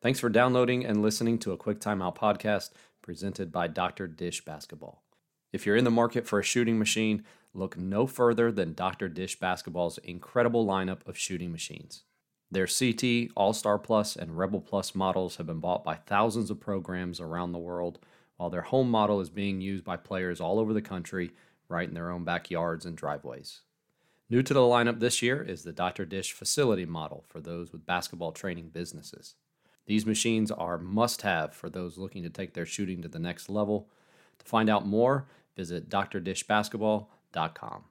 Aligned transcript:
Thanks 0.00 0.20
for 0.20 0.28
downloading 0.28 0.86
and 0.86 1.02
listening 1.02 1.38
to 1.40 1.50
a 1.50 1.56
Quick 1.56 1.80
Timeout 1.80 2.14
podcast 2.14 2.70
presented 3.02 3.50
by 3.50 3.66
Dr. 3.66 4.06
Dish 4.06 4.44
Basketball. 4.44 5.02
If 5.52 5.66
you're 5.66 5.74
in 5.74 5.82
the 5.82 5.90
market 5.90 6.24
for 6.24 6.38
a 6.38 6.44
shooting 6.44 6.78
machine, 6.78 7.24
look 7.52 7.76
no 7.76 8.06
further 8.06 8.52
than 8.52 8.74
Dr. 8.74 9.08
Dish 9.08 9.40
Basketball's 9.40 9.98
incredible 9.98 10.64
lineup 10.64 11.04
of 11.08 11.18
shooting 11.18 11.50
machines. 11.50 12.04
Their 12.48 12.68
CT, 12.68 13.32
All 13.34 13.52
Star 13.52 13.76
Plus, 13.76 14.14
and 14.14 14.38
Rebel 14.38 14.60
Plus 14.60 14.94
models 14.94 15.34
have 15.34 15.46
been 15.46 15.58
bought 15.58 15.82
by 15.82 15.96
thousands 15.96 16.48
of 16.48 16.60
programs 16.60 17.18
around 17.18 17.50
the 17.50 17.58
world, 17.58 17.98
while 18.36 18.50
their 18.50 18.62
home 18.62 18.88
model 18.88 19.20
is 19.20 19.30
being 19.30 19.60
used 19.60 19.82
by 19.82 19.96
players 19.96 20.40
all 20.40 20.60
over 20.60 20.72
the 20.72 20.80
country, 20.80 21.32
right 21.68 21.88
in 21.88 21.94
their 21.94 22.12
own 22.12 22.22
backyards 22.22 22.86
and 22.86 22.96
driveways. 22.96 23.62
New 24.30 24.44
to 24.44 24.54
the 24.54 24.60
lineup 24.60 25.00
this 25.00 25.22
year 25.22 25.42
is 25.42 25.64
the 25.64 25.72
Dr. 25.72 26.06
Dish 26.06 26.32
Facility 26.32 26.86
model 26.86 27.24
for 27.26 27.40
those 27.40 27.72
with 27.72 27.84
basketball 27.84 28.30
training 28.30 28.68
businesses. 28.68 29.34
These 29.88 30.04
machines 30.04 30.50
are 30.50 30.76
must 30.76 31.22
have 31.22 31.54
for 31.54 31.70
those 31.70 31.96
looking 31.96 32.22
to 32.22 32.28
take 32.28 32.52
their 32.52 32.66
shooting 32.66 33.00
to 33.00 33.08
the 33.08 33.18
next 33.18 33.48
level. 33.48 33.88
To 34.38 34.44
find 34.44 34.68
out 34.68 34.86
more, 34.86 35.26
visit 35.56 35.88
drdishbasketball.com. 35.88 37.84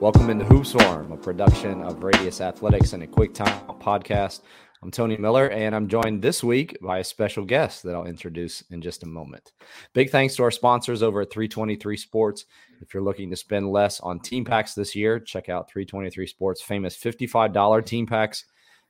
Welcome 0.00 0.28
into 0.28 0.44
Hoops 0.46 0.72
Forum, 0.72 1.12
a 1.12 1.16
production 1.16 1.82
of 1.82 2.02
Radius 2.02 2.40
Athletics 2.40 2.92
and 2.92 3.04
a 3.04 3.06
Quick 3.06 3.32
Time 3.32 3.64
podcast. 3.80 4.40
I'm 4.82 4.90
Tony 4.90 5.16
Miller, 5.16 5.48
and 5.48 5.76
I'm 5.76 5.86
joined 5.86 6.22
this 6.22 6.42
week 6.42 6.76
by 6.82 6.98
a 6.98 7.04
special 7.04 7.44
guest 7.44 7.84
that 7.84 7.94
I'll 7.94 8.04
introduce 8.04 8.62
in 8.62 8.82
just 8.82 9.04
a 9.04 9.06
moment. 9.06 9.52
Big 9.92 10.10
thanks 10.10 10.34
to 10.34 10.42
our 10.42 10.50
sponsors 10.50 11.04
over 11.04 11.20
at 11.20 11.30
323 11.30 11.96
Sports. 11.96 12.46
If 12.80 12.92
you're 12.92 13.02
looking 13.04 13.30
to 13.30 13.36
spend 13.36 13.70
less 13.70 14.00
on 14.00 14.18
team 14.18 14.44
packs 14.44 14.74
this 14.74 14.96
year, 14.96 15.20
check 15.20 15.48
out 15.48 15.70
323 15.70 16.26
Sports' 16.26 16.62
famous 16.62 16.96
$55 16.96 17.86
team 17.86 18.08
packs. 18.08 18.46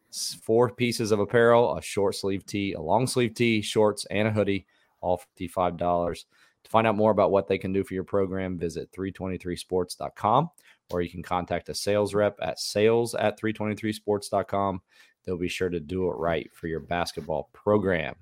It's 0.09 0.33
four 0.33 0.71
pieces 0.71 1.13
of 1.13 1.21
apparel, 1.21 1.77
a 1.77 1.83
short 1.83 2.15
sleeve 2.15 2.47
tee, 2.47 2.73
a 2.73 2.81
long 2.81 3.07
sleeve 3.07 3.35
tee, 3.35 3.61
shorts, 3.61 4.07
and 4.07 4.27
a 4.27 4.31
hoodie, 4.31 4.67
all 5.03 5.23
$55. 5.39 6.25
To 6.65 6.71
find 6.71 6.87
out 6.87 6.97
more 6.97 7.11
about 7.11 7.33
what 7.33 7.49
they 7.49 7.59
can 7.59 7.75
do 7.75 7.85
for 7.85 7.93
your 7.93 8.05
program, 8.05 8.57
visit 8.57 8.91
323sports.com 8.93 10.49
or 10.91 11.01
you 11.01 11.11
can 11.11 11.23
contact 11.23 11.69
a 11.69 11.75
sales 11.75 12.15
rep 12.15 12.37
at 12.43 12.59
sales 12.59 13.15
at 13.15 13.41
323sports.com 13.41 14.81
they'll 15.25 15.39
be 15.39 15.49
sure 15.49 15.69
to 15.69 15.81
do 15.81 16.09
it 16.09 16.15
right 16.17 16.51
for 16.53 16.67
your 16.67 16.81
basketball 16.81 17.49
program. 17.53 18.15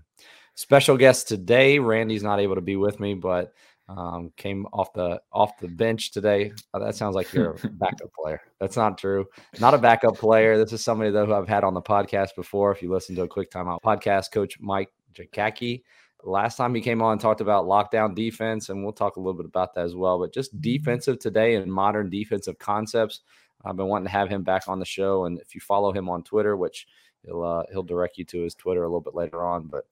Special 0.54 0.96
guest 0.96 1.28
today, 1.28 1.78
Randy's 1.78 2.22
not 2.22 2.40
able 2.40 2.56
to 2.56 2.60
be 2.60 2.76
with 2.76 3.00
me, 3.00 3.14
but 3.14 3.54
um, 3.96 4.32
came 4.36 4.66
off 4.72 4.92
the 4.92 5.20
off 5.32 5.58
the 5.58 5.68
bench 5.68 6.12
today. 6.12 6.52
Oh, 6.72 6.80
that 6.80 6.94
sounds 6.94 7.16
like 7.16 7.32
you're 7.32 7.52
a 7.52 7.68
backup 7.72 8.12
player. 8.12 8.40
That's 8.60 8.76
not 8.76 8.98
true. 8.98 9.26
Not 9.58 9.74
a 9.74 9.78
backup 9.78 10.16
player. 10.16 10.56
This 10.56 10.72
is 10.72 10.84
somebody 10.84 11.10
though 11.10 11.26
who 11.26 11.34
I've 11.34 11.48
had 11.48 11.64
on 11.64 11.74
the 11.74 11.82
podcast 11.82 12.36
before. 12.36 12.72
If 12.72 12.82
you 12.82 12.92
listen 12.92 13.16
to 13.16 13.22
a 13.22 13.28
quick 13.28 13.50
timeout 13.50 13.80
podcast, 13.84 14.32
Coach 14.32 14.58
Mike 14.60 14.92
Jagacki. 15.14 15.82
Last 16.22 16.56
time 16.56 16.74
he 16.74 16.82
came 16.82 17.00
on 17.00 17.18
talked 17.18 17.40
about 17.40 17.64
lockdown 17.64 18.14
defense, 18.14 18.68
and 18.68 18.84
we'll 18.84 18.92
talk 18.92 19.16
a 19.16 19.20
little 19.20 19.34
bit 19.34 19.46
about 19.46 19.74
that 19.74 19.86
as 19.86 19.96
well. 19.96 20.18
But 20.18 20.34
just 20.34 20.60
defensive 20.60 21.18
today 21.18 21.54
and 21.54 21.72
modern 21.72 22.10
defensive 22.10 22.58
concepts. 22.58 23.20
I've 23.64 23.76
been 23.76 23.88
wanting 23.88 24.06
to 24.06 24.12
have 24.12 24.28
him 24.28 24.42
back 24.42 24.68
on 24.68 24.78
the 24.78 24.84
show, 24.84 25.24
and 25.24 25.38
if 25.40 25.54
you 25.54 25.60
follow 25.60 25.92
him 25.92 26.08
on 26.08 26.22
Twitter, 26.22 26.56
which 26.56 26.86
he'll 27.24 27.42
uh, 27.42 27.62
he'll 27.70 27.82
direct 27.82 28.18
you 28.18 28.24
to 28.26 28.42
his 28.42 28.54
Twitter 28.54 28.82
a 28.82 28.86
little 28.86 29.00
bit 29.00 29.14
later 29.14 29.44
on, 29.44 29.66
but 29.66 29.84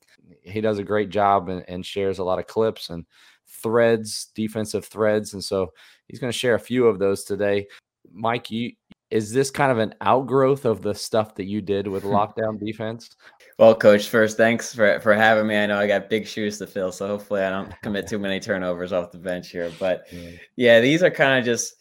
he 0.42 0.60
does 0.60 0.78
a 0.78 0.84
great 0.84 1.10
job 1.10 1.48
and, 1.48 1.64
and 1.68 1.84
shares 1.84 2.18
a 2.18 2.24
lot 2.24 2.38
of 2.38 2.46
clips 2.46 2.90
and 2.90 3.04
threads, 3.46 4.30
defensive 4.34 4.86
threads, 4.86 5.34
and 5.34 5.44
so 5.44 5.72
he's 6.06 6.18
going 6.18 6.32
to 6.32 6.38
share 6.38 6.54
a 6.54 6.60
few 6.60 6.86
of 6.86 6.98
those 6.98 7.24
today. 7.24 7.66
Mike, 8.10 8.50
you 8.50 8.72
is 9.10 9.32
this 9.32 9.50
kind 9.50 9.72
of 9.72 9.78
an 9.78 9.94
outgrowth 10.02 10.66
of 10.66 10.82
the 10.82 10.94
stuff 10.94 11.34
that 11.34 11.46
you 11.46 11.62
did 11.62 11.86
with 11.86 12.02
lockdown 12.04 12.58
defense? 12.58 13.16
Well, 13.58 13.74
coach, 13.74 14.08
first, 14.08 14.36
thanks 14.36 14.74
for, 14.74 15.00
for 15.00 15.14
having 15.14 15.46
me. 15.46 15.56
I 15.56 15.66
know 15.66 15.78
I 15.78 15.86
got 15.86 16.10
big 16.10 16.26
shoes 16.26 16.58
to 16.58 16.66
fill, 16.66 16.92
so 16.92 17.06
hopefully 17.06 17.42
I 17.42 17.50
don't 17.50 17.72
commit 17.82 18.06
too 18.08 18.18
many 18.18 18.40
turnovers 18.40 18.92
off 18.92 19.10
the 19.10 19.18
bench 19.18 19.50
here. 19.50 19.72
But 19.78 20.08
yeah, 20.56 20.80
these 20.80 21.02
are 21.02 21.10
kind 21.10 21.38
of 21.38 21.44
just 21.44 21.74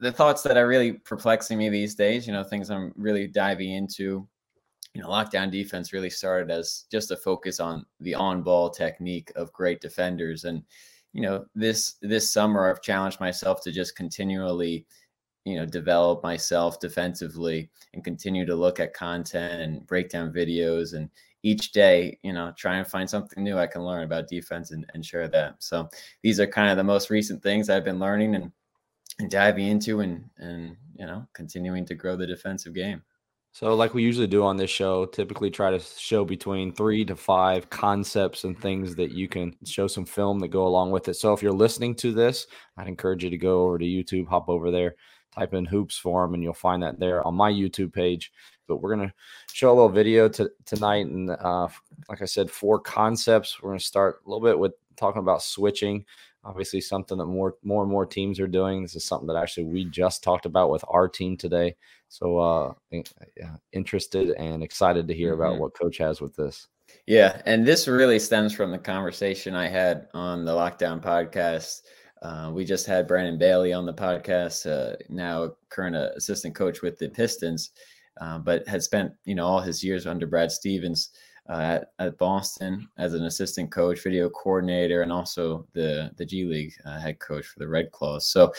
the 0.00 0.12
thoughts 0.12 0.42
that 0.42 0.56
are 0.56 0.66
really 0.66 0.92
perplexing 0.92 1.58
me 1.58 1.68
these 1.68 1.94
days, 1.94 2.26
you 2.26 2.32
know, 2.32 2.44
things 2.44 2.70
I'm 2.70 2.92
really 2.96 3.26
diving 3.26 3.72
into. 3.72 4.26
You 4.94 5.02
know, 5.02 5.08
lockdown 5.08 5.50
defense 5.50 5.92
really 5.92 6.10
started 6.10 6.52
as 6.52 6.84
just 6.90 7.10
a 7.10 7.16
focus 7.16 7.58
on 7.58 7.84
the 7.98 8.14
on-ball 8.14 8.70
technique 8.70 9.32
of 9.34 9.52
great 9.52 9.80
defenders, 9.80 10.44
and 10.44 10.62
you 11.12 11.22
know, 11.22 11.46
this 11.54 11.96
this 12.02 12.32
summer 12.32 12.70
I've 12.70 12.82
challenged 12.82 13.18
myself 13.20 13.60
to 13.62 13.72
just 13.72 13.96
continually, 13.96 14.86
you 15.44 15.56
know, 15.56 15.66
develop 15.66 16.22
myself 16.22 16.78
defensively 16.80 17.70
and 17.92 18.04
continue 18.04 18.46
to 18.46 18.54
look 18.54 18.78
at 18.80 18.94
content 18.94 19.62
and 19.62 19.86
break 19.86 20.10
down 20.10 20.32
videos 20.32 20.94
and 20.94 21.10
each 21.42 21.72
day, 21.72 22.18
you 22.22 22.32
know, 22.32 22.52
try 22.56 22.76
and 22.76 22.86
find 22.86 23.08
something 23.08 23.44
new 23.44 23.58
I 23.58 23.66
can 23.66 23.84
learn 23.84 24.04
about 24.04 24.28
defense 24.28 24.70
and, 24.70 24.86
and 24.94 25.04
share 25.04 25.28
that. 25.28 25.56
So 25.62 25.88
these 26.22 26.40
are 26.40 26.46
kind 26.46 26.70
of 26.70 26.76
the 26.78 26.84
most 26.84 27.10
recent 27.10 27.42
things 27.42 27.68
I've 27.68 27.84
been 27.84 27.98
learning 27.98 28.34
and 28.34 28.50
diving 29.28 29.68
into 29.68 30.00
and 30.00 30.24
and 30.38 30.76
you 30.96 31.06
know 31.06 31.26
continuing 31.32 31.84
to 31.86 31.94
grow 31.94 32.16
the 32.16 32.26
defensive 32.26 32.74
game. 32.74 33.02
So, 33.54 33.72
like 33.76 33.94
we 33.94 34.02
usually 34.02 34.26
do 34.26 34.42
on 34.42 34.56
this 34.56 34.70
show, 34.70 35.06
typically 35.06 35.48
try 35.48 35.70
to 35.70 35.78
show 35.78 36.24
between 36.24 36.72
three 36.72 37.04
to 37.04 37.14
five 37.14 37.70
concepts 37.70 38.42
and 38.42 38.58
things 38.58 38.96
that 38.96 39.12
you 39.12 39.28
can 39.28 39.54
show 39.64 39.86
some 39.86 40.04
film 40.04 40.40
that 40.40 40.48
go 40.48 40.66
along 40.66 40.90
with 40.90 41.06
it. 41.06 41.14
So, 41.14 41.32
if 41.32 41.40
you're 41.40 41.52
listening 41.52 41.94
to 41.96 42.12
this, 42.12 42.48
I'd 42.76 42.88
encourage 42.88 43.22
you 43.22 43.30
to 43.30 43.38
go 43.38 43.62
over 43.62 43.78
to 43.78 43.84
YouTube, 43.84 44.26
hop 44.26 44.48
over 44.48 44.72
there, 44.72 44.96
type 45.32 45.54
in 45.54 45.66
hoops 45.66 45.96
forum, 45.96 46.34
and 46.34 46.42
you'll 46.42 46.52
find 46.52 46.82
that 46.82 46.98
there 46.98 47.24
on 47.24 47.36
my 47.36 47.52
YouTube 47.52 47.92
page. 47.92 48.32
But 48.66 48.78
we're 48.78 48.96
gonna 48.96 49.14
show 49.52 49.68
a 49.70 49.74
little 49.74 49.88
video 49.88 50.28
to, 50.30 50.50
tonight, 50.64 51.06
and 51.06 51.30
uh, 51.30 51.68
like 52.08 52.22
I 52.22 52.26
said, 52.26 52.50
four 52.50 52.80
concepts. 52.80 53.62
We're 53.62 53.70
gonna 53.70 53.78
start 53.78 54.22
a 54.26 54.28
little 54.28 54.44
bit 54.44 54.58
with 54.58 54.72
talking 54.96 55.20
about 55.20 55.42
switching 55.42 56.04
obviously 56.44 56.80
something 56.80 57.18
that 57.18 57.26
more 57.26 57.56
more 57.62 57.82
and 57.82 57.90
more 57.90 58.06
teams 58.06 58.38
are 58.40 58.46
doing. 58.46 58.82
This 58.82 58.96
is 58.96 59.04
something 59.04 59.26
that 59.28 59.36
actually 59.36 59.64
we 59.64 59.84
just 59.86 60.22
talked 60.22 60.46
about 60.46 60.70
with 60.70 60.84
our 60.88 61.08
team 61.08 61.36
today. 61.36 61.76
So 62.08 62.38
uh 62.38 62.72
yeah, 62.90 63.56
interested 63.72 64.30
and 64.30 64.62
excited 64.62 65.08
to 65.08 65.14
hear 65.14 65.32
mm-hmm. 65.32 65.42
about 65.42 65.58
what 65.58 65.74
coach 65.74 65.98
has 65.98 66.20
with 66.20 66.36
this. 66.36 66.68
Yeah, 67.06 67.40
and 67.46 67.66
this 67.66 67.88
really 67.88 68.18
stems 68.18 68.54
from 68.54 68.70
the 68.70 68.78
conversation 68.78 69.54
I 69.54 69.68
had 69.68 70.08
on 70.14 70.44
the 70.44 70.52
lockdown 70.52 71.02
podcast. 71.02 71.82
Uh, 72.22 72.50
we 72.54 72.64
just 72.64 72.86
had 72.86 73.06
Brandon 73.06 73.38
Bailey 73.38 73.72
on 73.72 73.84
the 73.84 73.92
podcast, 73.92 74.66
uh, 74.66 74.96
now 75.10 75.52
current 75.68 75.96
uh, 75.96 76.10
assistant 76.16 76.54
coach 76.54 76.80
with 76.80 76.98
the 76.98 77.08
Pistons, 77.10 77.70
uh, 78.20 78.38
but 78.38 78.66
had 78.66 78.82
spent 78.82 79.12
you 79.24 79.34
know 79.34 79.46
all 79.46 79.60
his 79.60 79.84
years 79.84 80.06
under 80.06 80.26
Brad 80.26 80.50
Stevens 80.50 81.10
uh, 81.48 81.78
at, 81.80 81.92
at, 81.98 82.18
Boston 82.18 82.88
as 82.96 83.14
an 83.14 83.24
assistant 83.24 83.70
coach, 83.70 84.02
video 84.02 84.30
coordinator, 84.30 85.02
and 85.02 85.12
also 85.12 85.66
the 85.72 86.10
the 86.16 86.24
G 86.24 86.44
League 86.44 86.74
uh, 86.84 86.98
head 86.98 87.18
coach 87.18 87.46
for 87.46 87.58
the 87.58 87.68
Red 87.68 87.90
Claws. 87.90 88.26
So 88.26 88.52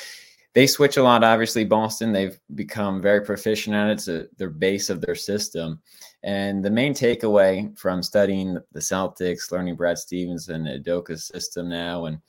they 0.54 0.68
switch 0.68 0.98
a 0.98 1.04
lot. 1.04 1.24
Obviously, 1.24 1.66
Boston 1.66 2.12
they've 2.12 2.40
become 2.56 3.02
very 3.02 3.22
proficient 3.22 3.76
at 3.76 3.90
it. 3.90 3.94
It's 3.94 4.08
a, 4.08 4.26
their 4.38 4.50
base 4.50 4.90
of 4.90 5.02
their 5.02 5.16
system. 5.16 5.82
And 6.24 6.64
the 6.64 6.70
main 6.70 6.94
takeaway 6.94 7.78
from 7.78 8.02
studying 8.02 8.58
the 8.72 8.80
Celtics, 8.80 9.52
learning 9.52 9.76
Brad 9.76 9.98
Stevens 9.98 10.50
and 10.50 10.66
Udoka's 10.66 11.28
system 11.28 11.70
now, 11.70 12.06
and 12.06 12.20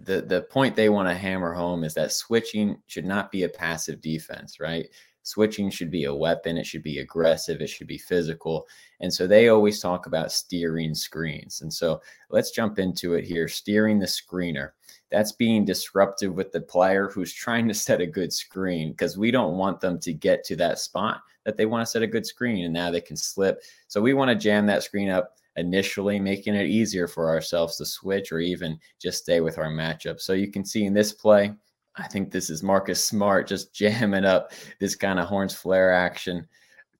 the 0.00 0.22
the 0.22 0.42
point 0.42 0.76
they 0.76 0.88
want 0.88 1.08
to 1.08 1.14
hammer 1.14 1.52
home 1.52 1.84
is 1.84 1.94
that 1.94 2.12
switching 2.12 2.80
should 2.86 3.04
not 3.04 3.30
be 3.30 3.44
a 3.44 3.48
passive 3.48 4.00
defense, 4.00 4.60
right? 4.60 4.88
Switching 5.28 5.68
should 5.68 5.90
be 5.90 6.04
a 6.04 6.14
weapon 6.14 6.56
it 6.56 6.64
should 6.64 6.82
be 6.82 7.00
aggressive 7.00 7.60
it 7.60 7.68
should 7.68 7.86
be 7.86 7.98
physical. 7.98 8.66
And 9.00 9.12
so 9.12 9.26
they 9.26 9.48
always 9.48 9.78
talk 9.78 10.06
about 10.06 10.32
steering 10.32 10.94
screens. 10.94 11.60
And 11.60 11.72
so 11.72 12.00
let's 12.30 12.50
jump 12.50 12.78
into 12.78 13.14
it 13.14 13.24
here 13.24 13.46
steering 13.46 13.98
the 13.98 14.06
screener. 14.06 14.70
That's 15.10 15.32
being 15.32 15.66
disruptive 15.66 16.34
with 16.34 16.50
the 16.52 16.62
player 16.62 17.08
who's 17.08 17.32
trying 17.32 17.68
to 17.68 17.74
set 17.74 18.00
a 18.00 18.06
good 18.06 18.32
screen 18.32 18.92
because 18.92 19.18
we 19.18 19.30
don't 19.30 19.58
want 19.58 19.80
them 19.80 19.98
to 20.00 20.14
get 20.14 20.44
to 20.44 20.56
that 20.56 20.78
spot 20.78 21.20
that 21.44 21.56
they 21.56 21.66
want 21.66 21.86
to 21.86 21.90
set 21.90 22.02
a 22.02 22.06
good 22.06 22.26
screen 22.26 22.64
and 22.64 22.72
now 22.72 22.90
they 22.90 23.00
can 23.00 23.16
slip. 23.16 23.62
So 23.86 24.00
we 24.00 24.14
want 24.14 24.30
to 24.30 24.34
jam 24.34 24.66
that 24.66 24.82
screen 24.82 25.10
up 25.10 25.36
initially 25.56 26.18
making 26.18 26.54
it 26.54 26.68
easier 26.68 27.06
for 27.06 27.28
ourselves 27.28 27.76
to 27.76 27.84
switch 27.84 28.32
or 28.32 28.38
even 28.38 28.78
just 28.98 29.22
stay 29.22 29.40
with 29.40 29.58
our 29.58 29.70
matchup. 29.70 30.20
So 30.20 30.32
you 30.32 30.50
can 30.50 30.64
see 30.64 30.84
in 30.84 30.94
this 30.94 31.12
play 31.12 31.52
I 31.98 32.06
think 32.06 32.30
this 32.30 32.48
is 32.48 32.62
Marcus 32.62 33.04
Smart 33.04 33.46
just 33.46 33.74
jamming 33.74 34.24
up 34.24 34.52
this 34.78 34.94
kind 34.94 35.18
of 35.18 35.26
horns 35.26 35.54
flare 35.54 35.92
action. 35.92 36.46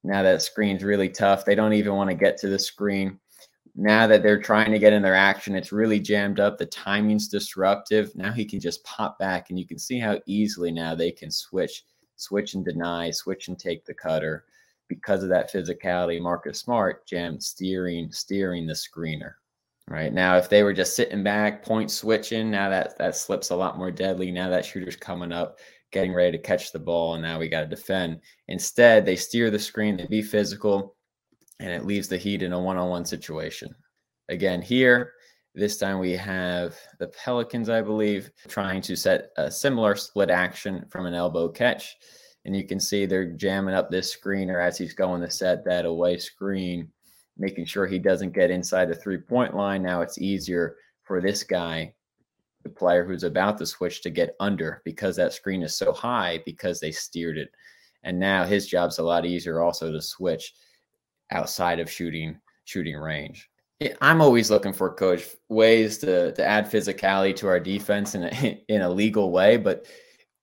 Now 0.04 0.22
that 0.22 0.42
screen's 0.42 0.84
really 0.84 1.08
tough. 1.08 1.44
They 1.44 1.54
don't 1.54 1.72
even 1.72 1.94
want 1.94 2.10
to 2.10 2.14
get 2.14 2.36
to 2.38 2.48
the 2.48 2.58
screen. 2.58 3.18
Now 3.74 4.08
that 4.08 4.22
they're 4.22 4.42
trying 4.42 4.72
to 4.72 4.78
get 4.78 4.92
in 4.92 5.02
their 5.02 5.14
action, 5.14 5.54
it's 5.54 5.70
really 5.70 6.00
jammed 6.00 6.40
up. 6.40 6.58
The 6.58 6.66
timing's 6.66 7.28
disruptive. 7.28 8.14
Now 8.16 8.32
he 8.32 8.44
can 8.44 8.58
just 8.58 8.82
pop 8.82 9.18
back, 9.18 9.50
and 9.50 9.58
you 9.58 9.66
can 9.66 9.78
see 9.78 10.00
how 10.00 10.18
easily 10.26 10.72
now 10.72 10.96
they 10.96 11.12
can 11.12 11.30
switch, 11.30 11.84
switch 12.16 12.54
and 12.54 12.64
deny, 12.64 13.10
switch 13.12 13.46
and 13.46 13.58
take 13.58 13.84
the 13.84 13.94
cutter 13.94 14.44
because 14.88 15.22
of 15.22 15.28
that 15.28 15.52
physicality. 15.52 16.20
Marcus 16.20 16.58
Smart 16.58 17.06
jammed 17.06 17.42
steering, 17.42 18.10
steering 18.10 18.66
the 18.66 18.72
screener. 18.72 19.34
Right 19.90 20.12
now, 20.12 20.36
if 20.36 20.50
they 20.50 20.62
were 20.62 20.74
just 20.74 20.94
sitting 20.94 21.22
back, 21.22 21.64
point 21.64 21.90
switching, 21.90 22.50
now 22.50 22.68
that 22.68 22.98
that 22.98 23.16
slips 23.16 23.48
a 23.48 23.56
lot 23.56 23.78
more 23.78 23.90
deadly. 23.90 24.30
Now 24.30 24.50
that 24.50 24.66
shooter's 24.66 24.96
coming 24.96 25.32
up, 25.32 25.60
getting 25.92 26.12
ready 26.12 26.36
to 26.36 26.42
catch 26.42 26.72
the 26.72 26.78
ball, 26.78 27.14
and 27.14 27.22
now 27.22 27.38
we 27.38 27.48
got 27.48 27.60
to 27.60 27.66
defend. 27.66 28.20
Instead, 28.48 29.06
they 29.06 29.16
steer 29.16 29.50
the 29.50 29.58
screen, 29.58 29.96
they 29.96 30.06
be 30.06 30.20
physical, 30.20 30.94
and 31.58 31.70
it 31.70 31.86
leaves 31.86 32.06
the 32.06 32.18
Heat 32.18 32.42
in 32.42 32.52
a 32.52 32.60
one 32.60 32.76
on 32.76 32.90
one 32.90 33.06
situation. 33.06 33.74
Again, 34.28 34.60
here, 34.60 35.12
this 35.54 35.78
time 35.78 35.98
we 35.98 36.12
have 36.12 36.76
the 36.98 37.08
Pelicans, 37.08 37.70
I 37.70 37.80
believe, 37.80 38.30
trying 38.46 38.82
to 38.82 38.94
set 38.94 39.30
a 39.38 39.50
similar 39.50 39.96
split 39.96 40.28
action 40.28 40.84
from 40.90 41.06
an 41.06 41.14
elbow 41.14 41.48
catch. 41.48 41.96
And 42.44 42.54
you 42.54 42.66
can 42.66 42.78
see 42.78 43.06
they're 43.06 43.32
jamming 43.32 43.74
up 43.74 43.90
this 43.90 44.14
screener 44.14 44.62
as 44.62 44.76
he's 44.76 44.92
going 44.92 45.22
to 45.22 45.30
set 45.30 45.64
that 45.64 45.86
away 45.86 46.18
screen, 46.18 46.92
making 47.38 47.64
sure 47.64 47.86
he 47.86 47.98
doesn't 47.98 48.34
get 48.34 48.50
inside 48.50 48.86
the 48.86 48.94
three 48.94 49.18
point 49.18 49.54
line. 49.54 49.82
Now 49.82 50.02
it's 50.02 50.18
easier 50.18 50.76
for 51.04 51.20
this 51.20 51.42
guy, 51.42 51.94
the 52.64 52.68
player 52.68 53.04
who's 53.04 53.24
about 53.24 53.58
to 53.58 53.66
switch, 53.66 54.02
to 54.02 54.10
get 54.10 54.34
under 54.40 54.82
because 54.84 55.16
that 55.16 55.32
screen 55.32 55.62
is 55.62 55.76
so 55.76 55.92
high 55.92 56.42
because 56.44 56.80
they 56.80 56.90
steered 56.90 57.38
it. 57.38 57.50
And 58.02 58.18
now 58.18 58.44
his 58.44 58.66
job's 58.66 58.98
a 58.98 59.02
lot 59.02 59.26
easier 59.26 59.60
also 59.60 59.92
to 59.92 60.00
switch 60.00 60.52
outside 61.30 61.80
of 61.80 61.90
shooting 61.90 62.40
shooting 62.64 62.96
range. 62.96 63.48
I'm 64.00 64.20
always 64.20 64.50
looking 64.50 64.72
for 64.72 64.92
coach 64.92 65.24
ways 65.48 65.98
to 65.98 66.32
to 66.32 66.44
add 66.44 66.70
physicality 66.70 67.34
to 67.36 67.48
our 67.48 67.60
defense 67.60 68.14
in 68.14 68.24
a, 68.24 68.62
in 68.68 68.82
a 68.82 68.90
legal 68.90 69.30
way, 69.30 69.56
but 69.56 69.86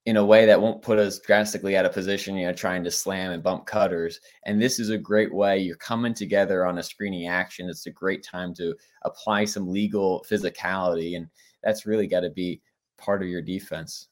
in 0.06 0.18
a 0.18 0.26
way 0.26 0.46
that 0.46 0.62
won't 0.62 0.84
put 0.84 1.00
us 1.00 1.20
drastically 1.20 1.76
out 1.76 1.86
of 1.86 1.94
position, 1.94 2.38
you 2.38 2.46
know, 2.46 2.54
trying 2.54 2.84
to 2.84 2.92
slam 2.92 3.32
and 3.32 3.42
bump 3.42 3.66
cutters. 3.66 4.20
And 4.46 4.62
this 4.62 4.80
is 4.80 4.92
a 4.92 4.98
great 4.98 5.34
way. 5.34 5.58
You're 5.58 5.78
coming 5.78 6.14
together 6.14 6.66
on 6.66 6.78
a 6.78 6.84
screening 6.84 7.28
action. 7.28 7.70
It's 7.70 7.88
a 7.88 7.92
great 7.92 8.24
time 8.24 8.54
to 8.56 8.76
apply 9.02 9.46
some 9.46 9.68
legal 9.68 10.24
physicality. 10.30 11.18
And 11.18 11.28
that's 11.64 11.88
really 11.88 12.06
got 12.06 12.20
to 12.20 12.30
be 12.30 12.62
part 12.98 13.24
of 13.24 13.30
your 13.30 13.42
defense. 13.42 14.10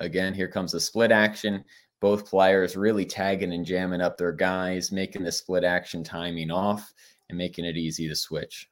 Again, 0.00 0.34
here 0.34 0.48
comes 0.48 0.72
the 0.72 0.80
split 0.80 1.12
action. 1.12 1.64
Both 2.00 2.28
players 2.28 2.76
really 2.76 3.04
tagging 3.04 3.52
and 3.52 3.64
jamming 3.64 4.00
up 4.00 4.18
their 4.18 4.32
guys, 4.32 4.90
making 4.90 5.22
the 5.22 5.32
split 5.32 5.62
action 5.62 6.02
timing 6.02 6.50
off 6.50 6.92
and 7.28 7.38
making 7.38 7.64
it 7.64 7.76
easy 7.76 8.08
to 8.08 8.16
switch. 8.16 8.68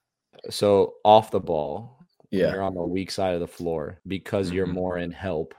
So 0.50 0.94
off 1.04 1.30
the 1.30 1.40
ball, 1.40 2.04
yeah, 2.30 2.52
you're 2.52 2.62
on 2.62 2.74
the 2.74 2.82
weak 2.82 3.10
side 3.12 3.34
of 3.34 3.40
the 3.40 3.46
floor 3.46 4.00
because 4.06 4.48
mm-hmm. 4.48 4.56
you're 4.56 4.66
more 4.66 4.98
in 4.98 5.12
help 5.12 5.54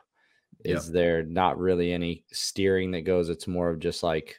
is 0.63 0.91
there 0.91 1.23
not 1.23 1.59
really 1.59 1.93
any 1.93 2.23
steering 2.31 2.91
that 2.91 3.01
goes? 3.01 3.29
It's 3.29 3.47
more 3.47 3.69
of 3.69 3.79
just 3.79 4.03
like 4.03 4.37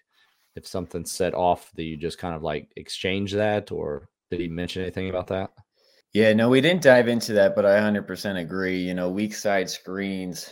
if 0.56 0.66
something's 0.66 1.12
set 1.12 1.34
off, 1.34 1.70
that 1.76 1.84
you 1.84 1.96
just 1.96 2.18
kind 2.18 2.34
of 2.34 2.42
like 2.42 2.70
exchange 2.76 3.32
that, 3.32 3.70
or 3.72 4.08
did 4.30 4.40
he 4.40 4.48
mention 4.48 4.82
anything 4.82 5.08
about 5.08 5.28
that? 5.28 5.50
Yeah, 6.12 6.32
no, 6.32 6.48
we 6.48 6.60
didn't 6.60 6.82
dive 6.82 7.08
into 7.08 7.32
that, 7.34 7.54
but 7.54 7.64
I 7.64 7.78
100% 7.78 8.40
agree. 8.40 8.78
You 8.78 8.94
know, 8.94 9.10
weak 9.10 9.34
side 9.34 9.70
screens, 9.70 10.50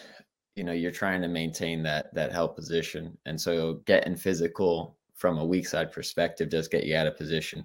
you 0.55 0.65
know, 0.65 0.73
you're 0.73 0.91
trying 0.91 1.23
to 1.23 1.29
maintain 1.29 1.83
that 1.83 2.15
that 2.15 2.33
help 2.33 2.57
position, 2.57 3.17
and 3.27 3.41
so 3.41 3.83
getting 3.87 4.17
physical 4.17 4.97
from 5.15 5.39
a 5.39 5.45
weak 5.45 5.67
side 5.67 5.93
perspective 5.93 6.51
does 6.51 6.69
get 6.69 6.85
you 6.85 6.97
out 6.97 7.07
of 7.07 7.17
position. 7.17 7.65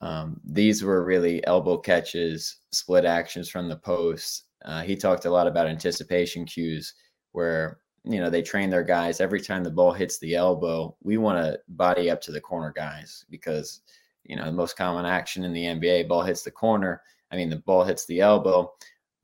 Um, 0.00 0.40
these 0.44 0.82
were 0.82 1.04
really 1.04 1.46
elbow 1.46 1.76
catches, 1.76 2.58
split 2.72 3.04
actions 3.04 3.48
from 3.48 3.68
the 3.68 3.76
post. 3.76 4.44
Uh, 4.64 4.82
he 4.82 4.96
talked 4.96 5.24
a 5.24 5.30
lot 5.30 5.46
about 5.46 5.66
anticipation 5.66 6.44
cues 6.44 6.94
where 7.32 7.78
you 8.04 8.20
know 8.20 8.30
they 8.30 8.42
train 8.42 8.70
their 8.70 8.84
guys 8.84 9.20
every 9.20 9.40
time 9.40 9.62
the 9.62 9.70
ball 9.70 9.92
hits 9.92 10.18
the 10.18 10.34
elbow 10.34 10.94
we 11.02 11.16
want 11.18 11.38
to 11.38 11.58
body 11.68 12.10
up 12.10 12.20
to 12.20 12.32
the 12.32 12.40
corner 12.40 12.72
guys 12.74 13.24
because 13.30 13.80
you 14.24 14.36
know 14.36 14.44
the 14.44 14.52
most 14.52 14.76
common 14.76 15.04
action 15.04 15.44
in 15.44 15.52
the 15.52 15.64
nba 15.64 16.08
ball 16.08 16.22
hits 16.22 16.42
the 16.42 16.50
corner 16.50 17.02
i 17.32 17.36
mean 17.36 17.50
the 17.50 17.56
ball 17.56 17.84
hits 17.84 18.06
the 18.06 18.20
elbow 18.20 18.70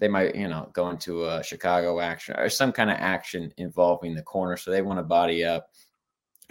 they 0.01 0.09
might 0.09 0.35
you 0.35 0.49
know 0.49 0.69
go 0.73 0.91
into 0.91 1.25
a 1.25 1.43
chicago 1.43 2.01
action 2.01 2.35
or 2.37 2.49
some 2.49 2.73
kind 2.73 2.91
of 2.91 2.97
action 2.99 3.53
involving 3.57 4.15
the 4.15 4.23
corner 4.23 4.57
so 4.57 4.71
they 4.71 4.83
want 4.83 4.99
to 4.99 5.05
body 5.05 5.45
up 5.45 5.71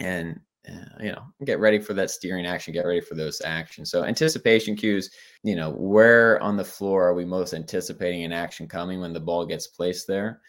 and 0.00 0.40
uh, 0.68 1.02
you 1.02 1.12
know 1.12 1.22
get 1.44 1.60
ready 1.60 1.78
for 1.78 1.92
that 1.92 2.10
steering 2.10 2.46
action 2.46 2.72
get 2.72 2.86
ready 2.86 3.00
for 3.00 3.14
those 3.14 3.42
actions. 3.44 3.90
So 3.90 4.04
anticipation 4.04 4.74
cues 4.74 5.10
you 5.42 5.56
know 5.56 5.72
where 5.72 6.42
on 6.42 6.56
the 6.56 6.64
floor 6.64 7.06
are 7.06 7.14
we 7.14 7.24
most 7.24 7.52
anticipating 7.52 8.24
an 8.24 8.32
action 8.32 8.66
coming 8.66 9.00
when 9.00 9.12
the 9.12 9.20
ball 9.20 9.44
gets 9.44 9.66
placed 9.66 10.06
there 10.06 10.40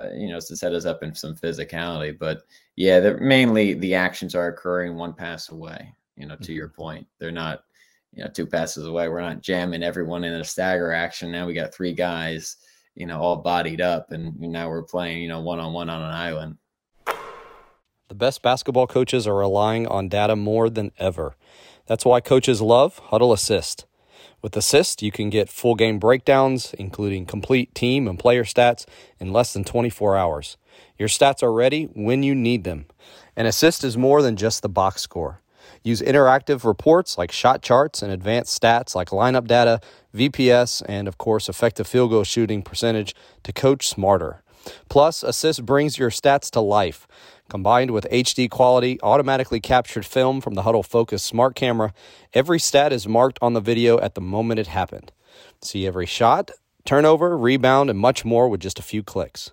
uh, 0.00 0.08
you 0.14 0.28
know, 0.28 0.40
to 0.40 0.56
set 0.56 0.72
us 0.72 0.84
up 0.84 1.02
in 1.02 1.14
some 1.14 1.34
physicality. 1.34 2.18
But 2.18 2.42
yeah, 2.76 3.00
the, 3.00 3.18
mainly 3.18 3.74
the 3.74 3.94
actions 3.94 4.34
are 4.34 4.48
occurring 4.48 4.96
one 4.96 5.12
pass 5.12 5.50
away. 5.50 5.94
You 6.16 6.26
know, 6.26 6.36
to 6.36 6.42
mm-hmm. 6.42 6.52
your 6.52 6.68
point, 6.68 7.06
they're 7.18 7.30
not, 7.30 7.64
you 8.12 8.22
know, 8.22 8.30
two 8.30 8.46
passes 8.46 8.86
away. 8.86 9.08
We're 9.08 9.20
not 9.20 9.40
jamming 9.40 9.82
everyone 9.82 10.24
in 10.24 10.34
a 10.34 10.44
stagger 10.44 10.92
action. 10.92 11.32
Now 11.32 11.46
we 11.46 11.54
got 11.54 11.74
three 11.74 11.92
guys, 11.92 12.56
you 12.94 13.06
know, 13.06 13.18
all 13.20 13.36
bodied 13.36 13.80
up, 13.80 14.12
and 14.12 14.38
now 14.38 14.68
we're 14.68 14.82
playing, 14.82 15.22
you 15.22 15.28
know, 15.28 15.40
one 15.40 15.58
on 15.58 15.72
one 15.72 15.88
on 15.88 16.02
an 16.02 16.10
island. 16.10 16.58
The 18.08 18.14
best 18.14 18.42
basketball 18.42 18.86
coaches 18.86 19.26
are 19.26 19.34
relying 19.34 19.86
on 19.86 20.10
data 20.10 20.36
more 20.36 20.68
than 20.68 20.92
ever. 20.98 21.34
That's 21.86 22.04
why 22.04 22.20
coaches 22.20 22.60
love 22.60 23.00
Hudl 23.04 23.32
Assist. 23.32 23.86
With 24.42 24.56
Assist, 24.56 25.02
you 25.02 25.12
can 25.12 25.30
get 25.30 25.48
full 25.48 25.76
game 25.76 26.00
breakdowns, 26.00 26.74
including 26.74 27.26
complete 27.26 27.72
team 27.76 28.08
and 28.08 28.18
player 28.18 28.42
stats, 28.42 28.84
in 29.20 29.32
less 29.32 29.52
than 29.52 29.62
24 29.62 30.16
hours. 30.16 30.56
Your 30.98 31.08
stats 31.08 31.44
are 31.44 31.52
ready 31.52 31.84
when 31.94 32.24
you 32.24 32.34
need 32.34 32.64
them. 32.64 32.86
And 33.36 33.46
Assist 33.46 33.84
is 33.84 33.96
more 33.96 34.20
than 34.20 34.36
just 34.36 34.60
the 34.62 34.68
box 34.68 35.00
score. 35.00 35.40
Use 35.84 36.02
interactive 36.02 36.64
reports 36.64 37.16
like 37.16 37.30
shot 37.30 37.62
charts 37.62 38.02
and 38.02 38.12
advanced 38.12 38.60
stats 38.60 38.96
like 38.96 39.10
lineup 39.10 39.46
data, 39.46 39.80
VPS, 40.12 40.82
and 40.88 41.06
of 41.06 41.18
course, 41.18 41.48
effective 41.48 41.86
field 41.86 42.10
goal 42.10 42.24
shooting 42.24 42.62
percentage 42.62 43.14
to 43.44 43.52
coach 43.52 43.86
smarter. 43.86 44.42
Plus, 44.88 45.22
Assist 45.22 45.64
brings 45.64 45.98
your 45.98 46.10
stats 46.10 46.50
to 46.50 46.60
life 46.60 47.06
Combined 47.52 47.90
with 47.90 48.06
HD 48.10 48.48
quality, 48.48 48.98
automatically 49.02 49.60
captured 49.60 50.06
film 50.06 50.40
from 50.40 50.54
the 50.54 50.62
Hudl 50.62 50.82
Focus 50.82 51.22
smart 51.22 51.54
camera, 51.54 51.92
every 52.32 52.58
stat 52.58 52.94
is 52.94 53.06
marked 53.06 53.38
on 53.42 53.52
the 53.52 53.60
video 53.60 54.00
at 54.00 54.14
the 54.14 54.22
moment 54.22 54.58
it 54.58 54.68
happened. 54.68 55.12
See 55.60 55.86
every 55.86 56.06
shot, 56.06 56.50
turnover, 56.86 57.36
rebound, 57.36 57.90
and 57.90 57.98
much 57.98 58.24
more 58.24 58.48
with 58.48 58.60
just 58.60 58.78
a 58.78 58.82
few 58.82 59.02
clicks. 59.02 59.50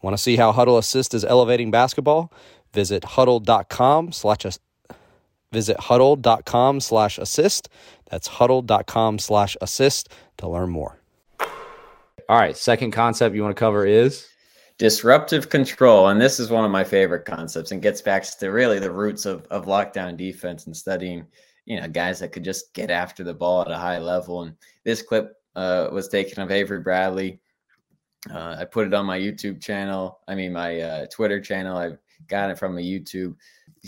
Want 0.00 0.16
to 0.16 0.22
see 0.22 0.36
how 0.36 0.54
Hudl 0.54 0.78
Assist 0.78 1.12
is 1.12 1.22
elevating 1.22 1.70
basketball? 1.70 2.32
Visit 2.72 3.02
hudl.com 3.02 4.12
slash 4.12 4.46
visit 5.52 5.76
hudl.com 5.76 6.80
slash 6.80 7.18
assist. 7.18 7.68
That's 8.08 8.28
hudl.com 8.28 9.18
slash 9.18 9.54
assist 9.60 10.08
to 10.38 10.48
learn 10.48 10.70
more. 10.70 10.98
All 12.26 12.38
right, 12.38 12.56
second 12.56 12.92
concept 12.92 13.36
you 13.36 13.42
want 13.42 13.54
to 13.54 13.60
cover 13.60 13.84
is 13.84 14.28
disruptive 14.78 15.48
control 15.48 16.08
and 16.08 16.20
this 16.20 16.40
is 16.40 16.50
one 16.50 16.64
of 16.64 16.70
my 16.70 16.82
favorite 16.82 17.24
concepts 17.24 17.70
and 17.70 17.82
gets 17.82 18.02
back 18.02 18.24
to 18.24 18.48
really 18.48 18.80
the 18.80 18.90
roots 18.90 19.24
of, 19.24 19.46
of 19.50 19.66
lockdown 19.66 20.16
defense 20.16 20.66
and 20.66 20.76
studying 20.76 21.24
you 21.64 21.80
know 21.80 21.86
guys 21.86 22.18
that 22.18 22.32
could 22.32 22.42
just 22.42 22.72
get 22.74 22.90
after 22.90 23.22
the 23.22 23.32
ball 23.32 23.62
at 23.62 23.70
a 23.70 23.78
high 23.78 23.98
level 23.98 24.42
and 24.42 24.56
this 24.84 25.00
clip 25.00 25.36
uh, 25.54 25.88
was 25.92 26.08
taken 26.08 26.42
of 26.42 26.50
avery 26.50 26.80
bradley. 26.80 27.40
Uh, 28.32 28.56
i 28.58 28.64
put 28.64 28.86
it 28.86 28.94
on 28.94 29.06
my 29.06 29.18
youtube 29.18 29.62
channel 29.62 30.18
i 30.26 30.34
mean 30.34 30.52
my 30.52 30.80
uh, 30.80 31.06
twitter 31.06 31.40
channel 31.40 31.76
I've 31.76 31.98
got 32.26 32.50
it 32.50 32.58
from 32.58 32.76
a 32.78 32.80
youtube 32.80 33.36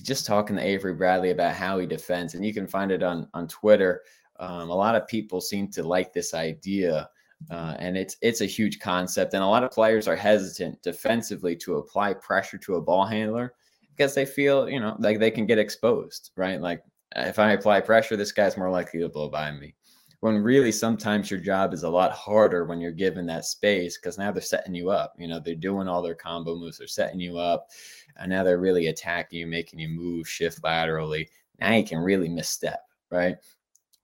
just 0.03 0.27
talking 0.27 0.55
to 0.55 0.63
avery 0.63 0.95
bradley 0.95 1.31
about 1.31 1.55
how 1.55 1.79
he 1.79 1.87
defends 1.87 2.35
and 2.35 2.45
you 2.45 2.55
can 2.55 2.67
find 2.67 2.93
it 2.93 3.03
on 3.03 3.29
on 3.35 3.49
twitter. 3.49 4.03
Um, 4.39 4.69
a 4.69 4.75
lot 4.75 4.95
of 4.95 5.09
people 5.09 5.41
seem 5.41 5.69
to 5.69 5.83
like 5.83 6.13
this 6.13 6.35
idea 6.35 7.09
uh, 7.51 7.77
and 7.79 7.97
it's 7.97 8.17
it's 8.23 8.41
a 8.41 8.47
huge 8.47 8.81
concept, 8.81 9.35
and 9.35 9.43
a 9.43 9.47
lot 9.47 9.63
of 9.63 9.71
players 9.71 10.09
are 10.09 10.17
hesitant 10.17 10.83
defensively 10.83 11.55
to 11.57 11.77
apply 11.77 12.15
pressure 12.15 12.59
to 12.59 12.77
a 12.77 12.83
ball 12.83 13.07
handler 13.07 13.55
because 13.95 14.15
they 14.15 14.27
feel 14.27 14.69
you 14.69 14.81
know 14.81 14.97
like 14.99 15.19
they 15.19 15.31
can 15.31 15.47
get 15.47 15.59
exposed, 15.59 16.31
right? 16.37 16.61
Like 16.61 16.83
if 17.15 17.39
I 17.39 17.53
apply 17.53 17.81
pressure, 17.81 18.17
this 18.17 18.33
guy's 18.33 18.57
more 18.57 18.71
likely 18.71 19.01
to 19.01 19.09
blow 19.09 19.29
by 19.29 19.53
me. 19.53 19.75
When 20.21 20.39
really 20.39 20.73
sometimes 20.73 21.31
your 21.31 21.39
job 21.39 21.73
is 21.73 21.83
a 21.83 21.91
lot 21.91 22.11
harder 22.11 22.65
when 22.65 22.81
you're 22.81 22.91
given 22.91 23.27
that 23.27 23.45
space 23.45 23.99
because 23.99 24.19
now 24.19 24.33
they're 24.33 24.43
setting 24.43 24.75
you 24.75 24.91
up. 24.91 25.15
You 25.19 25.29
know 25.29 25.39
they're 25.39 25.55
doing 25.55 25.89
all 25.89 26.03
their 26.03 26.15
combo 26.15 26.57
moves, 26.57 26.79
they're 26.79 26.89
setting 26.89 27.21
you 27.21 27.39
up, 27.39 27.69
and 28.17 28.31
now 28.31 28.43
they're 28.43 28.59
really 28.59 28.89
attacking 28.89 29.39
you, 29.39 29.47
making 29.47 29.79
you 29.79 29.89
move, 29.89 30.29
shift 30.29 30.65
laterally. 30.65 31.29
Now 31.61 31.75
you 31.75 31.85
can 31.85 31.99
really 31.99 32.29
misstep, 32.29 32.81
right? 33.11 33.37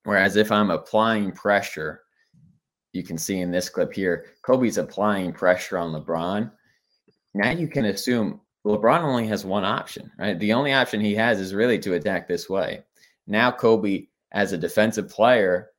Whereas 0.05 0.35
if 0.35 0.51
I'm 0.51 0.69
applying 0.69 1.31
pressure 1.31 2.02
you 2.93 3.03
can 3.03 3.17
see 3.17 3.41
in 3.41 3.51
this 3.51 3.69
clip 3.69 3.91
here, 3.91 4.27
Kobe's 4.43 4.77
applying 4.77 5.33
pressure 5.33 5.77
on 5.77 5.91
LeBron. 5.91 6.51
Now 7.33 7.49
you 7.49 7.67
can 7.67 7.85
assume 7.85 8.39
LeBron 8.65 9.01
only 9.01 9.27
has 9.27 9.43
one 9.43 9.65
option, 9.65 10.11
right? 10.17 10.39
The 10.39 10.53
only 10.53 10.73
option 10.73 11.01
he 11.01 11.15
has 11.15 11.39
is 11.39 11.53
really 11.53 11.79
to 11.79 11.95
attack 11.95 12.27
this 12.27 12.49
way. 12.49 12.83
Now 13.27 13.51
Kobe, 13.51 14.07
as 14.31 14.53
a 14.53 14.57
defensive 14.57 15.09
player, 15.09 15.71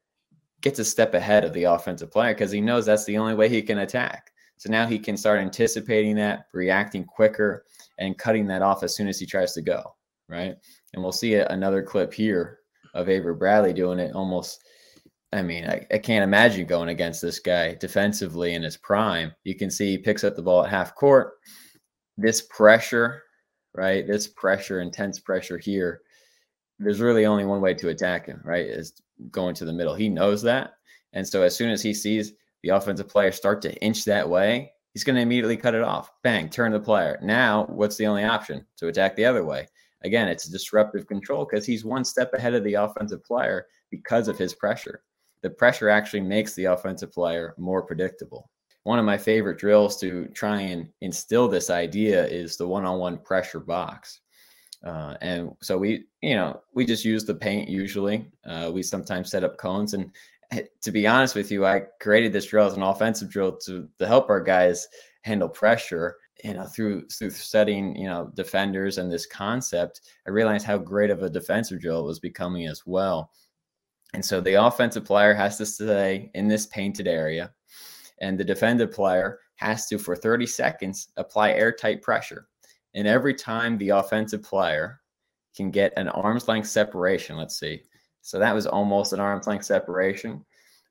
gets 0.60 0.78
a 0.78 0.84
step 0.84 1.14
ahead 1.14 1.44
of 1.44 1.52
the 1.52 1.64
offensive 1.64 2.10
player 2.10 2.34
because 2.34 2.50
he 2.50 2.60
knows 2.60 2.84
that's 2.84 3.04
the 3.04 3.18
only 3.18 3.34
way 3.34 3.48
he 3.48 3.62
can 3.62 3.78
attack. 3.78 4.32
So 4.56 4.70
now 4.70 4.86
he 4.86 4.98
can 4.98 5.16
start 5.16 5.40
anticipating 5.40 6.16
that, 6.16 6.46
reacting 6.52 7.04
quicker, 7.04 7.64
and 7.98 8.18
cutting 8.18 8.46
that 8.48 8.62
off 8.62 8.82
as 8.82 8.94
soon 8.94 9.08
as 9.08 9.18
he 9.18 9.26
tries 9.26 9.52
to 9.54 9.62
go, 9.62 9.94
right? 10.28 10.56
And 10.92 11.02
we'll 11.02 11.12
see 11.12 11.34
another 11.34 11.82
clip 11.82 12.12
here 12.12 12.60
of 12.94 13.08
Avery 13.08 13.34
Bradley 13.34 13.72
doing 13.72 13.98
it 13.98 14.14
almost 14.14 14.64
I 15.34 15.42
mean, 15.42 15.64
I, 15.64 15.84
I, 15.92 15.98
can't 15.98 16.22
imagine 16.22 16.64
going 16.64 16.90
against 16.90 17.20
this 17.20 17.40
guy 17.40 17.74
defensively 17.74 18.54
in 18.54 18.62
his 18.62 18.76
prime. 18.76 19.32
You 19.42 19.56
can 19.56 19.68
see 19.68 19.90
he 19.90 19.98
picks 19.98 20.22
up 20.22 20.36
the 20.36 20.42
ball 20.42 20.62
at 20.62 20.70
half 20.70 20.94
court, 20.94 21.32
this 22.16 22.42
pressure, 22.42 23.24
right? 23.74 24.06
This 24.06 24.28
pressure, 24.28 24.80
intense 24.80 25.18
pressure 25.18 25.58
here, 25.58 26.02
there's 26.78 27.00
really 27.00 27.26
only 27.26 27.44
one 27.44 27.60
way 27.60 27.74
to 27.74 27.88
attack 27.88 28.26
him, 28.26 28.40
right? 28.44 28.64
Is 28.64 29.00
going 29.32 29.56
to 29.56 29.64
the 29.64 29.72
middle. 29.72 29.96
He 29.96 30.08
knows 30.08 30.40
that. 30.42 30.74
And 31.14 31.26
so 31.26 31.42
as 31.42 31.56
soon 31.56 31.70
as 31.70 31.82
he 31.82 31.94
sees 31.94 32.34
the 32.62 32.68
offensive 32.68 33.08
player 33.08 33.32
start 33.32 33.60
to 33.62 33.74
inch 33.82 34.04
that 34.04 34.28
way, 34.28 34.70
he's 34.92 35.02
going 35.02 35.16
to 35.16 35.22
immediately 35.22 35.56
cut 35.56 35.74
it 35.74 35.82
off. 35.82 36.12
Bang, 36.22 36.48
turn 36.48 36.70
the 36.70 36.78
player. 36.78 37.18
Now, 37.22 37.66
what's 37.66 37.96
the 37.96 38.06
only 38.06 38.22
option? 38.22 38.64
To 38.76 38.86
attack 38.86 39.16
the 39.16 39.24
other 39.24 39.44
way. 39.44 39.66
Again, 40.04 40.28
it's 40.28 40.48
disruptive 40.48 41.08
control 41.08 41.44
because 41.44 41.66
he's 41.66 41.84
one 41.84 42.04
step 42.04 42.32
ahead 42.34 42.54
of 42.54 42.62
the 42.62 42.74
offensive 42.74 43.24
player 43.24 43.66
because 43.90 44.28
of 44.28 44.38
his 44.38 44.54
pressure. 44.54 45.02
The 45.44 45.50
pressure 45.50 45.88
actually 45.88 46.22
makes 46.22 46.54
the 46.54 46.64
offensive 46.64 47.12
player 47.12 47.54
more 47.56 47.82
predictable 47.82 48.50
one 48.84 48.98
of 48.98 49.04
my 49.04 49.18
favorite 49.18 49.58
drills 49.58 49.98
to 50.00 50.26
try 50.28 50.60
and 50.60 50.88
instill 51.00 51.48
this 51.48 51.70
idea 51.70 52.26
is 52.26 52.56
the 52.56 52.68
one-on-one 52.68 53.18
pressure 53.18 53.60
box. 53.60 54.20
Uh, 54.84 55.16
and 55.22 55.50
so 55.62 55.78
we, 55.78 56.04
you 56.20 56.36
know, 56.36 56.60
we 56.74 56.84
just 56.84 57.04
use 57.04 57.24
the 57.24 57.34
paint 57.34 57.68
usually. 57.68 58.26
Uh, 58.46 58.70
we 58.72 58.82
sometimes 58.82 59.30
set 59.30 59.42
up 59.42 59.56
cones. 59.56 59.94
And 59.94 60.10
eh, 60.50 60.64
to 60.82 60.92
be 60.92 61.06
honest 61.06 61.34
with 61.34 61.50
you, 61.50 61.64
I 61.64 61.84
created 62.00 62.34
this 62.34 62.46
drill 62.46 62.66
as 62.66 62.74
an 62.74 62.82
offensive 62.82 63.30
drill 63.30 63.56
to, 63.64 63.88
to 63.98 64.06
help 64.06 64.28
our 64.28 64.42
guys 64.42 64.86
handle 65.22 65.48
pressure. 65.48 66.16
You 66.42 66.52
know, 66.52 66.64
through 66.64 67.06
through 67.08 67.30
studying, 67.30 67.96
you 67.96 68.06
know, 68.06 68.30
defenders 68.34 68.98
and 68.98 69.10
this 69.10 69.24
concept, 69.24 70.02
I 70.26 70.30
realized 70.30 70.66
how 70.66 70.76
great 70.76 71.08
of 71.08 71.22
a 71.22 71.30
defensive 71.30 71.80
drill 71.80 72.00
it 72.00 72.06
was 72.06 72.18
becoming 72.18 72.66
as 72.66 72.82
well. 72.84 73.30
And 74.14 74.24
so 74.24 74.40
the 74.40 74.54
offensive 74.54 75.04
player 75.04 75.34
has 75.34 75.58
to 75.58 75.66
stay 75.66 76.30
in 76.34 76.46
this 76.46 76.66
painted 76.66 77.08
area 77.08 77.52
and 78.20 78.38
the 78.38 78.44
defended 78.44 78.92
player 78.92 79.40
has 79.56 79.86
to, 79.88 79.98
for 79.98 80.14
30 80.14 80.46
seconds, 80.46 81.08
apply 81.16 81.50
airtight 81.50 82.00
pressure. 82.00 82.46
And 82.94 83.08
every 83.08 83.34
time 83.34 83.76
the 83.76 83.90
offensive 83.90 84.42
player 84.42 85.00
can 85.56 85.72
get 85.72 85.92
an 85.96 86.08
arm's 86.08 86.46
length 86.46 86.68
separation, 86.68 87.36
let's 87.36 87.58
see. 87.58 87.82
So 88.22 88.38
that 88.38 88.54
was 88.54 88.68
almost 88.68 89.12
an 89.12 89.20
arm's 89.20 89.48
length 89.48 89.64
separation. 89.64 90.44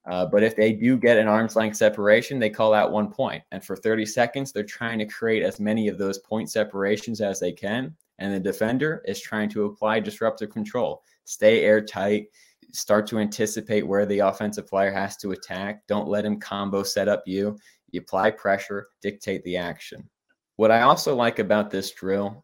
Uh, 0.06 0.26
but 0.26 0.44
if 0.44 0.58
they 0.58 0.74
do 0.74 0.98
get 0.98 1.18
an 1.18 1.30
arm's 1.30 1.56
length 1.56 1.78
separation, 1.78 2.40
they 2.40 2.50
call 2.50 2.74
out 2.74 2.92
one 2.92 3.10
point. 3.10 3.42
And 3.52 3.64
for 3.64 3.78
30 3.78 4.06
seconds, 4.06 4.52
they're 4.52 4.64
trying 4.64 5.00
to 5.00 5.06
create 5.06 5.44
as 5.44 5.62
many 5.62 5.88
of 5.88 5.98
those 5.98 6.20
point 6.20 6.52
separations 6.52 7.22
as 7.22 7.40
they 7.40 7.54
can. 7.54 7.96
And 8.20 8.34
the 8.34 8.40
defender 8.40 9.02
is 9.06 9.22
trying 9.22 9.50
to 9.52 9.66
apply 9.66 10.02
disruptive 10.02 10.50
control, 10.50 11.04
stay 11.24 11.64
airtight, 11.64 12.28
start 12.74 13.08
to 13.08 13.20
anticipate 13.20 13.88
where 13.88 14.06
the 14.06 14.20
offensive 14.20 14.68
player 14.68 14.92
has 14.92 15.16
to 15.18 15.32
attack. 15.32 15.86
Don't 15.88 16.08
let 16.08 16.26
him 16.26 16.40
combo 16.40 16.84
set 16.84 17.08
up 17.08 17.24
you. 17.26 17.58
You 17.92 18.02
apply 18.02 18.32
pressure, 18.32 18.88
dictate 19.02 19.44
the 19.44 19.58
action. 19.58 20.10
What 20.56 20.72
I 20.72 20.82
also 20.82 21.16
like 21.16 21.40
about 21.40 21.70
this 21.70 21.92
drill 21.92 22.44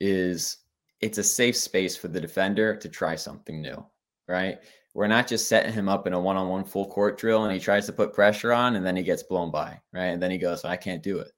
is 0.00 0.58
it's 1.00 1.18
a 1.18 1.24
safe 1.24 1.56
space 1.56 1.96
for 1.96 2.08
the 2.08 2.20
defender 2.20 2.76
to 2.76 2.88
try 2.88 3.16
something 3.16 3.60
new, 3.60 3.84
right? 4.28 4.58
We're 4.94 5.06
not 5.06 5.26
just 5.26 5.48
setting 5.48 5.72
him 5.72 5.88
up 5.88 6.06
in 6.06 6.12
a 6.12 6.20
one 6.20 6.36
on 6.36 6.48
one 6.48 6.64
full 6.64 6.86
court 6.86 7.18
drill 7.18 7.44
and 7.44 7.52
he 7.52 7.60
tries 7.60 7.86
to 7.86 7.92
put 7.92 8.12
pressure 8.12 8.52
on 8.52 8.76
and 8.76 8.84
then 8.84 8.96
he 8.96 9.02
gets 9.02 9.22
blown 9.22 9.50
by, 9.50 9.80
right? 9.92 10.06
And 10.06 10.22
then 10.22 10.30
he 10.30 10.38
goes, 10.38 10.64
I 10.64 10.76
can't 10.76 11.02
do 11.02 11.18
it, 11.18 11.30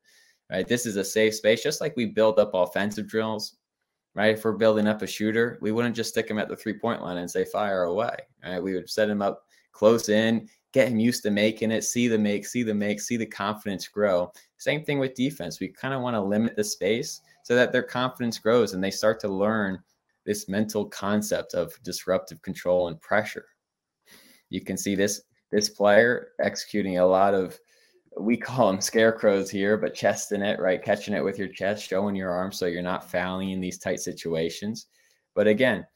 right? 0.50 0.66
This 0.66 0.86
is 0.86 0.96
a 0.96 1.04
safe 1.04 1.34
space, 1.34 1.62
just 1.62 1.80
like 1.80 1.94
we 1.96 2.06
build 2.06 2.38
up 2.38 2.50
offensive 2.54 3.08
drills 3.08 3.56
right? 4.14 4.34
If 4.34 4.44
we're 4.44 4.52
building 4.52 4.86
up 4.86 5.02
a 5.02 5.06
shooter, 5.06 5.58
we 5.60 5.72
wouldn't 5.72 5.96
just 5.96 6.10
stick 6.10 6.28
him 6.28 6.38
at 6.38 6.48
the 6.48 6.56
three 6.56 6.78
point 6.78 7.02
line 7.02 7.18
and 7.18 7.30
say 7.30 7.44
fire 7.44 7.84
away, 7.84 8.16
right? 8.44 8.62
We 8.62 8.74
would 8.74 8.90
set 8.90 9.08
him 9.08 9.22
up 9.22 9.44
close 9.72 10.08
in, 10.08 10.48
get 10.72 10.88
him 10.88 10.98
used 10.98 11.22
to 11.22 11.30
making 11.30 11.70
it, 11.70 11.84
see 11.84 12.08
the 12.08 12.18
make, 12.18 12.46
see 12.46 12.62
the 12.62 12.74
make, 12.74 13.00
see 13.00 13.16
the 13.16 13.26
confidence 13.26 13.88
grow. 13.88 14.32
Same 14.58 14.84
thing 14.84 14.98
with 14.98 15.14
defense. 15.14 15.60
We 15.60 15.68
kind 15.68 15.94
of 15.94 16.02
want 16.02 16.14
to 16.14 16.20
limit 16.20 16.56
the 16.56 16.64
space 16.64 17.20
so 17.42 17.54
that 17.54 17.72
their 17.72 17.82
confidence 17.82 18.38
grows 18.38 18.74
and 18.74 18.82
they 18.82 18.90
start 18.90 19.18
to 19.20 19.28
learn 19.28 19.82
this 20.24 20.48
mental 20.48 20.86
concept 20.86 21.54
of 21.54 21.76
disruptive 21.82 22.40
control 22.42 22.88
and 22.88 23.00
pressure. 23.00 23.46
You 24.50 24.60
can 24.60 24.76
see 24.76 24.94
this 24.94 25.22
this 25.50 25.68
player 25.68 26.28
executing 26.40 26.98
a 26.98 27.06
lot 27.06 27.34
of 27.34 27.58
we 28.18 28.36
call 28.36 28.70
them 28.70 28.80
scarecrows 28.80 29.50
here, 29.50 29.76
but 29.76 29.94
chesting 29.94 30.42
it, 30.42 30.60
right? 30.60 30.82
Catching 30.82 31.14
it 31.14 31.24
with 31.24 31.38
your 31.38 31.48
chest, 31.48 31.88
showing 31.88 32.14
your 32.14 32.30
arm 32.30 32.52
so 32.52 32.66
you're 32.66 32.82
not 32.82 33.10
fouling 33.10 33.50
in 33.50 33.60
these 33.60 33.78
tight 33.78 34.00
situations. 34.00 34.86
But 35.34 35.46
again, 35.46 35.86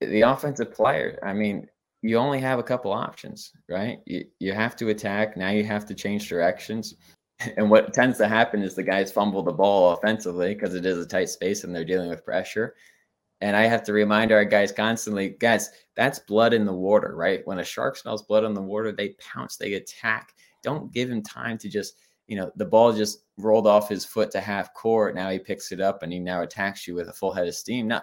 the 0.00 0.22
offensive 0.22 0.72
player, 0.72 1.18
I 1.22 1.32
mean, 1.32 1.66
you 2.02 2.16
only 2.16 2.40
have 2.40 2.58
a 2.58 2.64
couple 2.64 2.92
options, 2.92 3.52
right? 3.68 3.98
You, 4.06 4.24
you 4.38 4.52
have 4.52 4.74
to 4.76 4.88
attack. 4.88 5.36
Now 5.36 5.50
you 5.50 5.64
have 5.64 5.86
to 5.86 5.94
change 5.94 6.28
directions. 6.28 6.94
And 7.56 7.70
what 7.70 7.94
tends 7.94 8.18
to 8.18 8.28
happen 8.28 8.62
is 8.62 8.74
the 8.74 8.82
guys 8.82 9.10
fumble 9.10 9.42
the 9.42 9.50
ball 9.50 9.94
offensively 9.94 10.52
because 10.52 10.74
it 10.74 10.84
is 10.84 10.98
a 10.98 11.06
tight 11.06 11.30
space 11.30 11.64
and 11.64 11.74
they're 11.74 11.86
dealing 11.86 12.10
with 12.10 12.22
pressure. 12.22 12.74
And 13.40 13.56
I 13.56 13.62
have 13.62 13.82
to 13.84 13.94
remind 13.94 14.30
our 14.30 14.44
guys 14.44 14.72
constantly, 14.72 15.30
guys, 15.40 15.70
that's 15.96 16.18
blood 16.18 16.52
in 16.52 16.66
the 16.66 16.72
water, 16.74 17.14
right? 17.16 17.40
When 17.46 17.60
a 17.60 17.64
shark 17.64 17.96
smells 17.96 18.24
blood 18.24 18.44
in 18.44 18.52
the 18.52 18.60
water, 18.60 18.92
they 18.92 19.14
pounce, 19.18 19.56
they 19.56 19.72
attack 19.72 20.34
don't 20.62 20.92
give 20.92 21.10
him 21.10 21.22
time 21.22 21.58
to 21.58 21.68
just, 21.68 21.96
you 22.26 22.36
know, 22.36 22.50
the 22.56 22.64
ball 22.64 22.92
just 22.92 23.24
rolled 23.36 23.66
off 23.66 23.88
his 23.88 24.04
foot 24.04 24.30
to 24.32 24.40
half 24.40 24.72
court. 24.74 25.14
Now 25.14 25.30
he 25.30 25.38
picks 25.38 25.72
it 25.72 25.80
up 25.80 26.02
and 26.02 26.12
he 26.12 26.18
now 26.18 26.42
attacks 26.42 26.86
you 26.86 26.94
with 26.94 27.08
a 27.08 27.12
full 27.12 27.32
head 27.32 27.48
of 27.48 27.54
steam. 27.54 27.88
Now, 27.88 28.02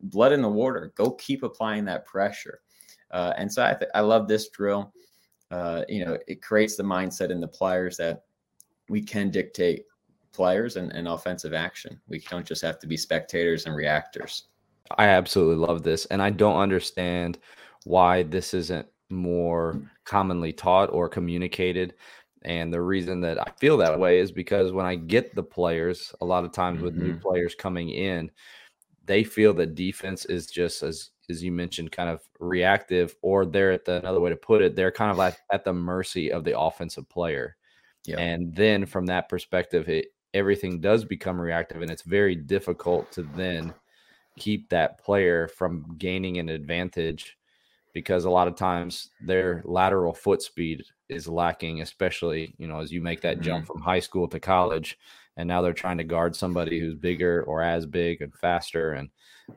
blood 0.00 0.32
in 0.32 0.42
the 0.42 0.48
water. 0.48 0.92
Go 0.94 1.12
keep 1.12 1.42
applying 1.42 1.84
that 1.86 2.06
pressure. 2.06 2.60
Uh, 3.10 3.32
and 3.36 3.52
so 3.52 3.64
I, 3.64 3.74
th- 3.74 3.90
I 3.94 4.00
love 4.00 4.28
this 4.28 4.48
drill. 4.48 4.92
Uh, 5.50 5.82
you 5.88 6.04
know, 6.04 6.18
it 6.26 6.42
creates 6.42 6.76
the 6.76 6.82
mindset 6.82 7.30
in 7.30 7.40
the 7.40 7.48
players 7.48 7.96
that 7.96 8.24
we 8.88 9.02
can 9.02 9.30
dictate 9.30 9.84
players 10.32 10.76
and, 10.76 10.92
and 10.92 11.06
offensive 11.08 11.54
action. 11.54 12.00
We 12.08 12.18
don't 12.18 12.46
just 12.46 12.62
have 12.62 12.78
to 12.80 12.86
be 12.86 12.96
spectators 12.96 13.66
and 13.66 13.74
reactors. 13.74 14.48
I 14.98 15.06
absolutely 15.06 15.64
love 15.64 15.82
this. 15.82 16.06
And 16.06 16.20
I 16.20 16.30
don't 16.30 16.58
understand 16.58 17.38
why 17.84 18.24
this 18.24 18.52
isn't 18.54 18.86
more 19.10 19.80
commonly 20.04 20.52
taught 20.52 20.90
or 20.92 21.08
communicated. 21.08 21.94
And 22.42 22.72
the 22.72 22.82
reason 22.82 23.20
that 23.22 23.40
I 23.40 23.50
feel 23.58 23.78
that 23.78 23.98
way 23.98 24.18
is 24.18 24.30
because 24.30 24.72
when 24.72 24.86
I 24.86 24.96
get 24.96 25.34
the 25.34 25.42
players, 25.42 26.14
a 26.20 26.24
lot 26.24 26.44
of 26.44 26.52
times 26.52 26.82
with 26.82 26.94
mm-hmm. 26.94 27.12
new 27.12 27.16
players 27.16 27.54
coming 27.54 27.90
in, 27.90 28.30
they 29.06 29.24
feel 29.24 29.54
that 29.54 29.74
defense 29.74 30.24
is 30.26 30.46
just 30.46 30.82
as 30.82 31.10
as 31.30 31.42
you 31.42 31.52
mentioned, 31.52 31.90
kind 31.90 32.10
of 32.10 32.20
reactive, 32.38 33.16
or 33.22 33.46
they're 33.46 33.72
at 33.72 33.84
the 33.84 33.96
another 33.96 34.20
way 34.20 34.30
to 34.30 34.36
put 34.36 34.62
it, 34.62 34.76
they're 34.76 34.90
kind 34.90 35.10
of 35.10 35.16
like 35.16 35.38
at 35.50 35.64
the 35.64 35.72
mercy 35.72 36.30
of 36.30 36.44
the 36.44 36.58
offensive 36.58 37.08
player. 37.08 37.56
Yeah. 38.04 38.18
And 38.18 38.54
then 38.54 38.84
from 38.84 39.06
that 39.06 39.28
perspective, 39.28 39.88
it 39.88 40.08
everything 40.34 40.80
does 40.80 41.04
become 41.04 41.40
reactive, 41.40 41.80
and 41.80 41.90
it's 41.90 42.02
very 42.02 42.34
difficult 42.34 43.10
to 43.12 43.22
then 43.34 43.72
keep 44.38 44.68
that 44.68 45.02
player 45.02 45.48
from 45.48 45.94
gaining 45.96 46.38
an 46.38 46.48
advantage 46.48 47.36
because 47.94 48.24
a 48.24 48.30
lot 48.30 48.48
of 48.48 48.56
times 48.56 49.08
their 49.20 49.62
lateral 49.64 50.12
foot 50.12 50.42
speed 50.42 50.82
is 51.08 51.28
lacking, 51.28 51.80
especially, 51.80 52.54
you 52.58 52.66
know, 52.66 52.80
as 52.80 52.92
you 52.92 53.00
make 53.00 53.22
that 53.22 53.36
mm-hmm. 53.36 53.44
jump 53.44 53.66
from 53.66 53.80
high 53.80 54.00
school 54.00 54.28
to 54.28 54.40
college. 54.40 54.98
And 55.36 55.48
now 55.48 55.62
they're 55.62 55.72
trying 55.72 55.98
to 55.98 56.04
guard 56.04 56.36
somebody 56.36 56.78
who's 56.78 56.94
bigger 56.94 57.42
or 57.44 57.62
as 57.62 57.86
big 57.86 58.20
and 58.20 58.34
faster. 58.34 58.92
And 58.92 59.08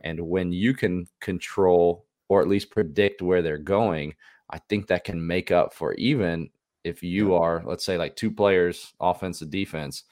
and 0.03 0.19
when 0.21 0.51
you 0.51 0.73
can 0.73 1.07
control 1.19 2.05
or 2.29 2.41
at 2.41 2.47
least 2.47 2.71
predict 2.71 3.21
where 3.21 3.41
they're 3.41 3.57
going, 3.57 4.13
I 4.49 4.59
think 4.59 4.87
that 4.87 5.03
can 5.03 5.25
make 5.25 5.51
up 5.51 5.73
for 5.73 5.93
even 5.95 6.49
if 6.83 7.03
you 7.03 7.33
are, 7.33 7.63
let's 7.65 7.85
say, 7.85 7.97
like 7.97 8.15
two 8.15 8.31
players, 8.31 8.93
offensive 8.99 9.49
defense. 9.49 10.03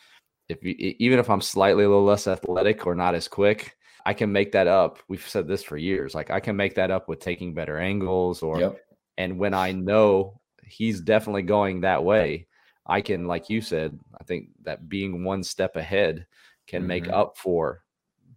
If 0.49 0.63
you, 0.63 0.75
even 0.77 1.19
if 1.19 1.29
I'm 1.29 1.41
slightly 1.41 1.83
a 1.83 1.89
little 1.89 2.03
less 2.03 2.27
athletic 2.27 2.85
or 2.85 2.95
not 2.95 3.15
as 3.15 3.27
quick, 3.27 3.77
I 4.05 4.13
can 4.13 4.31
make 4.31 4.51
that 4.51 4.67
up. 4.67 4.99
We've 5.07 5.27
said 5.27 5.47
this 5.47 5.63
for 5.63 5.77
years. 5.77 6.13
Like 6.13 6.29
I 6.29 6.39
can 6.39 6.55
make 6.55 6.75
that 6.75 6.91
up 6.91 7.09
with 7.09 7.19
taking 7.19 7.53
better 7.53 7.79
angles 7.79 8.43
or 8.43 8.59
yep. 8.59 8.79
and 9.17 9.39
when 9.39 9.53
I 9.53 9.71
know 9.71 10.39
he's 10.63 11.01
definitely 11.01 11.43
going 11.43 11.81
that 11.81 12.03
way, 12.03 12.47
I 12.85 13.01
can 13.01 13.25
like 13.25 13.49
you 13.49 13.61
said, 13.61 13.99
I 14.19 14.23
think 14.23 14.49
that 14.63 14.87
being 14.87 15.23
one 15.23 15.43
step 15.43 15.75
ahead 15.75 16.27
can 16.67 16.81
mm-hmm. 16.81 16.87
make 16.87 17.09
up 17.09 17.37
for 17.37 17.83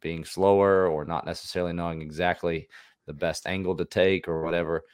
being 0.01 0.25
slower 0.25 0.87
or 0.87 1.05
not 1.05 1.27
necessarily 1.27 1.73
knowing 1.73 2.01
exactly 2.01 2.69
the 3.07 3.13
best 3.13 3.47
angle 3.47 3.77
to 3.77 3.85
take 3.85 4.29
or 4.29 4.43
whatever. 4.43 4.85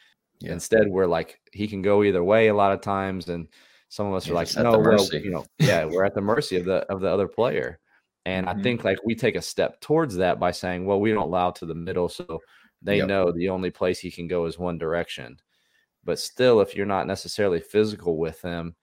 Yeah. 0.41 0.53
Instead, 0.53 0.89
we're 0.89 1.07
like 1.07 1.41
he 1.53 1.69
can 1.69 1.83
go 1.83 2.03
either 2.03 2.25
way 2.25 2.49
a 2.49 2.55
lot 2.55 2.73
of 2.73 2.81
times 2.81 3.29
and 3.29 3.49
some 3.89 4.07
of 4.09 4.15
us 4.15 4.29
are 4.29 4.35
like, 4.35 4.55
no, 4.57 4.77
well, 4.77 5.07
you 5.13 5.31
know, 5.31 5.47
yeah, 5.61 5.85
we're 5.85 6.05
at 6.05 6.15
the 6.15 6.21
mercy 6.21 6.57
of 6.57 6.65
the 6.65 6.79
of 6.93 7.01
the 7.01 7.09
other 7.09 7.29
player. 7.29 7.79
And 8.27 8.47
mm-hmm. 8.47 8.59
I 8.59 8.63
think 8.63 8.85
like 8.85 8.99
we 9.05 9.15
take 9.15 9.37
a 9.37 9.43
step 9.43 9.81
towards 9.81 10.17
that 10.17 10.41
by 10.41 10.51
saying, 10.51 10.87
well, 10.87 11.01
we 11.01 11.13
don't 11.13 11.23
allow 11.23 11.51
to 11.53 11.67
the 11.67 11.75
middle. 11.75 12.09
So 12.09 12.41
they 12.83 12.99
yep. 12.99 13.09
know 13.09 13.33
the 13.33 13.49
only 13.49 13.71
place 13.71 13.99
he 13.99 14.11
can 14.11 14.27
go 14.29 14.47
is 14.47 14.59
one 14.59 14.79
direction. 14.79 15.39
But 16.05 16.19
still, 16.19 16.61
if 16.61 16.75
you're 16.75 16.87
not 16.87 17.07
necessarily 17.07 17.61
physical 17.61 18.19
with 18.19 18.41
them, 18.43 18.75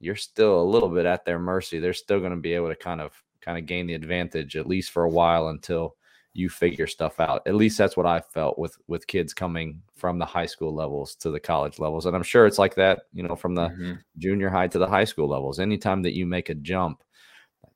you're 0.00 0.16
still 0.16 0.60
a 0.60 0.64
little 0.64 0.88
bit 0.88 1.06
at 1.06 1.24
their 1.24 1.38
mercy. 1.38 1.78
They're 1.78 1.92
still 1.92 2.20
going 2.20 2.30
to 2.30 2.38
be 2.38 2.54
able 2.54 2.68
to 2.68 2.76
kind 2.76 3.00
of 3.00 3.12
kind 3.42 3.58
of 3.58 3.66
gain 3.66 3.86
the 3.86 3.94
advantage 3.94 4.56
at 4.56 4.66
least 4.66 4.90
for 4.90 5.04
a 5.04 5.10
while 5.10 5.48
until 5.48 5.96
you 6.32 6.48
figure 6.48 6.86
stuff 6.86 7.20
out. 7.20 7.42
At 7.46 7.54
least 7.54 7.76
that's 7.76 7.96
what 7.96 8.06
I 8.06 8.20
felt 8.20 8.58
with 8.58 8.76
with 8.86 9.06
kids 9.06 9.34
coming 9.34 9.82
from 9.96 10.18
the 10.18 10.24
high 10.24 10.46
school 10.46 10.74
levels 10.74 11.14
to 11.16 11.30
the 11.30 11.40
college 11.40 11.78
levels. 11.78 12.06
And 12.06 12.16
I'm 12.16 12.22
sure 12.22 12.46
it's 12.46 12.58
like 12.58 12.74
that, 12.76 13.02
you 13.12 13.22
know, 13.22 13.36
from 13.36 13.54
the 13.54 13.68
mm-hmm. 13.68 13.92
junior 14.18 14.48
high 14.48 14.68
to 14.68 14.78
the 14.78 14.86
high 14.86 15.04
school 15.04 15.28
levels. 15.28 15.60
Anytime 15.60 16.02
that 16.02 16.14
you 16.14 16.26
make 16.26 16.48
a 16.48 16.54
jump, 16.54 17.02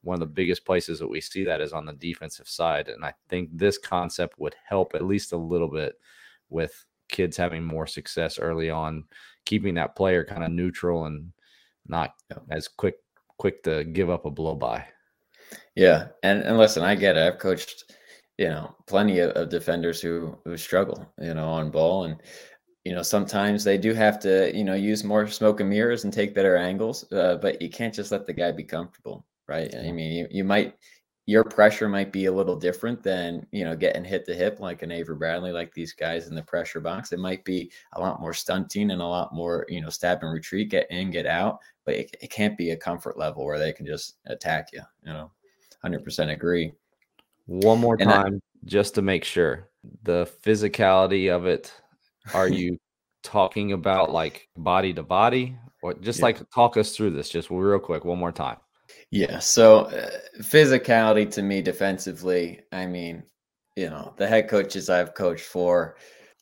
one 0.05 0.15
of 0.15 0.21
the 0.21 0.27
biggest 0.27 0.65
places 0.65 0.99
that 0.99 1.09
we 1.09 1.21
see 1.21 1.45
that 1.45 1.61
is 1.61 1.73
on 1.73 1.87
the 1.87 1.93
defensive 1.95 2.49
side. 2.49 2.89
And 2.89 3.05
I 3.05 3.15
think 3.29 3.51
this 3.53 3.79
concept 3.79 4.39
would 4.39 4.55
help 4.69 4.95
at 4.95 5.05
least 5.05 5.33
a 5.33 5.37
little 5.37 5.69
bit 5.69 5.99
with 6.51 6.85
kids 7.09 7.37
having 7.37 7.65
more 7.65 7.87
success 7.87 8.39
early 8.39 8.71
on, 8.71 9.05
keeping 9.45 9.75
that 9.75 9.97
player 9.97 10.25
kind 10.25 10.45
of 10.45 10.51
neutral 10.51 11.07
and 11.07 11.33
not 11.87 12.15
as 12.51 12.69
quick 12.69 12.97
quick 13.39 13.63
to 13.65 13.85
give 13.85 14.11
up 14.11 14.27
a 14.27 14.31
blow 14.31 14.55
by. 14.55 14.87
Yeah, 15.75 16.09
and 16.23 16.43
and 16.43 16.59
listen, 16.59 16.83
I 16.83 16.95
get 16.95 17.17
it. 17.17 17.27
I've 17.27 17.39
coached, 17.39 17.93
you 18.39 18.49
know, 18.49 18.75
plenty 18.87 19.19
of, 19.21 19.31
of 19.33 19.49
defenders 19.49 20.01
who 20.01 20.39
who 20.45 20.57
struggle, 20.57 21.07
you 21.21 21.35
know, 21.35 21.49
on 21.49 21.71
ball, 21.71 22.05
and 22.05 22.21
you 22.85 22.95
know 22.95 23.03
sometimes 23.03 23.65
they 23.65 23.79
do 23.79 23.93
have 23.95 24.19
to, 24.21 24.57
you 24.57 24.65
know, 24.65 24.75
use 24.75 25.05
more 25.05 25.27
smoke 25.29 25.61
and 25.61 25.71
mirrors 25.71 26.05
and 26.05 26.13
take 26.13 26.35
better 26.35 26.57
angles. 26.57 27.11
Uh, 27.13 27.37
but 27.37 27.61
you 27.61 27.71
can't 27.71 27.95
just 27.95 28.13
let 28.13 28.27
the 28.27 28.33
guy 28.33 28.53
be 28.53 28.65
comfortable, 28.65 29.25
right? 29.49 29.75
I 29.75 29.93
mean, 29.93 30.13
you, 30.13 30.27
you 30.31 30.45
might 30.45 30.75
your 31.27 31.45
pressure 31.45 31.89
might 31.89 32.13
be 32.13 32.27
a 32.27 32.33
little 32.33 32.57
different 32.57 33.03
than 33.03 33.47
you 33.51 33.65
know 33.65 33.75
getting 33.75 34.05
hit 34.05 34.27
the 34.27 34.35
hip 34.35 34.61
like 34.61 34.83
an 34.83 34.93
Avery 34.93 35.17
Bradley, 35.17 35.53
like 35.53 35.73
these 35.73 35.93
guys 35.93 36.29
in 36.29 36.35
the 36.35 36.43
pressure 36.43 36.81
box. 36.81 37.13
It 37.13 37.19
might 37.19 37.45
be 37.45 37.73
a 37.95 38.01
lot 38.01 38.21
more 38.21 38.35
stunting 38.35 38.91
and 38.91 39.01
a 39.01 39.07
lot 39.07 39.35
more 39.35 39.65
you 39.69 39.81
know 39.81 39.89
stab 39.89 40.19
and 40.23 40.33
retreat, 40.33 40.71
get 40.71 40.91
in, 40.91 41.11
get 41.11 41.27
out, 41.27 41.59
but 41.85 41.95
it, 41.95 42.17
it 42.21 42.31
can't 42.31 42.59
be 42.59 42.71
a 42.71 42.77
comfort 42.77 43.19
level 43.19 43.45
where 43.45 43.59
they 43.59 43.73
can 43.73 43.87
just 43.87 44.17
attack 44.27 44.69
you. 44.73 44.83
You 45.05 45.13
know, 45.15 45.31
hundred 45.83 46.05
percent 46.05 46.31
agree. 46.31 46.73
One 47.47 47.81
more 47.81 47.97
and 47.99 48.11
time, 48.11 48.41
I, 48.43 48.67
just 48.67 48.95
to 48.97 49.03
make 49.03 49.25
sure 49.25 49.69
the 50.03 50.31
physicality 50.43 51.35
of 51.35 51.47
it. 51.47 51.73
Are 52.33 52.49
you 52.51 52.79
talking 53.23 53.73
about 53.73 54.13
like 54.13 54.49
body 54.57 54.93
to 54.93 55.03
body, 55.03 55.57
or 55.83 55.95
just 55.95 56.19
yeah. 56.19 56.27
like 56.27 56.51
talk 56.51 56.77
us 56.77 56.95
through 56.95 57.11
this, 57.13 57.31
just 57.31 57.51
real 57.51 57.79
quick, 57.79 58.05
one 58.05 58.19
more 58.19 58.33
time? 58.33 58.57
Yeah. 59.15 59.39
So 59.39 59.83
uh, 59.85 60.11
physicality 60.41 61.31
to 61.35 61.43
me 61.43 61.63
defensively, 61.63 62.63
I 62.73 62.87
mean, 62.87 63.23
you 63.77 63.89
know, 63.89 64.13
the 64.17 64.27
head 64.27 64.49
coaches 64.49 64.91
I've 64.91 65.15
coached 65.15 65.45
for, 65.45 65.97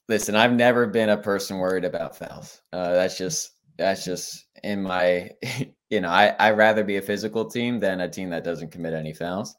listen, 0.09 0.35
I've 0.35 0.55
never 0.55 0.87
been 0.87 1.11
a 1.11 1.19
person 1.19 1.59
worried 1.59 1.85
about 1.85 2.17
fouls. 2.17 2.63
Uh, 2.73 2.93
that's 2.95 3.19
just 3.19 3.59
that's 3.77 4.07
just 4.07 4.47
in 4.65 4.83
my, 4.83 5.29
you 5.91 6.01
know, 6.01 6.09
I 6.09 6.29
I 6.39 6.53
rather 6.53 6.83
be 6.83 6.97
a 6.97 7.03
physical 7.03 7.45
team 7.45 7.79
than 7.79 8.01
a 8.01 8.09
team 8.09 8.31
that 8.31 8.43
doesn't 8.43 8.73
commit 8.73 8.95
any 8.95 9.13
fouls. 9.13 9.55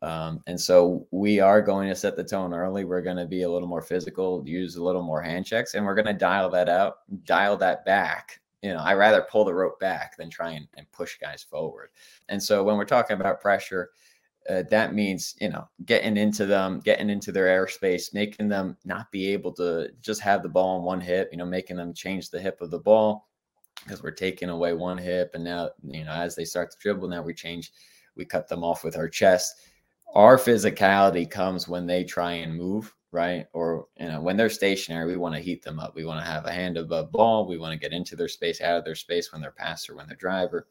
Um, 0.00 0.40
and 0.46 0.60
so 0.60 1.08
we 1.10 1.40
are 1.40 1.62
going 1.62 1.88
to 1.88 1.96
set 1.96 2.16
the 2.16 2.22
tone 2.22 2.54
early. 2.54 2.84
We're 2.84 3.02
going 3.02 3.16
to 3.16 3.26
be 3.26 3.42
a 3.42 3.50
little 3.50 3.68
more 3.68 3.82
physical, 3.82 4.44
use 4.46 4.76
a 4.76 4.84
little 4.84 5.02
more 5.02 5.20
hand 5.20 5.46
checks, 5.46 5.74
and 5.74 5.84
we're 5.84 5.96
going 5.96 6.06
to 6.06 6.12
dial 6.12 6.48
that 6.50 6.68
out, 6.68 6.98
dial 7.24 7.56
that 7.56 7.84
back 7.84 8.40
you 8.62 8.72
know, 8.72 8.78
I 8.78 8.94
rather 8.94 9.26
pull 9.28 9.44
the 9.44 9.54
rope 9.54 9.78
back 9.80 10.16
than 10.16 10.30
try 10.30 10.52
and, 10.52 10.68
and 10.76 10.90
push 10.92 11.18
guys 11.18 11.42
forward. 11.42 11.90
And 12.28 12.42
so 12.42 12.62
when 12.62 12.76
we're 12.76 12.84
talking 12.84 13.18
about 13.18 13.40
pressure, 13.40 13.90
uh, 14.48 14.62
that 14.70 14.94
means 14.94 15.36
you 15.40 15.48
know 15.48 15.68
getting 15.84 16.16
into 16.16 16.46
them, 16.46 16.80
getting 16.80 17.10
into 17.10 17.30
their 17.32 17.46
airspace, 17.46 18.12
making 18.12 18.48
them 18.48 18.76
not 18.84 19.10
be 19.12 19.28
able 19.28 19.52
to 19.52 19.90
just 20.00 20.20
have 20.20 20.42
the 20.42 20.48
ball 20.48 20.78
on 20.78 20.84
one 20.84 21.00
hip. 21.00 21.28
You 21.30 21.38
know, 21.38 21.46
making 21.46 21.76
them 21.76 21.94
change 21.94 22.30
the 22.30 22.40
hip 22.40 22.60
of 22.60 22.70
the 22.70 22.78
ball 22.78 23.28
because 23.84 24.02
we're 24.02 24.10
taking 24.10 24.48
away 24.48 24.72
one 24.72 24.98
hip, 24.98 25.30
and 25.34 25.44
now 25.44 25.70
you 25.84 26.04
know 26.04 26.12
as 26.12 26.34
they 26.34 26.44
start 26.44 26.70
to 26.72 26.76
dribble, 26.80 27.08
now 27.08 27.22
we 27.22 27.34
change, 27.34 27.72
we 28.16 28.24
cut 28.24 28.48
them 28.48 28.64
off 28.64 28.84
with 28.84 28.96
our 28.96 29.08
chest. 29.08 29.54
Our 30.14 30.36
physicality 30.36 31.30
comes 31.30 31.68
when 31.68 31.86
they 31.86 32.04
try 32.04 32.32
and 32.32 32.54
move 32.54 32.92
right? 33.12 33.46
Or 33.52 33.86
you 34.00 34.08
know, 34.08 34.20
when 34.20 34.36
they're 34.36 34.50
stationary, 34.50 35.06
we 35.06 35.16
want 35.16 35.34
to 35.34 35.40
heat 35.40 35.62
them 35.62 35.78
up. 35.78 35.94
We 35.94 36.04
want 36.04 36.24
to 36.24 36.30
have 36.30 36.46
a 36.46 36.52
hand 36.52 36.78
above 36.78 37.12
ball. 37.12 37.46
We 37.46 37.58
want 37.58 37.72
to 37.72 37.78
get 37.78 37.92
into 37.92 38.16
their 38.16 38.28
space, 38.28 38.60
out 38.60 38.78
of 38.78 38.84
their 38.84 38.94
space 38.94 39.30
when 39.30 39.40
they're 39.40 39.52
passer, 39.52 39.94
when 39.94 40.08
they're 40.08 40.16
driver. 40.16 40.66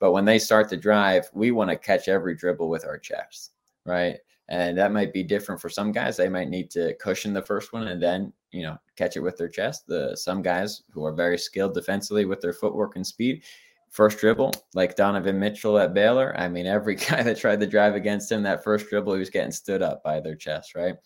But 0.00 0.12
when 0.12 0.24
they 0.24 0.38
start 0.38 0.68
to 0.70 0.76
drive, 0.76 1.30
we 1.32 1.52
want 1.52 1.70
to 1.70 1.76
catch 1.76 2.08
every 2.08 2.34
dribble 2.34 2.68
with 2.68 2.84
our 2.84 2.98
chest, 2.98 3.52
right? 3.86 4.16
And 4.48 4.76
that 4.76 4.92
might 4.92 5.12
be 5.12 5.22
different 5.22 5.60
for 5.60 5.68
some 5.68 5.92
guys. 5.92 6.16
They 6.16 6.28
might 6.28 6.48
need 6.48 6.70
to 6.72 6.94
cushion 6.94 7.32
the 7.32 7.42
first 7.42 7.72
one 7.72 7.86
and 7.86 8.02
then, 8.02 8.32
you 8.50 8.62
know, 8.62 8.76
catch 8.96 9.16
it 9.16 9.20
with 9.20 9.36
their 9.36 9.48
chest. 9.48 9.86
The 9.86 10.16
some 10.16 10.42
guys 10.42 10.82
who 10.90 11.04
are 11.04 11.12
very 11.12 11.38
skilled 11.38 11.74
defensively 11.74 12.24
with 12.24 12.40
their 12.40 12.52
footwork 12.52 12.96
and 12.96 13.06
speed, 13.06 13.44
first 13.90 14.18
dribble, 14.18 14.52
like 14.74 14.96
Donovan 14.96 15.38
Mitchell 15.38 15.78
at 15.78 15.94
Baylor. 15.94 16.34
I 16.36 16.48
mean, 16.48 16.66
every 16.66 16.94
guy 17.10 17.22
that 17.22 17.38
tried 17.38 17.60
to 17.60 17.66
drive 17.66 17.94
against 17.94 18.32
him, 18.32 18.42
that 18.42 18.64
first 18.64 18.88
dribble, 18.88 19.12
he 19.12 19.20
was 19.20 19.30
getting 19.30 19.52
stood 19.52 19.82
up 19.82 20.02
by 20.02 20.20
their 20.20 20.36
chest, 20.36 20.74
right? 20.74 20.96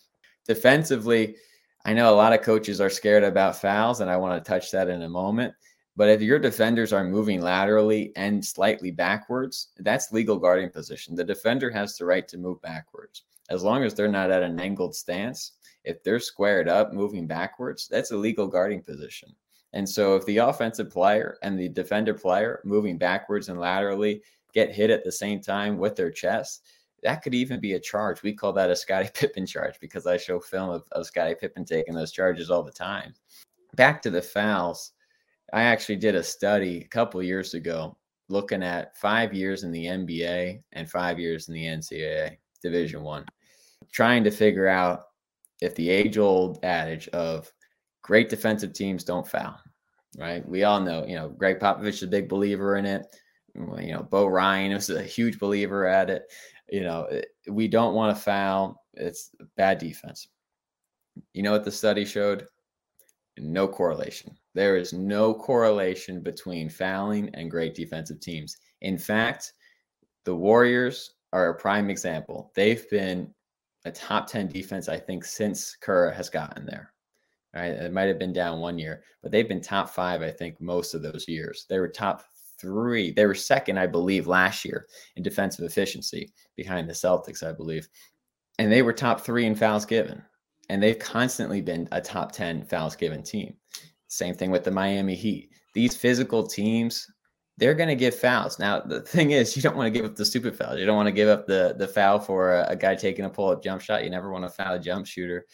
Defensively, 0.47 1.37
I 1.85 1.93
know 1.93 2.13
a 2.13 2.17
lot 2.17 2.33
of 2.33 2.43
coaches 2.43 2.81
are 2.81 2.91
scared 2.91 3.25
about 3.25 3.61
fouls, 3.61 4.01
and 4.01 4.11
I 4.11 4.17
want 4.17 4.43
to 4.43 4.49
touch 4.49 4.71
that 4.73 4.89
in 4.89 5.03
a 5.03 5.09
moment. 5.09 5.55
But 5.97 6.11
if 6.11 6.21
your 6.21 6.39
defenders 6.39 6.93
are 6.93 7.05
moving 7.05 7.41
laterally 7.41 8.13
and 8.17 8.45
slightly 8.45 8.91
backwards, 8.91 9.69
that's 9.79 10.13
legal 10.13 10.37
guarding 10.37 10.71
position. 10.71 11.15
The 11.15 11.25
defender 11.25 11.71
has 11.71 11.97
the 11.97 12.05
right 12.05 12.29
to 12.29 12.39
move 12.39 12.61
backwards 12.61 13.23
as 13.49 13.63
long 13.63 13.85
as 13.85 13.95
they're 13.95 14.09
not 14.09 14.31
at 14.31 14.43
an 14.43 14.61
angled 14.61 14.95
stance. 14.95 15.53
If 15.85 16.03
they're 16.03 16.21
squared 16.21 16.69
up, 16.69 16.93
moving 16.93 17.27
backwards, 17.27 17.89
that's 17.89 18.11
a 18.11 18.17
legal 18.17 18.49
guarding 18.49 18.83
position. 18.83 19.35
And 19.73 19.89
so, 19.89 20.17
if 20.17 20.25
the 20.27 20.39
offensive 20.39 20.91
player 20.91 21.39
and 21.43 21.59
the 21.59 21.69
defender 21.69 22.15
player 22.15 22.61
moving 22.65 22.99
backwards 22.99 23.49
and 23.49 23.61
laterally 23.61 24.23
get 24.53 24.75
hit 24.75 24.91
at 24.91 25.05
the 25.05 25.13
same 25.13 25.41
time 25.41 25.79
with 25.79 25.97
their 25.97 26.11
chest, 26.11 26.65
that 27.03 27.23
could 27.23 27.35
even 27.35 27.61
be 27.61 27.75
a 27.75 27.81
charge. 27.81 28.23
We 28.23 28.33
call 28.33 28.53
that 28.55 28.71
a 28.71 28.77
Scottie 28.77 29.11
Pippen 29.15 29.47
charge 29.47 29.79
because 29.81 30.07
I 30.07 30.17
show 30.17 30.41
film 30.41 30.71
of, 30.71 30.85
of 30.93 31.07
Scottie 31.07 31.35
Pippen 31.35 31.65
taking 31.65 31.95
those 31.95 32.13
charges 32.13 32.51
all 32.51 32.63
the 32.63 32.73
time. 32.73 33.15
Back 33.75 34.03
to 34.03 34.11
the 34.11 34.23
fouls. 34.23 34.93
I 35.53 35.63
actually 35.63 35.97
did 35.97 36.15
a 36.15 36.23
study 36.23 36.81
a 36.81 36.89
couple 36.89 37.23
years 37.23 37.55
ago 37.55 37.97
looking 38.29 38.63
at 38.63 38.97
five 38.97 39.33
years 39.33 39.63
in 39.63 39.71
the 39.71 39.85
NBA 39.85 40.63
and 40.73 40.91
five 40.91 41.21
years 41.21 41.49
in 41.49 41.55
the 41.55 41.65
NCAA 41.65 42.37
Division 42.63 43.03
One, 43.03 43.25
trying 43.93 44.25
to 44.25 44.31
figure 44.31 44.67
out 44.67 45.05
if 45.61 45.75
the 45.77 45.89
age-old 45.89 46.59
adage 46.65 47.07
of 47.09 47.53
great 48.03 48.29
defensive 48.29 48.73
teams 48.73 49.05
don't 49.05 49.27
foul, 49.27 49.57
right? 50.19 50.47
We 50.49 50.65
all 50.65 50.81
know, 50.81 51.07
you 51.07 51.15
know, 51.15 51.29
Gregg 51.29 51.61
Popovich 51.61 51.89
is 51.89 52.03
a 52.03 52.09
big 52.09 52.29
believer 52.29 52.77
in 52.77 52.87
it. 52.87 53.07
You 53.55 53.93
know, 53.93 54.03
Bo 54.03 54.27
Ryan 54.27 54.75
was 54.75 54.91
a 54.91 55.03
huge 55.03 55.39
believer 55.39 55.87
at 55.87 56.11
it 56.11 56.25
you 56.68 56.83
know, 56.83 57.05
eh, 57.05 57.22
we 57.48 57.68
don't 57.68 57.94
want 57.94 58.16
to 58.16 58.22
foul. 58.22 58.83
It's 58.94 59.31
bad 59.57 59.79
defense. 59.79 60.29
You 61.33 61.42
know 61.42 61.52
what 61.52 61.64
the 61.64 61.72
study 61.72 62.05
showed? 62.05 62.46
No 63.38 63.68
correlation. 63.68 64.37
There 64.55 64.76
is 64.76 64.92
no 64.92 65.35
correlation 65.35 66.22
between 66.22 66.70
fouling 66.70 67.31
and 67.35 67.50
great 67.50 67.74
defensive 67.74 68.20
teams. 68.20 68.57
In 68.81 68.98
fact, 68.98 69.52
the 70.24 70.35
Warriors 70.35 71.14
are 71.33 71.50
a 71.50 71.55
prime 71.55 71.90
example. 71.90 72.50
They've 72.55 72.88
been 72.90 73.33
a 73.85 73.92
top 73.92 74.26
10 74.26 74.48
defense, 74.48 74.88
I 74.88 74.98
think, 74.98 75.24
since 75.24 75.76
Kerr 75.76 76.11
has 76.11 76.29
gotten 76.29 76.66
there. 76.66 76.92
Right. 77.55 77.72
It 77.72 77.92
might 77.92 78.09
have 78.09 78.18
been 78.18 78.35
down 78.35 78.61
one 78.61 78.79
year, 78.79 79.02
but 79.22 79.33
they've 79.33 79.48
been 79.48 79.62
top 79.62 79.88
five, 79.88 80.20
I 80.20 80.31
think, 80.31 80.61
most 80.61 80.92
of 80.92 81.00
those 81.00 81.26
years. 81.26 81.64
They 81.70 81.79
were 81.79 81.88
top 81.88 82.24
three. 82.61 83.12
They 83.12 83.27
were 83.27 83.35
second, 83.35 83.79
I 83.79 83.87
believe, 83.87 84.27
last 84.27 84.64
year 84.64 84.87
in 85.16 85.23
defensive 85.23 85.64
efficiency 85.64 86.33
behind 86.57 86.88
the 86.88 86.95
Celtics, 86.95 87.42
I 87.42 87.53
believe. 87.53 87.88
And 88.59 88.73
they 88.73 88.83
were 88.83 88.92
top 88.92 89.21
three 89.21 89.47
in 89.47 89.55
fouls 89.55 89.85
given. 89.85 90.23
And 90.69 90.83
they've 90.83 90.99
constantly 90.99 91.61
been 91.61 91.88
a 91.92 92.01
top 92.01 92.33
10 92.33 92.64
fouls 92.64 92.97
given 92.97 93.23
team. 93.23 93.55
Same 94.09 94.35
thing 94.35 94.51
with 94.51 94.64
the 94.64 94.71
Miami 94.71 95.14
Heat. 95.14 95.51
These 95.75 95.97
physical 95.97 96.47
teams, 96.47 97.07
they're 97.59 97.75
going 97.75 97.88
to 97.88 97.95
give 97.95 98.14
fouls. 98.14 98.59
Now, 98.59 98.81
the 98.81 99.01
thing 99.14 99.31
is, 99.31 99.55
you 99.57 99.62
don't 99.62 99.77
want 99.77 99.87
to 99.87 99.99
give 99.99 100.09
up 100.09 100.16
the 100.16 100.25
stupid 100.25 100.57
fouls. 100.57 100.79
You 100.79 100.87
don't 100.87 100.97
want 100.97 101.09
to 101.09 101.12
give 101.12 101.29
up 101.29 101.47
the, 101.47 101.75
the 101.79 101.87
foul 101.88 102.19
for 102.19 102.55
a, 102.55 102.66
a 102.71 102.77
guy 102.77 102.95
taking 102.95 103.25
a 103.25 103.31
pull 103.31 103.51
up 103.51 103.62
jump 103.62 103.81
shot. 103.81 104.05
You 104.05 104.11
never 104.11 104.33
want 104.33 104.45
to 104.45 104.51
foul 104.51 104.75
a 104.75 104.79
jump 104.79 105.07
shooter 105.07 105.47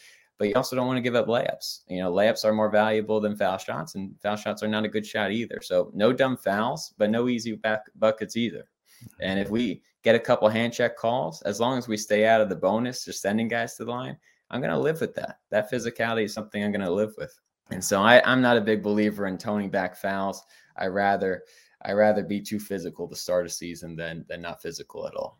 but 0.43 0.49
you 0.49 0.57
also 0.57 0.75
don't 0.75 0.89
want 0.89 0.97
to 0.97 1.03
give 1.03 1.15
up 1.15 1.29
layups. 1.29 1.83
You 1.87 2.01
know, 2.01 2.13
layups 2.13 2.45
are 2.45 2.53
more 2.53 2.69
valuable 2.69 3.21
than 3.21 3.37
foul 3.37 3.59
shots, 3.59 3.95
and 3.95 4.21
foul 4.21 4.35
shots 4.35 4.61
are 4.61 4.67
not 4.67 4.85
a 4.85 4.89
good 4.89 5.07
shot 5.07 5.31
either. 5.31 5.61
So 5.63 5.93
no 5.95 6.13
dumb 6.13 6.37
fouls, 6.37 6.95
but 6.99 7.11
no 7.11 7.29
easy 7.29 7.53
back 7.53 7.83
buckets 7.95 8.37
either. 8.37 8.65
And 9.21 9.39
if 9.39 9.51
we 9.51 9.83
get 10.03 10.17
a 10.17 10.19
couple 10.19 10.49
hand 10.49 10.73
check 10.73 10.97
calls, 10.97 11.43
as 11.43 11.61
long 11.61 11.79
as 11.79 11.87
we 11.87 11.97
stay 11.97 12.27
out 12.27 12.41
of 12.41 12.49
the 12.49 12.57
bonus, 12.57 13.05
just 13.05 13.23
sending 13.23 13.47
guys 13.47 13.77
to 13.77 13.85
the 13.85 13.93
line, 13.93 14.17
I'm 14.51 14.61
going 14.61 14.73
to 14.73 14.81
live 14.81 15.01
with 15.01 15.15
that. 15.15 15.39
That 15.51 15.71
physicality 15.71 16.25
is 16.25 16.35
something 16.35 16.65
I'm 16.65 16.73
going 16.73 16.85
to 16.85 16.91
live 16.91 17.15
with. 17.17 17.39
And 17.71 17.85
so 17.85 18.03
I, 18.03 18.21
I'm 18.29 18.43
not 18.43 18.57
a 18.57 18.63
big 18.63 18.83
believer 18.83 19.29
in 19.29 19.39
toning 19.39 19.71
back 19.71 19.97
fouls. 19.97 20.43
I 20.77 20.87
rather 20.87 21.45
I 21.83 21.93
rather 21.93 22.25
be 22.25 22.41
too 22.41 22.59
physical 22.59 23.07
to 23.07 23.15
start 23.15 23.47
a 23.47 23.49
season 23.49 23.95
than 23.95 24.25
than 24.29 24.43
not 24.43 24.61
physical 24.61 25.07
at 25.07 25.15
all. 25.15 25.39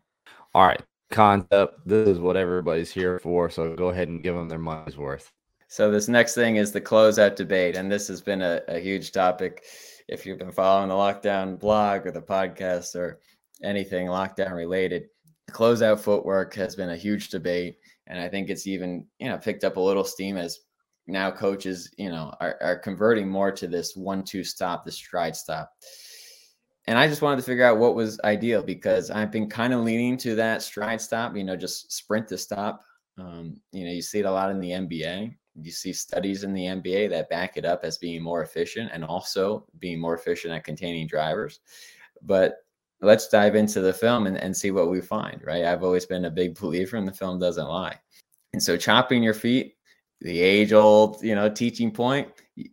All 0.53 0.65
right 0.65 0.81
concept. 1.13 1.79
This 1.85 2.09
is 2.09 2.19
what 2.19 2.35
everybody's 2.35 2.91
here 2.91 3.19
for. 3.19 3.49
So 3.49 3.75
go 3.75 3.89
ahead 3.89 4.09
and 4.09 4.23
give 4.23 4.35
them 4.35 4.49
their 4.49 4.59
money's 4.59 4.97
worth. 4.97 5.31
So 5.67 5.89
this 5.89 6.07
next 6.07 6.35
thing 6.35 6.57
is 6.57 6.71
the 6.71 6.81
closeout 6.81 7.35
debate, 7.35 7.75
and 7.75 7.91
this 7.91 8.07
has 8.07 8.21
been 8.21 8.41
a, 8.41 8.61
a 8.67 8.79
huge 8.79 9.11
topic. 9.11 9.63
If 10.07 10.25
you've 10.25 10.37
been 10.37 10.51
following 10.51 10.89
the 10.89 10.95
lockdown 10.95 11.59
blog 11.59 12.05
or 12.05 12.11
the 12.11 12.21
podcast 12.21 12.95
or 12.95 13.19
anything 13.63 14.07
lockdown 14.07 14.51
related, 14.51 15.05
closeout 15.49 15.99
footwork 15.99 16.53
has 16.55 16.75
been 16.75 16.91
a 16.91 16.97
huge 16.97 17.29
debate, 17.29 17.77
and 18.05 18.19
I 18.19 18.29
think 18.29 18.49
it's 18.49 18.67
even 18.67 19.07
you 19.19 19.29
know 19.29 19.37
picked 19.37 19.63
up 19.63 19.77
a 19.77 19.81
little 19.81 20.03
steam 20.03 20.37
as 20.37 20.59
now 21.07 21.31
coaches 21.31 21.89
you 21.97 22.09
know 22.09 22.33
are, 22.39 22.57
are 22.61 22.77
converting 22.77 23.27
more 23.27 23.51
to 23.51 23.67
this 23.67 23.95
one-two 23.95 24.43
stop, 24.43 24.85
this 24.85 24.95
stride 24.95 25.35
stop. 25.35 25.71
And 26.87 26.97
I 26.97 27.07
just 27.07 27.21
wanted 27.21 27.37
to 27.37 27.43
figure 27.43 27.65
out 27.65 27.77
what 27.77 27.95
was 27.95 28.19
ideal 28.21 28.61
because 28.61 29.09
I've 29.09 29.31
been 29.31 29.49
kind 29.49 29.73
of 29.73 29.81
leaning 29.81 30.17
to 30.17 30.35
that 30.35 30.61
stride 30.61 30.99
stop, 30.99 31.35
you 31.35 31.43
know, 31.43 31.55
just 31.55 31.91
sprint 31.91 32.27
to 32.29 32.37
stop. 32.37 32.83
Um, 33.17 33.61
you 33.71 33.85
know, 33.85 33.91
you 33.91 34.01
see 34.01 34.19
it 34.19 34.25
a 34.25 34.31
lot 34.31 34.51
in 34.51 34.59
the 34.59 34.71
NBA. 34.71 35.33
You 35.61 35.71
see 35.71 35.93
studies 35.93 36.43
in 36.43 36.53
the 36.53 36.65
NBA 36.65 37.09
that 37.11 37.29
back 37.29 37.57
it 37.57 37.63
up 37.63 37.81
as 37.83 37.97
being 37.97 38.21
more 38.21 38.41
efficient 38.41 38.91
and 38.93 39.05
also 39.05 39.65
being 39.79 39.99
more 39.99 40.15
efficient 40.15 40.53
at 40.53 40.65
containing 40.65 41.07
drivers. 41.07 41.61
But 42.21 42.55
let's 43.01 43.29
dive 43.29 43.55
into 43.55 43.79
the 43.79 43.93
film 43.93 44.27
and, 44.27 44.37
and 44.37 44.55
see 44.55 44.71
what 44.71 44.89
we 44.89 44.99
find, 44.99 45.41
right? 45.45 45.65
I've 45.65 45.83
always 45.83 46.05
been 46.05 46.25
a 46.25 46.31
big 46.31 46.59
believer 46.59 46.97
and 46.97 47.07
the 47.07 47.13
film 47.13 47.39
doesn't 47.39 47.67
lie. 47.67 47.97
And 48.51 48.61
so 48.61 48.75
chopping 48.75 49.23
your 49.23 49.33
feet, 49.33 49.75
the 50.21 50.41
age 50.41 50.73
old, 50.73 51.21
you 51.23 51.35
know, 51.35 51.49
teaching 51.49 51.91
point, 51.91 52.29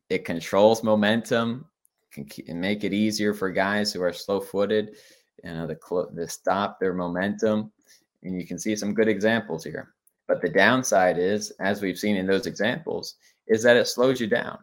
it 0.09 0.25
controls 0.25 0.83
momentum, 0.83 1.67
can 2.13 2.61
make 2.61 2.85
it 2.85 2.93
easier 2.93 3.33
for 3.35 3.51
guys 3.51 3.93
who 3.93 4.03
are 4.03 4.13
slow 4.13 4.41
footed, 4.41 4.97
you 5.45 5.53
know, 5.53 5.67
to, 5.67 6.09
to 6.17 6.29
stop 6.29 6.79
their 6.79 6.95
momentum. 6.95 7.73
And 8.23 8.39
you 8.39 8.47
can 8.47 8.59
see 8.59 8.77
some 8.77 8.95
good 8.95 9.09
examples 9.09 9.65
here. 9.65 9.95
But 10.29 10.43
the 10.43 10.49
downside 10.49 11.19
is, 11.19 11.51
as 11.61 11.81
we've 11.81 11.99
seen 11.99 12.17
in 12.17 12.27
those 12.27 12.47
examples, 12.47 13.17
is 13.47 13.63
that 13.63 13.77
it 13.77 13.89
slows 13.89 14.21
you 14.21 14.27
down. 14.27 14.59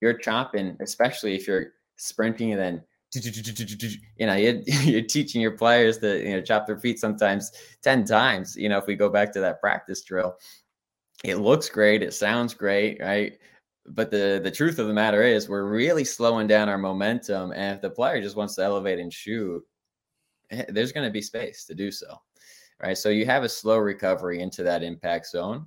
You're 0.00 0.18
chopping, 0.18 0.76
especially 0.80 1.34
if 1.34 1.48
you're 1.48 1.72
sprinting 1.96 2.52
and 2.52 2.60
then 2.60 2.82
you 3.14 4.26
know 4.26 4.34
you're, 4.34 4.54
you're, 4.82 5.02
teaching 5.02 5.40
your 5.40 5.56
players 5.56 5.98
to 5.98 6.18
you 6.22 6.32
know 6.32 6.40
chop 6.40 6.66
their 6.66 6.78
feet 6.80 6.98
sometimes 6.98 7.52
10 7.82 8.04
times 8.04 8.56
you 8.56 8.68
know 8.68 8.76
if 8.76 8.86
we 8.88 8.96
go 8.96 9.08
back 9.08 9.32
to 9.32 9.38
that 9.38 9.60
practice 9.60 10.02
drill 10.02 10.34
it 11.22 11.36
looks 11.36 11.68
great 11.68 12.02
it 12.02 12.12
sounds 12.12 12.54
great 12.54 12.98
right 13.00 13.38
but 13.88 14.10
the 14.10 14.40
the 14.42 14.50
truth 14.50 14.78
of 14.78 14.86
the 14.86 14.92
matter 14.92 15.22
is 15.22 15.48
we're 15.48 15.68
really 15.68 16.04
slowing 16.04 16.46
down 16.46 16.68
our 16.68 16.78
momentum 16.78 17.52
and 17.52 17.76
if 17.76 17.82
the 17.82 17.90
player 17.90 18.20
just 18.20 18.36
wants 18.36 18.54
to 18.54 18.62
elevate 18.62 18.98
and 18.98 19.12
shoot 19.12 19.62
eh, 20.50 20.64
there's 20.68 20.92
going 20.92 21.06
to 21.06 21.12
be 21.12 21.20
space 21.20 21.64
to 21.64 21.74
do 21.74 21.90
so 21.90 22.18
right? 22.82 22.98
So 22.98 23.08
you 23.08 23.24
have 23.26 23.44
a 23.44 23.48
slow 23.48 23.78
recovery 23.78 24.40
into 24.40 24.62
that 24.62 24.82
impact 24.82 25.26
zone 25.26 25.66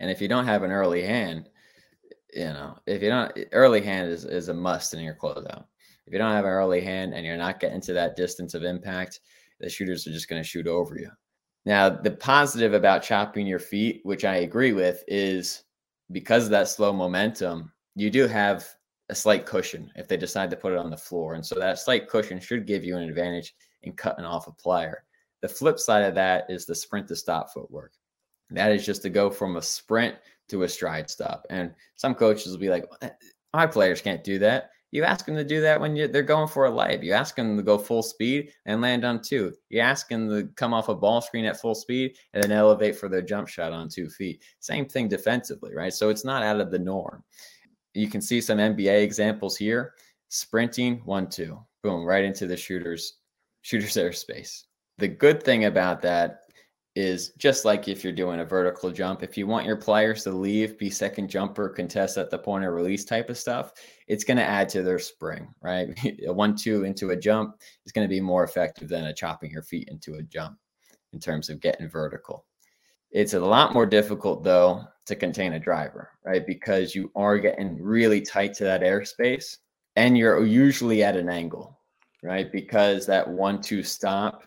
and 0.00 0.10
if 0.10 0.20
you 0.20 0.28
don't 0.28 0.44
have 0.44 0.62
an 0.62 0.72
early 0.72 1.02
hand 1.02 1.48
you 2.34 2.44
know 2.44 2.76
if 2.86 3.02
you 3.02 3.08
don't 3.08 3.32
early 3.52 3.80
hand 3.80 4.10
is, 4.10 4.24
is 4.24 4.48
a 4.48 4.54
must 4.54 4.94
in 4.94 5.00
your 5.00 5.14
closeout. 5.14 5.64
If 6.06 6.12
you 6.12 6.18
don't 6.18 6.32
have 6.32 6.44
an 6.44 6.50
early 6.50 6.80
hand 6.80 7.14
and 7.14 7.24
you're 7.24 7.36
not 7.36 7.60
getting 7.60 7.80
to 7.82 7.92
that 7.94 8.16
distance 8.16 8.54
of 8.54 8.64
impact 8.64 9.20
the 9.60 9.70
shooters 9.70 10.06
are 10.06 10.12
just 10.12 10.28
going 10.28 10.42
to 10.42 10.48
shoot 10.48 10.66
over 10.66 10.98
you. 10.98 11.10
Now 11.64 11.88
the 11.88 12.10
positive 12.10 12.74
about 12.74 13.04
chopping 13.04 13.46
your 13.46 13.60
feet 13.60 14.00
which 14.02 14.24
i 14.24 14.36
agree 14.38 14.72
with 14.72 15.04
is 15.06 15.62
because 16.12 16.44
of 16.44 16.50
that 16.50 16.68
slow 16.68 16.92
momentum, 16.92 17.72
you 17.94 18.10
do 18.10 18.26
have 18.26 18.66
a 19.08 19.14
slight 19.14 19.46
cushion 19.46 19.90
if 19.96 20.08
they 20.08 20.16
decide 20.16 20.50
to 20.50 20.56
put 20.56 20.72
it 20.72 20.78
on 20.78 20.90
the 20.90 20.96
floor. 20.96 21.34
And 21.34 21.44
so 21.44 21.54
that 21.56 21.78
slight 21.78 22.08
cushion 22.08 22.40
should 22.40 22.66
give 22.66 22.84
you 22.84 22.96
an 22.96 23.08
advantage 23.08 23.54
in 23.82 23.92
cutting 23.92 24.24
off 24.24 24.48
a 24.48 24.52
player. 24.52 25.04
The 25.42 25.48
flip 25.48 25.78
side 25.78 26.04
of 26.04 26.14
that 26.14 26.46
is 26.48 26.66
the 26.66 26.74
sprint 26.74 27.08
to 27.08 27.16
stop 27.16 27.52
footwork. 27.52 27.92
That 28.50 28.72
is 28.72 28.86
just 28.86 29.02
to 29.02 29.10
go 29.10 29.30
from 29.30 29.56
a 29.56 29.62
sprint 29.62 30.16
to 30.48 30.62
a 30.62 30.68
stride 30.68 31.10
stop. 31.10 31.46
And 31.50 31.74
some 31.96 32.14
coaches 32.14 32.52
will 32.52 32.58
be 32.58 32.70
like, 32.70 32.86
my 33.52 33.66
players 33.66 34.00
can't 34.00 34.22
do 34.22 34.38
that. 34.40 34.70
You 34.96 35.04
ask 35.04 35.26
them 35.26 35.36
to 35.36 35.44
do 35.44 35.60
that 35.60 35.78
when 35.78 35.94
they're 35.94 36.22
going 36.22 36.48
for 36.48 36.64
a 36.64 36.70
life. 36.70 37.02
You 37.02 37.12
ask 37.12 37.36
them 37.36 37.54
to 37.58 37.62
go 37.62 37.76
full 37.76 38.02
speed 38.02 38.54
and 38.64 38.80
land 38.80 39.04
on 39.04 39.20
two. 39.20 39.52
You 39.68 39.80
ask 39.80 40.08
them 40.08 40.30
to 40.30 40.48
come 40.56 40.72
off 40.72 40.88
a 40.88 40.94
ball 40.94 41.20
screen 41.20 41.44
at 41.44 41.60
full 41.60 41.74
speed 41.74 42.16
and 42.32 42.42
then 42.42 42.50
elevate 42.50 42.96
for 42.96 43.10
their 43.10 43.20
jump 43.20 43.46
shot 43.46 43.74
on 43.74 43.90
two 43.90 44.08
feet. 44.08 44.42
Same 44.60 44.86
thing 44.86 45.06
defensively, 45.06 45.74
right? 45.74 45.92
So 45.92 46.08
it's 46.08 46.24
not 46.24 46.42
out 46.42 46.60
of 46.60 46.70
the 46.70 46.78
norm. 46.78 47.22
You 47.92 48.08
can 48.08 48.22
see 48.22 48.40
some 48.40 48.56
NBA 48.56 49.02
examples 49.02 49.54
here. 49.54 49.92
Sprinting, 50.30 51.02
one, 51.04 51.28
two, 51.28 51.58
boom, 51.82 52.02
right 52.02 52.24
into 52.24 52.46
the 52.46 52.56
shooter's 52.56 53.18
shooter's 53.60 53.96
airspace. 53.96 54.62
The 54.96 55.08
good 55.08 55.42
thing 55.42 55.66
about 55.66 56.00
that 56.00 56.44
is 56.96 57.32
just 57.36 57.66
like 57.66 57.88
if 57.88 58.02
you're 58.02 58.12
doing 58.12 58.40
a 58.40 58.44
vertical 58.44 58.90
jump, 58.90 59.22
if 59.22 59.36
you 59.36 59.46
want 59.46 59.66
your 59.66 59.76
players 59.76 60.24
to 60.24 60.30
leave, 60.30 60.78
be 60.78 60.88
second 60.88 61.28
jumper, 61.28 61.68
contest 61.68 62.16
at 62.16 62.30
the 62.30 62.38
point 62.38 62.64
of 62.64 62.72
release 62.72 63.04
type 63.04 63.28
of 63.28 63.36
stuff, 63.36 63.72
it's 64.08 64.24
going 64.24 64.38
to 64.38 64.42
add 64.42 64.66
to 64.70 64.82
their 64.82 64.98
spring, 64.98 65.46
right? 65.60 65.88
a 66.26 66.32
one, 66.32 66.56
two 66.56 66.84
into 66.84 67.10
a 67.10 67.16
jump 67.16 67.56
is 67.84 67.92
going 67.92 68.06
to 68.06 68.12
be 68.12 68.20
more 68.20 68.44
effective 68.44 68.88
than 68.88 69.04
a 69.04 69.14
chopping 69.14 69.50
your 69.50 69.62
feet 69.62 69.88
into 69.90 70.14
a 70.14 70.22
jump 70.22 70.56
in 71.12 71.20
terms 71.20 71.50
of 71.50 71.60
getting 71.60 71.86
vertical. 71.86 72.46
It's 73.10 73.34
a 73.34 73.40
lot 73.40 73.74
more 73.74 73.86
difficult 73.86 74.42
though 74.42 74.82
to 75.04 75.14
contain 75.14 75.52
a 75.52 75.60
driver, 75.60 76.10
right? 76.24 76.46
Because 76.46 76.94
you 76.94 77.12
are 77.14 77.38
getting 77.38 77.80
really 77.80 78.22
tight 78.22 78.54
to 78.54 78.64
that 78.64 78.80
airspace 78.80 79.58
and 79.96 80.16
you're 80.16 80.44
usually 80.46 81.02
at 81.02 81.16
an 81.16 81.28
angle, 81.28 81.78
right? 82.22 82.50
Because 82.50 83.04
that 83.06 83.28
one, 83.28 83.60
two 83.60 83.82
stop 83.82 84.44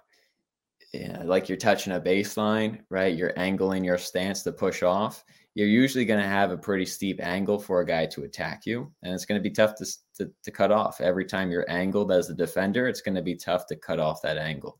yeah, 0.93 1.21
like 1.23 1.47
you're 1.47 1.57
touching 1.57 1.93
a 1.93 2.01
baseline, 2.01 2.79
right? 2.89 3.15
You're 3.15 3.37
angling 3.37 3.83
your 3.83 3.97
stance 3.97 4.41
to 4.43 4.51
push 4.51 4.81
off. 4.81 5.23
You're 5.53 5.67
usually 5.67 6.05
going 6.05 6.21
to 6.21 6.27
have 6.27 6.51
a 6.51 6.57
pretty 6.57 6.85
steep 6.85 7.19
angle 7.21 7.59
for 7.59 7.81
a 7.81 7.85
guy 7.85 8.05
to 8.07 8.23
attack 8.23 8.65
you, 8.65 8.91
and 9.03 9.13
it's 9.13 9.25
going 9.25 9.39
to 9.39 9.49
be 9.49 9.53
tough 9.53 9.75
to, 9.75 9.85
to, 10.17 10.31
to 10.43 10.51
cut 10.51 10.71
off. 10.71 11.01
Every 11.01 11.25
time 11.25 11.51
you're 11.51 11.69
angled 11.69 12.11
as 12.11 12.29
a 12.29 12.35
defender, 12.35 12.87
it's 12.87 13.01
going 13.01 13.15
to 13.15 13.21
be 13.21 13.35
tough 13.35 13.67
to 13.67 13.75
cut 13.75 13.99
off 13.99 14.21
that 14.23 14.37
angle. 14.37 14.79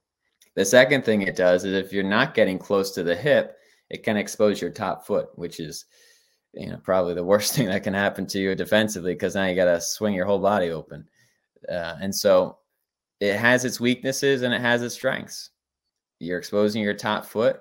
The 0.55 0.65
second 0.65 1.05
thing 1.05 1.21
it 1.21 1.35
does 1.35 1.63
is 1.63 1.73
if 1.73 1.93
you're 1.93 2.03
not 2.03 2.33
getting 2.33 2.57
close 2.57 2.91
to 2.91 3.03
the 3.03 3.15
hip, 3.15 3.57
it 3.89 4.03
can 4.03 4.17
expose 4.17 4.61
your 4.61 4.71
top 4.71 5.05
foot, 5.05 5.29
which 5.35 5.59
is 5.59 5.85
you 6.53 6.67
know 6.67 6.77
probably 6.83 7.13
the 7.13 7.23
worst 7.31 7.53
thing 7.53 7.67
that 7.67 7.83
can 7.83 7.93
happen 7.93 8.25
to 8.27 8.39
you 8.39 8.55
defensively 8.55 9.13
because 9.13 9.35
now 9.35 9.45
you 9.45 9.55
got 9.55 9.65
to 9.65 9.81
swing 9.81 10.15
your 10.15 10.25
whole 10.25 10.39
body 10.39 10.71
open. 10.71 11.07
Uh, 11.67 11.95
and 12.01 12.13
so 12.13 12.57
it 13.19 13.35
has 13.35 13.65
its 13.65 13.79
weaknesses 13.79 14.41
and 14.41 14.53
it 14.53 14.61
has 14.61 14.81
its 14.81 14.95
strengths. 14.95 15.51
You're 16.19 16.37
exposing 16.37 16.83
your 16.83 16.93
top 16.93 17.25
foot. 17.25 17.59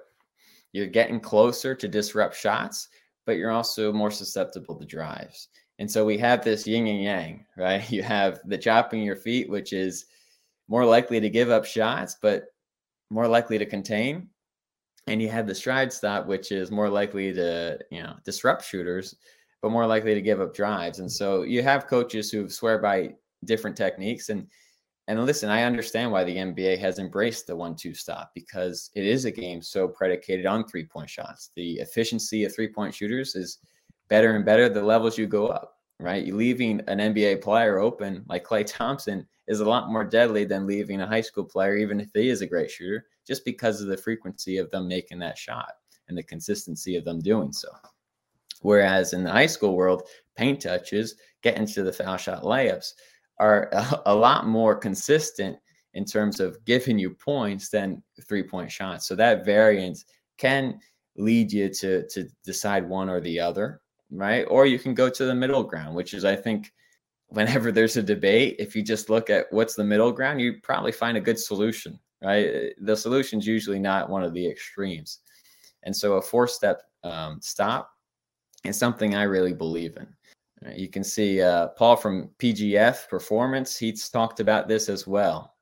You're 0.73 0.87
getting 0.87 1.21
closer 1.21 1.75
to 1.75 1.88
disrupt 1.88 2.37
shots, 2.37 2.88
but 3.25 3.37
you're 3.37 3.51
also 3.51 3.92
more 3.92 4.11
susceptible 4.11 4.77
to 4.77 4.85
drives. 4.85 5.49
And 5.79 5.90
so 5.90 6.05
we 6.05 6.18
have 6.18 6.42
this 6.42 6.66
yin 6.66 6.87
and 6.87 7.03
yang, 7.03 7.47
right? 7.57 7.88
You 7.90 8.03
have 8.03 8.40
the 8.44 8.59
chopping 8.59 9.03
your 9.03 9.16
feet, 9.16 9.49
which 9.49 9.73
is 9.73 10.07
more 10.68 10.85
likely 10.85 11.21
to 11.21 11.31
give 11.31 11.51
up 11.51 11.64
shots, 11.64 12.16
but 12.21 12.47
more 13.11 13.29
likely 13.29 13.59
to 13.59 13.66
contain. 13.66 14.29
And 15.07 15.23
you 15.23 15.31
have 15.31 15.47
the 15.47 15.55
stride 15.55 15.92
stop, 15.92 16.27
which 16.27 16.53
is 16.53 16.71
more 16.71 16.90
likely 16.90 17.33
to, 17.33 17.79
you 17.90 18.03
know, 18.03 18.16
disrupt 18.25 18.64
shooters, 18.64 19.14
but 19.62 19.71
more 19.71 19.87
likely 19.87 20.14
to 20.14 20.21
give 20.21 20.40
up 20.40 20.55
drives. 20.55 20.99
And 20.99 21.11
so 21.11 21.42
you 21.42 21.62
have 21.62 21.87
coaches 21.87 22.31
who 22.31 22.49
swear 22.51 22.79
by 22.79 23.14
different 23.47 23.77
techniques. 23.77 24.29
And 24.29 24.47
and 25.09 25.25
listen, 25.25 25.49
I 25.49 25.62
understand 25.62 26.12
why 26.12 26.23
the 26.23 26.37
NBA 26.37 26.79
has 26.81 26.99
embraced 26.99 27.47
the 27.47 27.57
one 27.57 27.75
two 27.75 27.94
stop 27.94 28.31
because 28.35 28.90
it 28.94 29.07
is 29.07 29.25
a 29.25 29.31
game 29.31 29.62
so 29.62 29.88
predicated 29.88 30.44
on 30.44 30.68
three 30.68 30.85
point 30.85 31.09
shots. 31.09 31.51
The 31.57 31.79
efficiency 31.79 32.44
of 32.44 32.55
three 32.55 32.68
point 32.68 32.94
shooters 32.94 33.35
is 33.35 33.59
better 34.09 34.37
and 34.37 34.44
better 34.44 34.68
the 34.68 34.83
levels 34.83 35.16
you 35.16 35.27
go 35.27 35.47
up, 35.47 35.79
right? 35.99 36.27
Leaving 36.27 36.83
an 36.88 36.99
NBA 36.99 37.40
player 37.40 37.79
open 37.79 38.23
like 38.29 38.44
Klay 38.44 38.66
Thompson 38.66 39.27
is 39.47 39.61
a 39.61 39.68
lot 39.68 39.90
more 39.90 40.05
deadly 40.05 40.44
than 40.44 40.66
leaving 40.66 41.01
a 41.01 41.07
high 41.07 41.23
school 41.23 41.44
player, 41.44 41.77
even 41.77 42.01
if 42.01 42.11
he 42.12 42.29
is 42.29 42.42
a 42.42 42.47
great 42.47 42.71
shooter, 42.71 43.07
just 43.27 43.47
because 43.47 43.81
of 43.81 43.88
the 43.88 43.97
frequency 43.97 44.59
of 44.59 44.71
them 44.71 44.87
making 44.87 45.18
that 45.21 45.38
shot 45.38 45.73
and 46.09 46.18
the 46.18 46.23
consistency 46.23 46.97
of 46.97 47.07
them 47.07 47.21
doing 47.21 47.51
so. 47.51 47.71
Whereas 48.61 49.14
in 49.14 49.25
the 49.25 49.33
high 49.33 49.47
school 49.47 49.75
world, 49.75 50.03
paint 50.37 50.61
touches, 50.61 51.14
get 51.42 51.57
into 51.57 51.83
the 51.83 51.92
foul 51.94 52.18
shot 52.18 52.42
layups 52.42 52.92
are 53.38 53.68
a, 53.72 54.03
a 54.07 54.14
lot 54.14 54.46
more 54.46 54.74
consistent 54.74 55.57
in 55.94 56.05
terms 56.05 56.40
of 56.40 56.62
giving 56.64 56.98
you 56.98 57.11
points 57.11 57.70
than 57.70 58.03
three 58.29 58.42
point 58.42 58.70
shots. 58.70 59.07
So 59.07 59.14
that 59.16 59.44
variance 59.44 60.05
can 60.37 60.79
lead 61.16 61.53
you 61.53 61.68
to 61.68 62.07
to 62.09 62.29
decide 62.44 62.88
one 62.88 63.09
or 63.09 63.20
the 63.20 63.40
other, 63.40 63.81
right? 64.11 64.44
Or 64.48 64.66
you 64.66 64.79
can 64.79 64.94
go 64.94 65.11
to 65.11 65.24
the 65.24 65.35
middle 65.35 65.64
ground, 65.64 65.94
which 65.96 66.14
is 66.14 66.24
I 66.24 66.37
think 66.37 66.72
whenever 67.29 67.70
there's 67.70 67.96
a 67.96 68.03
debate, 68.03 68.57
if 68.59 68.74
you 68.74 68.83
just 68.83 69.11
look 69.11 69.29
at 69.29 69.46
what's 69.51 69.74
the 69.74 69.85
middle 69.85 70.12
ground, 70.12 70.40
you 70.40 70.55
probably 70.62 70.92
find 70.92 71.16
a 71.18 71.20
good 71.20 71.38
solution, 71.38 71.98
right? 72.22 72.72
The 72.81 72.96
solution 72.96 73.38
is 73.38 73.46
usually 73.46 73.79
not 73.79 74.09
one 74.09 74.22
of 74.22 74.33
the 74.33 74.48
extremes. 74.48 75.18
And 75.83 75.94
so 75.94 76.14
a 76.14 76.22
four 76.22 76.48
step 76.48 76.83
um, 77.05 77.38
stop 77.42 77.90
is 78.64 78.79
something 78.79 79.14
I 79.14 79.24
really 79.24 79.53
believe 79.53 79.96
in. 79.96 80.07
You 80.75 80.88
can 80.88 81.05
see 81.05 81.40
uh, 81.40 81.68
Paul 81.68 81.97
from 81.97 82.31
PGF 82.38 83.09
Performance. 83.09 83.77
He's 83.77 84.09
talked 84.09 84.40
about 84.40 84.68
this 84.68 84.88
as 84.88 85.07
well. 85.07 85.55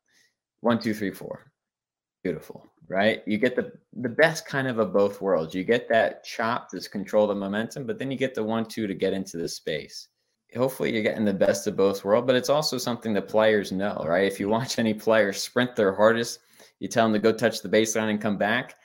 One, 0.61 0.81
two, 0.81 0.95
three, 0.95 1.13
four. 1.13 1.53
Beautiful, 2.23 2.67
right? 2.89 3.23
You 3.27 3.39
get 3.39 3.57
the 3.57 3.73
the 3.93 4.09
best 4.09 4.47
kind 4.47 4.67
of 4.67 4.79
of 4.79 4.93
both 4.93 5.21
worlds. 5.21 5.55
You 5.55 5.65
get 5.65 5.89
that 5.91 6.25
chop 6.25 6.71
to 6.71 6.81
control 6.89 7.27
the 7.27 7.35
momentum, 7.35 7.87
but 7.87 7.99
then 7.99 8.11
you 8.11 8.17
get 8.17 8.35
the 8.35 8.43
one, 8.43 8.65
two 8.65 8.87
to 8.87 8.95
get 8.95 9.13
into 9.13 9.37
the 9.37 9.49
space. 9.49 10.09
Hopefully, 10.57 10.93
you're 10.93 11.03
getting 11.03 11.25
the 11.25 11.33
best 11.33 11.67
of 11.67 11.77
both 11.77 12.05
worlds. 12.05 12.27
But 12.27 12.37
it's 12.37 12.49
also 12.49 12.79
something 12.79 13.13
the 13.13 13.23
players 13.23 13.73
know, 13.73 14.03
right? 14.07 14.25
If 14.25 14.41
you 14.41 14.49
watch 14.49 14.79
any 14.79 14.95
player 14.95 15.33
sprint 15.33 15.77
their 15.77 15.95
hardest, 15.95 16.41
you 16.81 16.89
tell 16.89 17.05
them 17.05 17.13
to 17.13 17.19
go 17.19 17.33
touch 17.33 17.63
the 17.63 17.69
baseline 17.69 18.11
and 18.11 18.21
come 18.21 18.39
back. 18.39 18.77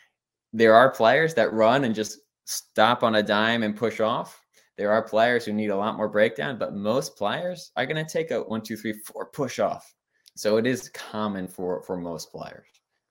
There 0.54 0.76
are 0.76 0.92
players 0.92 1.34
that 1.36 1.54
run 1.54 1.86
and 1.86 1.96
just 1.96 2.20
stop 2.46 3.04
on 3.04 3.16
a 3.16 3.24
dime 3.24 3.64
and 3.64 3.76
push 3.76 4.02
off 4.02 4.41
there 4.82 4.92
are 4.92 5.04
players 5.04 5.46
who 5.46 5.54
need 5.54 5.70
a 5.70 5.78
lot 5.78 5.96
more 5.96 6.10
breakdown, 6.10 6.58
but 6.58 6.74
most 6.74 7.16
players 7.16 7.72
are 7.76 7.86
going 7.86 8.04
to 8.04 8.12
take 8.12 8.32
a 8.32 8.40
one, 8.42 8.64
two, 8.64 8.76
three, 8.76 8.94
four 8.94 9.28
push 9.28 9.60
off. 9.60 9.94
So 10.36 10.58
it 10.58 10.66
is 10.66 10.90
common 10.90 11.48
for 11.48 11.84
for 11.84 11.98
most 11.98 12.32
players, 12.32 12.66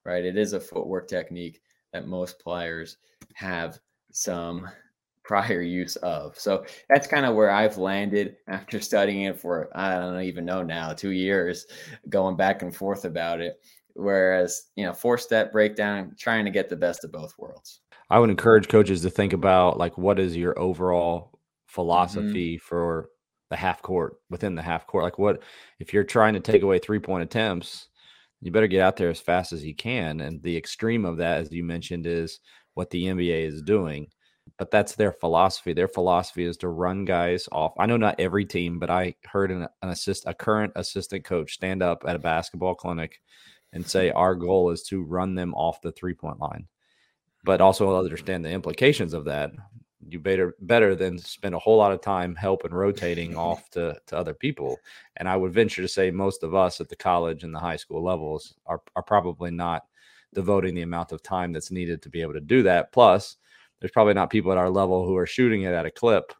right? 0.04 0.24
It 0.24 0.36
is 0.36 0.52
a 0.52 0.58
footwork 0.58 1.06
technique 1.06 1.60
that 1.92 2.08
most 2.08 2.40
players 2.40 2.96
have 3.34 3.78
some 4.10 4.68
prior 5.22 5.62
use 5.62 5.94
of. 5.94 6.36
So 6.36 6.64
that's 6.88 7.06
kind 7.06 7.24
of 7.24 7.36
where 7.36 7.52
I've 7.52 7.78
landed 7.78 8.38
after 8.48 8.80
studying 8.90 9.22
it 9.22 9.38
for 9.38 9.70
I 9.72 9.94
don't 9.94 10.20
even 10.22 10.44
know 10.44 10.64
now, 10.64 10.92
2 10.92 11.10
years 11.10 11.66
going 12.08 12.36
back 12.36 12.62
and 12.62 12.74
forth 12.74 13.04
about 13.04 13.40
it. 13.40 13.60
Whereas, 13.94 14.70
you 14.74 14.84
know, 14.84 14.92
four 14.92 15.18
step 15.18 15.52
breakdown, 15.52 16.16
trying 16.18 16.46
to 16.46 16.50
get 16.50 16.68
the 16.68 16.74
best 16.74 17.04
of 17.04 17.12
both 17.12 17.38
worlds. 17.38 17.78
I 18.10 18.18
would 18.18 18.30
encourage 18.30 18.66
coaches 18.66 19.02
to 19.02 19.10
think 19.10 19.32
about 19.32 19.78
like 19.78 19.96
what 19.96 20.18
is 20.18 20.36
your 20.36 20.58
overall. 20.58 21.30
Philosophy 21.70 22.56
mm-hmm. 22.56 22.66
for 22.66 23.08
the 23.50 23.56
half 23.56 23.82
court 23.82 24.16
within 24.28 24.54
the 24.54 24.62
half 24.62 24.86
court. 24.86 25.04
Like 25.04 25.18
what 25.18 25.42
if 25.78 25.92
you're 25.92 26.04
trying 26.04 26.34
to 26.34 26.40
take 26.40 26.62
away 26.62 26.78
three 26.78 26.98
point 26.98 27.22
attempts, 27.22 27.88
you 28.40 28.50
better 28.50 28.66
get 28.66 28.82
out 28.82 28.96
there 28.96 29.10
as 29.10 29.20
fast 29.20 29.52
as 29.52 29.64
you 29.64 29.74
can. 29.74 30.20
And 30.20 30.42
the 30.42 30.56
extreme 30.56 31.04
of 31.04 31.18
that, 31.18 31.38
as 31.38 31.52
you 31.52 31.64
mentioned, 31.64 32.06
is 32.06 32.40
what 32.74 32.90
the 32.90 33.04
NBA 33.04 33.46
is 33.46 33.62
doing. 33.62 34.08
But 34.58 34.70
that's 34.70 34.94
their 34.94 35.12
philosophy. 35.12 35.72
Their 35.72 35.88
philosophy 35.88 36.44
is 36.44 36.56
to 36.58 36.68
run 36.68 37.04
guys 37.04 37.48
off. 37.52 37.72
I 37.78 37.86
know 37.86 37.96
not 37.96 38.18
every 38.18 38.44
team, 38.44 38.78
but 38.78 38.90
I 38.90 39.14
heard 39.24 39.50
an, 39.50 39.68
an 39.82 39.90
assist 39.90 40.24
a 40.26 40.34
current 40.34 40.72
assistant 40.76 41.24
coach 41.24 41.52
stand 41.52 41.82
up 41.82 42.04
at 42.06 42.16
a 42.16 42.20
basketball 42.20 42.74
clinic 42.74 43.20
and 43.72 43.86
say 43.86 44.10
our 44.10 44.34
goal 44.34 44.70
is 44.70 44.82
to 44.84 45.02
run 45.02 45.34
them 45.34 45.54
off 45.54 45.80
the 45.82 45.92
three 45.92 46.14
point 46.14 46.40
line 46.40 46.66
but 47.44 47.60
also 47.60 47.98
understand 47.98 48.44
the 48.44 48.50
implications 48.50 49.14
of 49.14 49.24
that. 49.24 49.52
You 50.08 50.18
better 50.18 50.54
better 50.60 50.94
than 50.94 51.18
spend 51.18 51.54
a 51.54 51.58
whole 51.58 51.76
lot 51.76 51.92
of 51.92 52.00
time 52.00 52.34
helping 52.34 52.72
rotating 52.72 53.36
off 53.48 53.68
to, 53.70 53.96
to 54.06 54.16
other 54.16 54.34
people. 54.34 54.78
And 55.16 55.28
I 55.28 55.36
would 55.36 55.52
venture 55.52 55.82
to 55.82 55.88
say 55.88 56.10
most 56.10 56.42
of 56.42 56.54
us 56.54 56.80
at 56.80 56.88
the 56.88 56.96
college 56.96 57.44
and 57.44 57.54
the 57.54 57.58
high 57.58 57.76
school 57.76 58.02
levels 58.02 58.54
are, 58.66 58.82
are 58.96 59.02
probably 59.02 59.50
not 59.50 59.84
devoting 60.32 60.74
the 60.74 60.82
amount 60.82 61.12
of 61.12 61.22
time 61.22 61.52
that's 61.52 61.70
needed 61.70 62.02
to 62.02 62.08
be 62.08 62.22
able 62.22 62.34
to 62.34 62.40
do 62.40 62.62
that. 62.62 62.92
Plus, 62.92 63.36
there's 63.80 63.92
probably 63.92 64.14
not 64.14 64.30
people 64.30 64.52
at 64.52 64.58
our 64.58 64.70
level 64.70 65.04
who 65.04 65.16
are 65.16 65.26
shooting 65.26 65.62
it 65.62 65.72
at 65.72 65.86
a 65.86 65.90
clip 65.90 66.32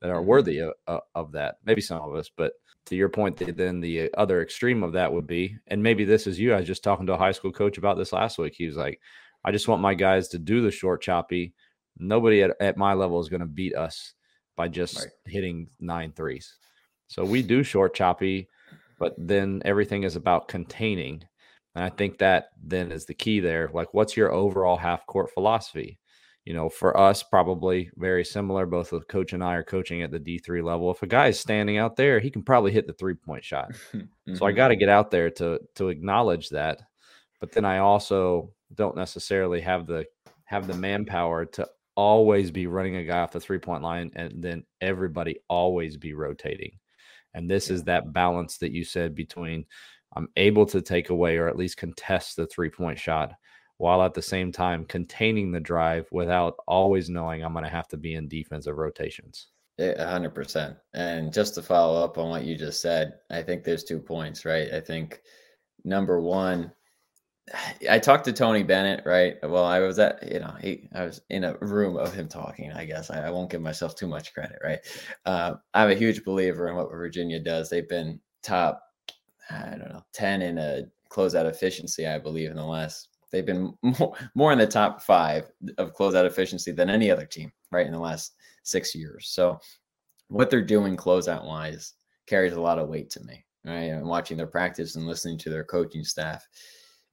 that 0.00 0.10
are 0.10 0.18
mm-hmm. 0.18 0.26
worthy 0.28 0.60
of, 0.60 1.00
of 1.14 1.32
that. 1.32 1.56
Maybe 1.64 1.80
some 1.80 2.00
of 2.00 2.14
us, 2.14 2.30
but 2.34 2.52
to 2.86 2.96
your 2.96 3.08
point, 3.08 3.36
then 3.56 3.80
the 3.80 4.12
other 4.14 4.42
extreme 4.42 4.82
of 4.82 4.92
that 4.92 5.12
would 5.12 5.26
be, 5.26 5.56
and 5.66 5.82
maybe 5.82 6.04
this 6.04 6.26
is 6.26 6.38
you. 6.38 6.54
I 6.54 6.58
was 6.58 6.66
just 6.66 6.82
talking 6.82 7.06
to 7.06 7.14
a 7.14 7.18
high 7.18 7.32
school 7.32 7.52
coach 7.52 7.78
about 7.78 7.98
this 7.98 8.12
last 8.12 8.38
week. 8.38 8.54
He 8.56 8.66
was 8.66 8.76
like, 8.76 9.00
I 9.44 9.52
just 9.52 9.68
want 9.68 9.82
my 9.82 9.94
guys 9.94 10.28
to 10.28 10.38
do 10.38 10.62
the 10.62 10.70
short 10.70 11.02
choppy. 11.02 11.54
Nobody 11.98 12.42
at, 12.42 12.52
at 12.60 12.76
my 12.76 12.94
level 12.94 13.20
is 13.20 13.28
going 13.28 13.40
to 13.40 13.46
beat 13.46 13.74
us 13.74 14.14
by 14.56 14.68
just 14.68 14.98
right. 14.98 15.08
hitting 15.26 15.68
nine 15.80 16.12
threes. 16.12 16.56
So 17.06 17.24
we 17.24 17.42
do 17.42 17.62
short 17.62 17.94
choppy, 17.94 18.48
but 18.98 19.14
then 19.16 19.62
everything 19.64 20.02
is 20.02 20.16
about 20.16 20.48
containing. 20.48 21.24
And 21.74 21.84
I 21.84 21.88
think 21.88 22.18
that 22.18 22.48
then 22.62 22.92
is 22.92 23.06
the 23.06 23.14
key 23.14 23.40
there. 23.40 23.70
Like, 23.72 23.94
what's 23.94 24.16
your 24.16 24.32
overall 24.32 24.76
half 24.76 25.06
court 25.06 25.30
philosophy? 25.32 25.98
You 26.44 26.54
know, 26.54 26.68
for 26.68 26.96
us, 26.96 27.22
probably 27.22 27.90
very 27.96 28.24
similar. 28.24 28.66
Both 28.66 28.90
the 28.90 29.00
coach 29.00 29.32
and 29.32 29.44
I 29.44 29.54
are 29.54 29.62
coaching 29.62 30.02
at 30.02 30.10
the 30.10 30.18
D3 30.18 30.64
level. 30.64 30.90
If 30.90 31.02
a 31.02 31.06
guy 31.06 31.28
is 31.28 31.38
standing 31.38 31.76
out 31.76 31.94
there, 31.96 32.20
he 32.20 32.30
can 32.30 32.42
probably 32.42 32.72
hit 32.72 32.86
the 32.86 32.94
three 32.94 33.14
point 33.14 33.44
shot. 33.44 33.72
mm-hmm. 33.92 34.34
So 34.34 34.46
I 34.46 34.52
got 34.52 34.68
to 34.68 34.76
get 34.76 34.88
out 34.88 35.10
there 35.10 35.30
to 35.30 35.60
to 35.76 35.88
acknowledge 35.88 36.50
that. 36.50 36.80
But 37.40 37.52
then 37.52 37.64
I 37.64 37.78
also 37.78 38.52
don't 38.74 38.96
necessarily 38.96 39.60
have 39.60 39.86
the 39.86 40.06
have 40.44 40.66
the 40.66 40.74
manpower 40.74 41.44
to 41.44 41.68
always 41.98 42.52
be 42.52 42.68
running 42.68 42.94
a 42.94 43.04
guy 43.04 43.18
off 43.18 43.32
the 43.32 43.40
three 43.40 43.58
point 43.58 43.82
line 43.82 44.12
and 44.14 44.40
then 44.40 44.62
everybody 44.80 45.40
always 45.48 45.96
be 45.96 46.14
rotating. 46.14 46.70
And 47.34 47.50
this 47.50 47.68
yeah. 47.68 47.74
is 47.74 47.82
that 47.84 48.12
balance 48.12 48.58
that 48.58 48.70
you 48.70 48.84
said 48.84 49.16
between 49.16 49.66
I'm 50.14 50.28
able 50.36 50.64
to 50.66 50.80
take 50.80 51.10
away 51.10 51.38
or 51.38 51.48
at 51.48 51.56
least 51.56 51.76
contest 51.76 52.36
the 52.36 52.46
three 52.46 52.70
point 52.70 53.00
shot 53.00 53.32
while 53.78 54.00
at 54.00 54.14
the 54.14 54.22
same 54.22 54.52
time 54.52 54.84
containing 54.84 55.50
the 55.50 55.58
drive 55.58 56.06
without 56.12 56.54
always 56.68 57.10
knowing 57.10 57.44
I'm 57.44 57.52
going 57.52 57.64
to 57.64 57.70
have 57.70 57.88
to 57.88 57.96
be 57.96 58.14
in 58.14 58.28
defensive 58.28 58.78
rotations. 58.78 59.48
A 59.80 60.06
hundred 60.06 60.36
percent. 60.36 60.76
And 60.94 61.32
just 61.32 61.56
to 61.56 61.62
follow 61.62 62.02
up 62.02 62.16
on 62.16 62.30
what 62.30 62.44
you 62.44 62.56
just 62.56 62.80
said, 62.80 63.14
I 63.28 63.42
think 63.42 63.64
there's 63.64 63.84
two 63.84 63.98
points, 63.98 64.44
right? 64.44 64.72
I 64.72 64.80
think 64.80 65.20
number 65.84 66.20
one, 66.20 66.72
I 67.88 67.98
talked 67.98 68.24
to 68.24 68.32
Tony 68.32 68.62
Bennett, 68.62 69.04
right? 69.04 69.36
Well, 69.42 69.64
I 69.64 69.80
was 69.80 69.98
at, 69.98 70.30
you 70.30 70.40
know, 70.40 70.54
he, 70.60 70.88
I 70.94 71.04
was 71.04 71.20
in 71.30 71.44
a 71.44 71.56
room 71.58 71.96
of 71.96 72.14
him 72.14 72.28
talking. 72.28 72.72
I 72.72 72.84
guess 72.84 73.10
I, 73.10 73.26
I 73.26 73.30
won't 73.30 73.50
give 73.50 73.62
myself 73.62 73.94
too 73.94 74.06
much 74.06 74.34
credit, 74.34 74.58
right? 74.62 74.78
Uh, 75.24 75.54
I'm 75.74 75.90
a 75.90 75.94
huge 75.94 76.24
believer 76.24 76.68
in 76.68 76.76
what 76.76 76.90
Virginia 76.90 77.40
does. 77.40 77.70
They've 77.70 77.88
been 77.88 78.20
top, 78.42 78.82
I 79.50 79.70
don't 79.70 79.90
know, 79.92 80.04
ten 80.12 80.42
in 80.42 80.58
a 80.58 80.82
closeout 81.10 81.48
efficiency, 81.48 82.06
I 82.06 82.18
believe, 82.18 82.50
in 82.50 82.56
the 82.56 82.64
last. 82.64 83.08
They've 83.30 83.46
been 83.46 83.74
more, 83.82 84.14
more 84.34 84.52
in 84.52 84.58
the 84.58 84.66
top 84.66 85.02
five 85.02 85.50
of 85.78 85.94
closeout 85.94 86.26
efficiency 86.26 86.72
than 86.72 86.90
any 86.90 87.10
other 87.10 87.26
team, 87.26 87.52
right, 87.70 87.86
in 87.86 87.92
the 87.92 87.98
last 87.98 88.34
six 88.62 88.94
years. 88.94 89.28
So, 89.28 89.58
what 90.28 90.50
they're 90.50 90.62
doing 90.62 90.96
closeout 90.96 91.46
wise 91.46 91.94
carries 92.26 92.52
a 92.52 92.60
lot 92.60 92.78
of 92.78 92.88
weight 92.88 93.10
to 93.10 93.24
me, 93.24 93.44
right? 93.64 93.84
And 93.84 94.06
watching 94.06 94.36
their 94.36 94.46
practice 94.46 94.96
and 94.96 95.06
listening 95.06 95.38
to 95.38 95.50
their 95.50 95.64
coaching 95.64 96.04
staff 96.04 96.46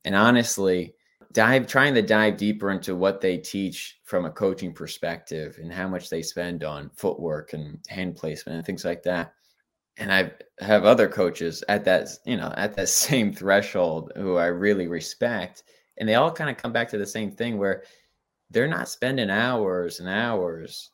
and 0.06 0.16
honestly 0.16 0.94
dive 1.34 1.68
trying 1.68 1.94
to 1.94 2.02
dive 2.02 2.38
deeper 2.38 2.72
into 2.72 2.96
what 2.96 3.20
they 3.20 3.38
teach 3.38 4.00
from 4.06 4.24
a 4.24 4.32
coaching 4.32 4.72
perspective 4.72 5.58
and 5.62 5.74
how 5.74 5.88
much 5.88 6.10
they 6.10 6.22
spend 6.22 6.64
on 6.64 6.90
footwork 6.96 7.52
and 7.52 7.78
hand 7.90 8.16
placement 8.16 8.56
and 8.56 8.66
things 8.66 8.86
like 8.86 9.04
that. 9.04 9.34
And 9.98 10.14
i 10.14 10.32
have 10.60 10.86
other 10.86 11.10
coaches 11.10 11.64
at 11.68 11.84
that 11.86 12.10
you 12.26 12.38
know 12.38 12.54
at 12.56 12.76
that 12.76 12.90
same 13.08 13.34
threshold 13.34 14.12
who 14.16 14.38
i 14.38 14.46
really 14.46 14.88
respect. 14.88 15.64
And 15.98 16.08
they 16.08 16.16
all 16.16 16.32
kind 16.32 16.50
of 16.50 16.58
come 16.58 16.74
back 16.74 16.90
to 16.90 16.98
the 16.98 17.06
same 17.06 17.32
thing 17.32 17.58
where 17.58 17.84
they're 18.52 18.68
not 18.68 18.90
spending 18.90 19.30
hours 19.30 20.00
and 20.00 20.10
hours 20.10 20.92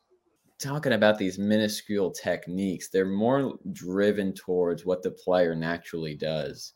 talking 0.59 0.93
about 0.93 1.17
these 1.17 1.39
minuscule 1.39 2.11
techniques. 2.11 2.89
They're 2.89 3.05
more 3.05 3.57
driven 3.73 4.31
towards 4.33 4.85
what 4.85 5.01
the 5.01 5.09
player 5.09 5.55
naturally 5.55 6.15
does 6.15 6.73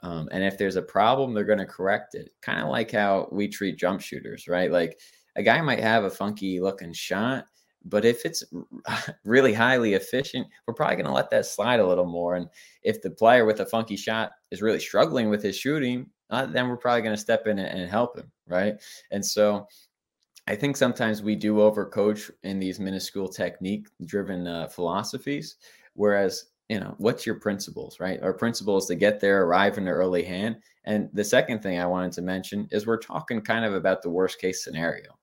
um, 0.00 0.28
and 0.30 0.44
if 0.44 0.56
there's 0.58 0.76
a 0.76 0.82
problem, 0.82 1.34
they're 1.34 1.44
going 1.44 1.58
to 1.58 1.66
correct 1.66 2.14
it. 2.14 2.30
Kind 2.42 2.60
of 2.60 2.68
like 2.68 2.90
how 2.90 3.28
we 3.32 3.48
treat 3.48 3.78
jump 3.78 4.00
shooters, 4.00 4.46
right? 4.46 4.70
Like 4.70 4.98
a 5.36 5.42
guy 5.42 5.60
might 5.60 5.80
have 5.80 6.04
a 6.04 6.10
funky 6.10 6.60
looking 6.60 6.92
shot, 6.92 7.46
but 7.84 8.04
if 8.04 8.24
it's 8.24 8.44
really 9.24 9.52
highly 9.52 9.94
efficient, 9.94 10.46
we're 10.66 10.74
probably 10.74 10.96
going 10.96 11.06
to 11.06 11.12
let 11.12 11.30
that 11.30 11.46
slide 11.46 11.80
a 11.80 11.86
little 11.86 12.06
more. 12.06 12.36
And 12.36 12.48
if 12.82 13.02
the 13.02 13.10
player 13.10 13.44
with 13.44 13.60
a 13.60 13.66
funky 13.66 13.96
shot 13.96 14.32
is 14.50 14.62
really 14.62 14.80
struggling 14.80 15.30
with 15.30 15.42
his 15.42 15.56
shooting, 15.56 16.06
uh, 16.30 16.46
then 16.46 16.68
we're 16.68 16.76
probably 16.76 17.02
going 17.02 17.14
to 17.14 17.20
step 17.20 17.46
in 17.46 17.58
and 17.58 17.90
help 17.90 18.16
him, 18.16 18.30
right? 18.46 18.74
And 19.10 19.24
so 19.24 19.66
I 20.46 20.54
think 20.54 20.76
sometimes 20.76 21.22
we 21.22 21.34
do 21.34 21.56
overcoach 21.56 22.30
in 22.42 22.58
these 22.58 22.78
minuscule 22.78 23.28
technique 23.28 23.88
driven 24.04 24.46
uh, 24.46 24.68
philosophies, 24.68 25.56
whereas 25.94 26.46
you 26.68 26.78
know, 26.78 26.94
what's 26.98 27.24
your 27.24 27.36
principles, 27.36 27.98
right? 27.98 28.22
Our 28.22 28.34
principle 28.34 28.76
is 28.76 28.86
to 28.86 28.94
get 28.94 29.20
there, 29.20 29.44
arrive 29.44 29.78
in 29.78 29.84
the 29.84 29.90
early 29.90 30.22
hand. 30.22 30.56
And 30.84 31.08
the 31.14 31.24
second 31.24 31.62
thing 31.62 31.78
I 31.78 31.86
wanted 31.86 32.12
to 32.12 32.22
mention 32.22 32.68
is 32.70 32.86
we're 32.86 32.98
talking 32.98 33.40
kind 33.40 33.64
of 33.64 33.74
about 33.74 34.02
the 34.02 34.10
worst 34.10 34.38
case 34.38 34.64
scenario, 34.64 35.18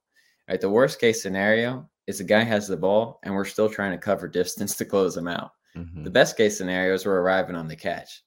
right? 0.50 0.60
The 0.60 0.70
worst 0.70 1.00
case 1.00 1.22
scenario 1.22 1.88
is 2.08 2.18
the 2.18 2.24
guy 2.24 2.44
has 2.44 2.68
the 2.68 2.78
ball 2.78 3.20
and 3.24 3.34
we're 3.34 3.46
still 3.46 3.70
trying 3.70 3.92
to 3.92 3.98
cover 3.98 4.28
distance 4.28 4.76
to 4.78 4.86
close 4.86 5.16
him 5.16 5.28
out. 5.28 5.52
Mm-hmm. 5.78 6.04
The 6.04 6.10
best 6.10 6.36
case 6.36 6.58
scenario 6.58 6.94
is 6.94 7.06
we're 7.06 7.22
arriving 7.22 7.56
on 7.56 7.68
the 7.68 7.76
catch, 7.76 8.24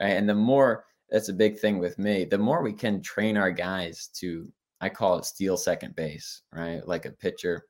right? 0.00 0.10
And 0.10 0.28
the 0.28 0.34
more 0.34 0.84
that's 1.10 1.28
a 1.28 1.34
big 1.34 1.58
thing 1.58 1.78
with 1.78 1.98
me, 1.98 2.24
the 2.24 2.38
more 2.38 2.62
we 2.62 2.72
can 2.72 3.02
train 3.02 3.36
our 3.36 3.50
guys 3.50 4.10
to, 4.14 4.50
I 4.80 4.90
call 4.90 5.18
it 5.18 5.24
steal 5.24 5.56
second 5.56 5.96
base, 5.96 6.42
right? 6.52 6.86
Like 6.86 7.04
a 7.04 7.10
pitcher, 7.10 7.64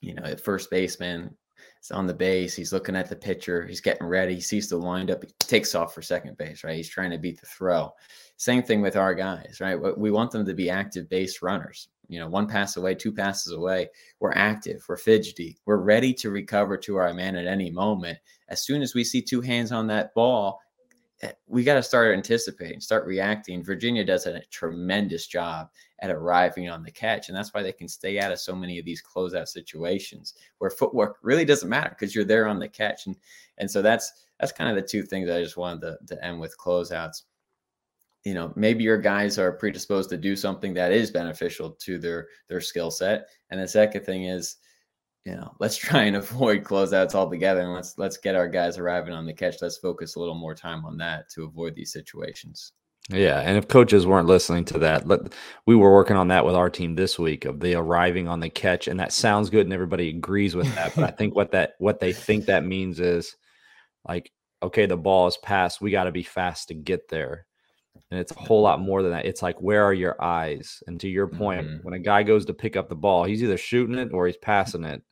you 0.00 0.14
know, 0.14 0.24
at 0.24 0.40
first 0.40 0.70
baseman, 0.70 1.36
He's 1.82 1.90
on 1.90 2.06
the 2.06 2.14
base. 2.14 2.54
He's 2.54 2.72
looking 2.72 2.94
at 2.94 3.08
the 3.08 3.16
pitcher. 3.16 3.66
He's 3.66 3.80
getting 3.80 4.06
ready. 4.06 4.36
He 4.36 4.40
sees 4.40 4.68
the 4.68 4.78
windup. 4.78 5.24
He 5.24 5.32
takes 5.40 5.74
off 5.74 5.92
for 5.92 6.00
second 6.00 6.36
base, 6.36 6.62
right? 6.62 6.76
He's 6.76 6.88
trying 6.88 7.10
to 7.10 7.18
beat 7.18 7.40
the 7.40 7.46
throw. 7.46 7.92
Same 8.36 8.62
thing 8.62 8.82
with 8.82 8.94
our 8.94 9.14
guys, 9.14 9.58
right? 9.60 9.76
We 9.98 10.12
want 10.12 10.30
them 10.30 10.46
to 10.46 10.54
be 10.54 10.70
active 10.70 11.08
base 11.08 11.42
runners. 11.42 11.88
You 12.06 12.20
know, 12.20 12.28
one 12.28 12.46
pass 12.46 12.76
away, 12.76 12.94
two 12.94 13.10
passes 13.10 13.52
away. 13.52 13.88
We're 14.20 14.32
active. 14.32 14.84
We're 14.88 14.96
fidgety. 14.96 15.58
We're 15.66 15.78
ready 15.78 16.14
to 16.14 16.30
recover 16.30 16.76
to 16.76 16.96
our 16.96 17.12
man 17.12 17.34
at 17.34 17.46
any 17.46 17.70
moment. 17.70 18.18
As 18.48 18.64
soon 18.64 18.80
as 18.80 18.94
we 18.94 19.02
see 19.02 19.20
two 19.20 19.40
hands 19.40 19.72
on 19.72 19.88
that 19.88 20.14
ball, 20.14 20.60
eh, 21.22 21.32
we 21.48 21.64
got 21.64 21.74
to 21.74 21.82
start 21.82 22.14
anticipating, 22.16 22.80
start 22.80 23.06
reacting. 23.06 23.64
Virginia 23.64 24.04
does 24.04 24.26
a 24.26 24.40
tremendous 24.52 25.26
job 25.26 25.68
at 26.02 26.10
arriving 26.10 26.68
on 26.68 26.82
the 26.82 26.90
catch. 26.90 27.28
And 27.28 27.36
that's 27.36 27.54
why 27.54 27.62
they 27.62 27.72
can 27.72 27.88
stay 27.88 28.18
out 28.18 28.32
of 28.32 28.40
so 28.40 28.54
many 28.54 28.78
of 28.78 28.84
these 28.84 29.02
closeout 29.02 29.48
situations 29.48 30.34
where 30.58 30.68
footwork 30.68 31.16
really 31.22 31.44
doesn't 31.44 31.68
matter 31.68 31.90
because 31.90 32.14
you're 32.14 32.24
there 32.24 32.48
on 32.48 32.58
the 32.58 32.68
catch. 32.68 33.06
And 33.06 33.16
and 33.58 33.70
so 33.70 33.80
that's 33.80 34.12
that's 34.40 34.52
kind 34.52 34.68
of 34.68 34.76
the 34.76 34.86
two 34.86 35.04
things 35.04 35.30
I 35.30 35.40
just 35.40 35.56
wanted 35.56 35.80
to, 35.82 36.14
to 36.14 36.24
end 36.24 36.40
with 36.40 36.58
closeouts. 36.58 37.22
You 38.24 38.34
know, 38.34 38.52
maybe 38.56 38.84
your 38.84 38.98
guys 38.98 39.38
are 39.38 39.52
predisposed 39.52 40.10
to 40.10 40.16
do 40.16 40.36
something 40.36 40.74
that 40.74 40.92
is 40.92 41.10
beneficial 41.10 41.70
to 41.70 41.98
their 41.98 42.26
their 42.48 42.60
skill 42.60 42.90
set. 42.90 43.28
And 43.50 43.60
the 43.60 43.68
second 43.68 44.04
thing 44.04 44.24
is 44.24 44.56
you 45.24 45.36
know, 45.36 45.54
let's 45.60 45.76
try 45.76 46.02
and 46.02 46.16
avoid 46.16 46.64
closeouts 46.64 47.14
altogether, 47.14 47.60
and 47.60 47.74
let's 47.74 47.96
let's 47.96 48.16
get 48.16 48.34
our 48.34 48.48
guys 48.48 48.76
arriving 48.76 49.14
on 49.14 49.24
the 49.24 49.32
catch. 49.32 49.62
Let's 49.62 49.78
focus 49.78 50.16
a 50.16 50.18
little 50.18 50.34
more 50.34 50.54
time 50.54 50.84
on 50.84 50.96
that 50.98 51.30
to 51.30 51.44
avoid 51.44 51.76
these 51.76 51.92
situations. 51.92 52.72
Yeah, 53.10 53.40
and 53.40 53.58
if 53.58 53.66
coaches 53.66 54.06
weren't 54.06 54.28
listening 54.28 54.64
to 54.66 54.78
that, 54.80 55.08
let, 55.08 55.34
we 55.66 55.74
were 55.74 55.92
working 55.92 56.16
on 56.16 56.28
that 56.28 56.46
with 56.46 56.54
our 56.54 56.70
team 56.70 56.94
this 56.94 57.18
week 57.18 57.44
of 57.44 57.58
the 57.58 57.74
arriving 57.74 58.28
on 58.28 58.38
the 58.38 58.48
catch, 58.48 58.86
and 58.86 59.00
that 59.00 59.12
sounds 59.12 59.50
good, 59.50 59.66
and 59.66 59.72
everybody 59.72 60.08
agrees 60.08 60.54
with 60.54 60.72
that. 60.76 60.94
but 60.94 61.04
I 61.04 61.10
think 61.10 61.34
what 61.34 61.50
that 61.50 61.72
what 61.78 61.98
they 61.98 62.12
think 62.12 62.46
that 62.46 62.64
means 62.64 63.00
is 63.00 63.36
like, 64.06 64.30
okay, 64.62 64.86
the 64.86 64.96
ball 64.96 65.26
is 65.26 65.36
passed, 65.36 65.80
we 65.80 65.90
got 65.90 66.04
to 66.04 66.12
be 66.12 66.22
fast 66.22 66.68
to 66.68 66.74
get 66.74 67.08
there, 67.08 67.44
and 68.12 68.20
it's 68.20 68.30
a 68.30 68.38
whole 68.38 68.62
lot 68.62 68.80
more 68.80 69.02
than 69.02 69.10
that. 69.10 69.26
It's 69.26 69.42
like, 69.42 69.60
where 69.60 69.84
are 69.84 69.94
your 69.94 70.22
eyes? 70.22 70.80
And 70.86 71.00
to 71.00 71.08
your 71.08 71.26
point, 71.26 71.66
mm-hmm. 71.66 71.84
when 71.84 71.94
a 71.94 71.98
guy 71.98 72.22
goes 72.22 72.46
to 72.46 72.54
pick 72.54 72.76
up 72.76 72.88
the 72.88 72.94
ball, 72.94 73.24
he's 73.24 73.42
either 73.42 73.58
shooting 73.58 73.98
it 73.98 74.12
or 74.12 74.28
he's 74.28 74.36
passing 74.36 74.84
it, 74.84 75.02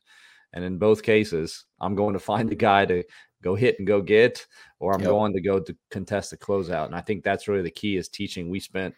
and 0.53 0.63
in 0.63 0.77
both 0.77 1.03
cases, 1.03 1.65
I'm 1.81 1.95
going 1.95 2.13
to 2.13 2.19
find 2.19 2.47
the 2.47 2.55
guy 2.55 2.85
to 2.85 3.03
go 3.41 3.55
hit 3.55 3.75
and 3.79 3.87
go 3.87 4.01
get, 4.01 4.45
or 4.79 4.93
I'm 4.93 5.01
yep. 5.01 5.09
going 5.09 5.33
to 5.33 5.41
go 5.41 5.59
to 5.59 5.75
contest 5.89 6.31
the 6.31 6.37
closeout. 6.37 6.85
And 6.85 6.95
I 6.95 7.01
think 7.01 7.23
that's 7.23 7.47
really 7.47 7.63
the 7.63 7.71
key 7.71 7.97
is 7.97 8.09
teaching. 8.09 8.49
We 8.49 8.59
spent 8.59 8.95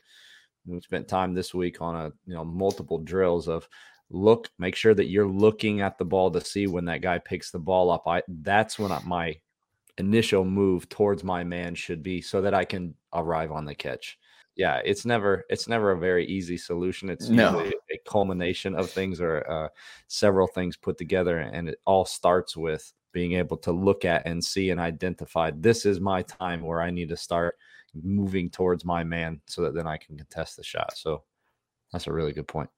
we 0.66 0.80
spent 0.80 1.08
time 1.08 1.34
this 1.34 1.54
week 1.54 1.82
on 1.82 1.96
a 1.96 2.12
you 2.26 2.34
know 2.34 2.46
multiple 2.46 3.00
drills 3.00 3.48
of 3.48 3.68
look, 4.10 4.50
make 4.60 4.76
sure 4.76 4.94
that 4.94 5.08
you're 5.08 5.28
looking 5.28 5.82
at 5.82 5.98
the 5.98 6.06
ball 6.06 6.32
to 6.32 6.42
see 6.42 6.68
when 6.68 6.86
that 6.86 7.02
guy 7.02 7.18
picks 7.18 7.52
the 7.52 7.60
ball 7.60 7.92
up. 7.92 8.08
I 8.08 8.24
that's 8.28 8.80
when 8.80 8.92
I, 8.92 9.02
my 9.06 9.36
initial 9.98 10.46
move 10.46 10.90
towards 10.90 11.24
my 11.24 11.44
man 11.44 11.76
should 11.76 12.02
be 12.02 12.22
so 12.22 12.42
that 12.42 12.54
I 12.54 12.66
can 12.66 12.96
arrive 13.14 13.52
on 13.52 13.66
the 13.66 13.76
catch. 13.76 14.18
Yeah, 14.56 14.82
it's 14.86 15.06
never 15.06 15.46
it's 15.50 15.68
never 15.68 15.92
a 15.92 16.00
very 16.00 16.26
easy 16.28 16.58
solution. 16.58 17.10
It's 17.10 17.28
no. 17.28 17.60
usually 17.60 17.76
a 17.92 18.10
culmination 18.10 18.76
of 18.76 18.90
things 18.90 19.20
or 19.20 19.50
uh, 19.50 19.70
several 20.08 20.48
things 20.48 20.78
put 20.78 20.98
together, 20.98 21.40
and 21.40 21.70
it 21.70 21.80
all 21.86 22.06
starts 22.06 22.56
with 22.56 22.94
being 23.14 23.34
able 23.34 23.58
to 23.58 23.72
look 23.72 24.04
at 24.04 24.26
and 24.26 24.44
see 24.44 24.72
and 24.72 24.80
identify 24.80 25.52
this 25.56 25.86
is 25.86 26.00
my 26.00 26.24
time 26.24 26.62
where 26.62 26.82
I 26.82 26.92
need 26.92 27.10
to 27.10 27.18
start 27.18 27.56
moving 27.94 28.50
towards 28.50 28.84
my 28.84 29.04
man 29.04 29.40
so 29.48 29.62
that 29.62 29.76
then 29.76 29.88
I 29.88 29.98
can 29.98 30.18
contest 30.18 30.58
the 30.58 30.64
shot. 30.64 30.98
So 30.98 31.24
that's 31.92 32.08
a 32.08 32.14
really 32.14 32.34
good 32.34 32.48
point. 32.48 32.70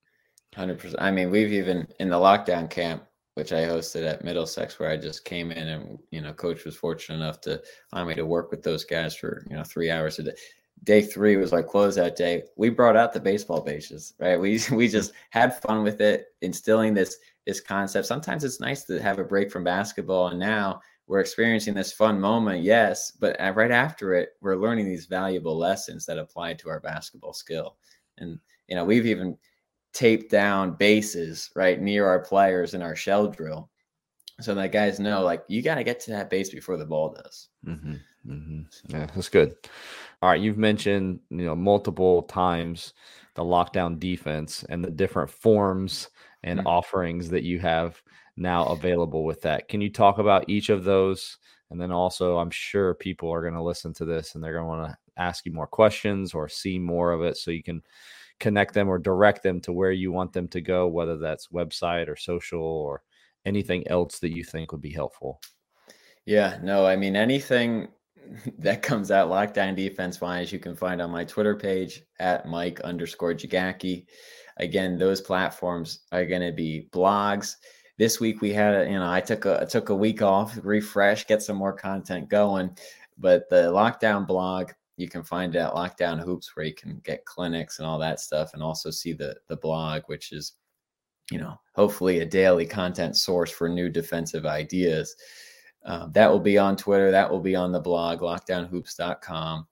100%. 0.56 0.96
I 1.00 1.12
mean, 1.12 1.32
we've 1.32 1.54
even 1.54 1.88
in 2.00 2.10
the 2.10 2.18
lockdown 2.18 2.70
camp, 2.70 3.04
which 3.36 3.52
I 3.52 3.64
hosted 3.64 4.08
at 4.08 4.24
Middlesex, 4.24 4.80
where 4.80 4.90
I 4.90 4.98
just 4.98 5.26
came 5.26 5.52
in 5.52 5.68
and, 5.68 6.00
you 6.12 6.22
know, 6.22 6.34
coach 6.34 6.64
was 6.64 6.76
fortunate 6.76 7.18
enough 7.18 7.42
to 7.42 7.62
find 7.92 8.08
me 8.08 8.16
to 8.16 8.26
work 8.26 8.52
with 8.52 8.64
those 8.64 8.86
guys 8.86 9.16
for, 9.16 9.46
you 9.50 9.56
know, 9.56 9.64
three 9.64 9.92
hours 9.92 10.20
a 10.20 10.24
day. 10.24 10.34
Day 10.84 11.02
three 11.02 11.38
was 11.38 11.52
like 11.52 11.68
closeout 11.68 12.16
day. 12.16 12.44
We 12.58 12.70
brought 12.70 12.98
out 12.98 13.14
the 13.14 13.20
baseball 13.20 13.62
bases, 13.62 14.14
right? 14.20 14.40
We 14.40 14.60
we 14.72 14.88
just 14.88 15.14
had 15.32 15.62
fun 15.62 15.84
with 15.84 16.02
it, 16.02 16.28
instilling 16.42 16.94
this 16.94 17.18
this 17.46 17.60
concept. 17.60 18.08
Sometimes 18.08 18.44
it's 18.44 18.60
nice 18.60 18.84
to 18.86 19.02
have 19.02 19.20
a 19.20 19.24
break 19.24 19.52
from 19.52 19.64
basketball, 19.64 20.30
and 20.30 20.40
now 20.40 20.82
we're 21.08 21.20
experiencing 21.20 21.76
this 21.76 21.94
fun 21.94 22.20
moment, 22.20 22.64
yes, 22.64 23.12
but 23.12 23.38
right 23.56 23.72
after 23.72 24.16
it, 24.16 24.30
we're 24.42 24.56
learning 24.56 24.86
these 24.86 25.06
valuable 25.06 25.56
lessons 25.56 26.06
that 26.06 26.18
apply 26.18 26.56
to 26.56 26.70
our 26.70 26.80
basketball 26.80 27.34
skill. 27.34 27.78
And 28.18 28.40
you 28.68 28.76
know, 28.76 28.86
we've 28.86 29.06
even 29.06 29.38
taped 29.94 30.32
down 30.32 30.76
bases 30.76 31.52
right 31.56 31.80
near 31.80 32.08
our 32.08 32.20
players 32.20 32.74
in 32.74 32.82
our 32.82 32.96
shell 32.96 33.28
drill, 33.28 33.70
so 34.42 34.56
that 34.56 34.72
guys 34.72 35.00
know 35.00 35.24
like 35.24 35.44
you 35.48 35.62
got 35.62 35.76
to 35.76 35.84
get 35.84 36.00
to 36.02 36.12
that 36.12 36.30
base 36.30 36.50
before 36.50 36.78
the 36.78 36.86
ball 36.86 37.14
does. 37.14 37.50
Mm-hmm, 37.68 37.94
mm-hmm. 38.28 38.62
Yeah, 38.88 39.06
that's 39.14 39.30
good. 39.30 39.56
All 40.22 40.30
right, 40.30 40.42
you've 40.42 40.58
mentioned 40.58 41.20
you 41.30 41.46
know 41.46 41.56
multiple 41.56 42.24
times 42.24 42.94
the 43.36 43.44
lockdown 43.44 44.00
defense 44.00 44.66
and 44.70 44.84
the 44.84 44.90
different 44.90 45.30
forms 45.30 46.10
and 46.46 46.60
mm-hmm. 46.60 46.68
offerings 46.68 47.30
that 47.32 47.44
you 47.44 47.60
have 47.60 48.02
now 48.38 48.66
available 48.68 49.26
with 49.26 49.42
that. 49.42 49.68
Can 49.68 49.82
you 49.82 49.92
talk 49.92 50.20
about 50.20 50.48
each 50.48 50.70
of 50.70 50.86
those? 50.86 51.38
And 51.72 51.82
then 51.82 51.92
also, 51.92 52.38
I'm 52.38 52.52
sure 52.52 52.94
people 52.94 53.34
are 53.34 53.42
going 53.42 53.56
to 53.56 53.64
listen 53.64 53.94
to 53.96 54.06
this 54.06 54.36
and 54.36 54.44
they're 54.44 54.54
going 54.54 54.66
to 54.66 54.70
want 54.70 54.92
to 54.92 54.98
ask 55.18 55.46
you 55.46 55.52
more 55.52 55.68
questions 55.68 56.34
or 56.34 56.48
see 56.48 56.78
more 56.78 57.12
of 57.12 57.22
it 57.22 57.38
so 57.38 57.52
you 57.52 57.64
can 57.64 57.82
connect 58.40 58.74
them 58.74 58.88
or 58.88 59.00
direct 59.00 59.42
them 59.42 59.60
to 59.62 59.74
where 59.74 59.92
you 59.92 60.12
want 60.12 60.32
them 60.34 60.48
to 60.50 60.62
go, 60.62 60.88
whether 60.88 61.18
that's 61.18 61.48
website 61.48 62.08
or 62.08 62.16
social 62.16 62.62
or 62.62 63.02
anything 63.46 63.88
else 63.88 64.20
that 64.20 64.36
you 64.36 64.44
think 64.44 64.72
would 64.72 64.82
be 64.82 64.92
helpful. 64.92 65.42
Yeah, 66.26 66.60
no, 66.62 66.86
I 66.86 66.96
mean, 66.96 67.16
anything 67.16 67.88
that 68.60 68.84
comes 68.84 69.10
out 69.10 69.30
lockdown 69.30 69.76
defense 69.76 70.22
wise, 70.22 70.52
you 70.52 70.60
can 70.60 70.76
find 70.76 71.02
on 71.02 71.10
my 71.10 71.24
Twitter 71.24 71.56
page 71.56 72.04
at 72.20 72.48
Mike 72.48 72.80
underscore 72.82 73.34
Jagacki. 73.34 74.06
Again, 74.58 74.98
those 74.98 75.22
platforms 75.22 76.00
are 76.12 76.26
going 76.26 76.42
to 76.42 76.54
be 76.54 76.88
blogs. 76.92 77.56
This 77.98 78.20
week 78.20 78.42
we 78.42 78.52
had, 78.54 78.88
you 78.90 79.00
know, 79.00 79.10
I 79.10 79.22
took 79.22 79.46
a 79.46 79.66
took 79.66 79.90
a 79.90 79.96
week 79.96 80.22
off, 80.22 80.58
refresh, 80.64 81.28
get 81.28 81.42
some 81.42 81.58
more 81.58 81.74
content 81.74 82.30
going. 82.30 82.78
But 83.18 83.50
the 83.50 83.72
lockdown 83.72 84.28
blog, 84.28 84.72
you 84.98 85.10
can 85.10 85.24
find 85.24 85.56
it 85.56 85.60
at 85.60 85.74
Lockdown 85.74 86.20
Hoops, 86.20 86.56
where 86.56 86.66
you 86.66 86.74
can 86.74 87.02
get 87.04 87.26
clinics 87.26 87.80
and 87.80 87.88
all 87.88 88.00
that 88.00 88.20
stuff, 88.20 88.54
and 88.54 88.64
also 88.64 88.90
see 88.92 89.14
the 89.14 89.36
the 89.48 89.58
blog, 89.58 90.04
which 90.08 90.32
is, 90.32 90.54
you 91.32 91.38
know, 91.38 91.60
hopefully 91.74 92.20
a 92.20 92.26
daily 92.26 92.66
content 92.66 93.18
source 93.18 93.52
for 93.52 93.70
new 93.70 93.90
defensive 93.90 94.46
ideas. 94.46 95.16
Um, 95.86 96.12
that 96.14 96.32
will 96.32 96.40
be 96.40 96.58
on 96.58 96.76
Twitter. 96.76 97.12
That 97.12 97.30
will 97.30 97.40
be 97.40 97.56
on 97.56 97.72
the 97.72 97.80
blog, 97.80 98.22
lockdownhoops.com. 98.22 99.68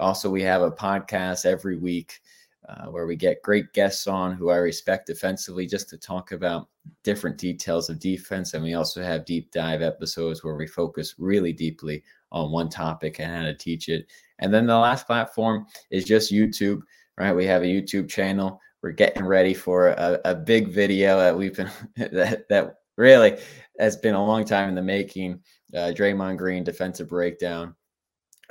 Also, 0.00 0.28
we 0.28 0.42
have 0.42 0.62
a 0.62 0.70
podcast 0.70 1.46
every 1.46 1.78
week 1.78 2.20
uh, 2.68 2.86
where 2.86 3.06
we 3.06 3.16
get 3.16 3.42
great 3.42 3.72
guests 3.72 4.06
on 4.06 4.32
who 4.32 4.50
I 4.50 4.56
respect 4.56 5.06
defensively 5.06 5.66
just 5.66 5.88
to 5.90 5.98
talk 5.98 6.32
about 6.32 6.68
different 7.02 7.38
details 7.38 7.90
of 7.90 7.98
defense. 7.98 8.54
And 8.54 8.62
we 8.62 8.74
also 8.74 9.02
have 9.02 9.24
deep 9.24 9.50
dive 9.52 9.82
episodes 9.82 10.42
where 10.42 10.56
we 10.56 10.66
focus 10.66 11.14
really 11.18 11.52
deeply 11.52 12.02
on 12.32 12.50
one 12.50 12.68
topic 12.68 13.20
and 13.20 13.30
how 13.30 13.42
to 13.42 13.54
teach 13.54 13.88
it. 13.88 14.06
And 14.38 14.52
then 14.52 14.66
the 14.66 14.76
last 14.76 15.06
platform 15.06 15.66
is 15.90 16.04
just 16.04 16.32
YouTube, 16.32 16.80
right? 17.18 17.32
We 17.32 17.46
have 17.46 17.62
a 17.62 17.66
YouTube 17.66 18.08
channel. 18.08 18.60
We're 18.82 18.92
getting 18.92 19.24
ready 19.24 19.54
for 19.54 19.88
a, 19.88 20.20
a 20.24 20.34
big 20.34 20.68
video 20.68 21.18
that 21.18 21.36
we've 21.36 21.56
been 21.56 21.70
that, 21.96 22.48
that 22.48 22.76
really 22.96 23.38
has 23.78 23.96
been 23.96 24.14
a 24.14 24.24
long 24.24 24.44
time 24.44 24.68
in 24.68 24.74
the 24.74 24.82
making. 24.82 25.40
Uh, 25.74 25.92
Draymond 25.94 26.38
Green 26.38 26.62
defensive 26.62 27.08
breakdown 27.08 27.74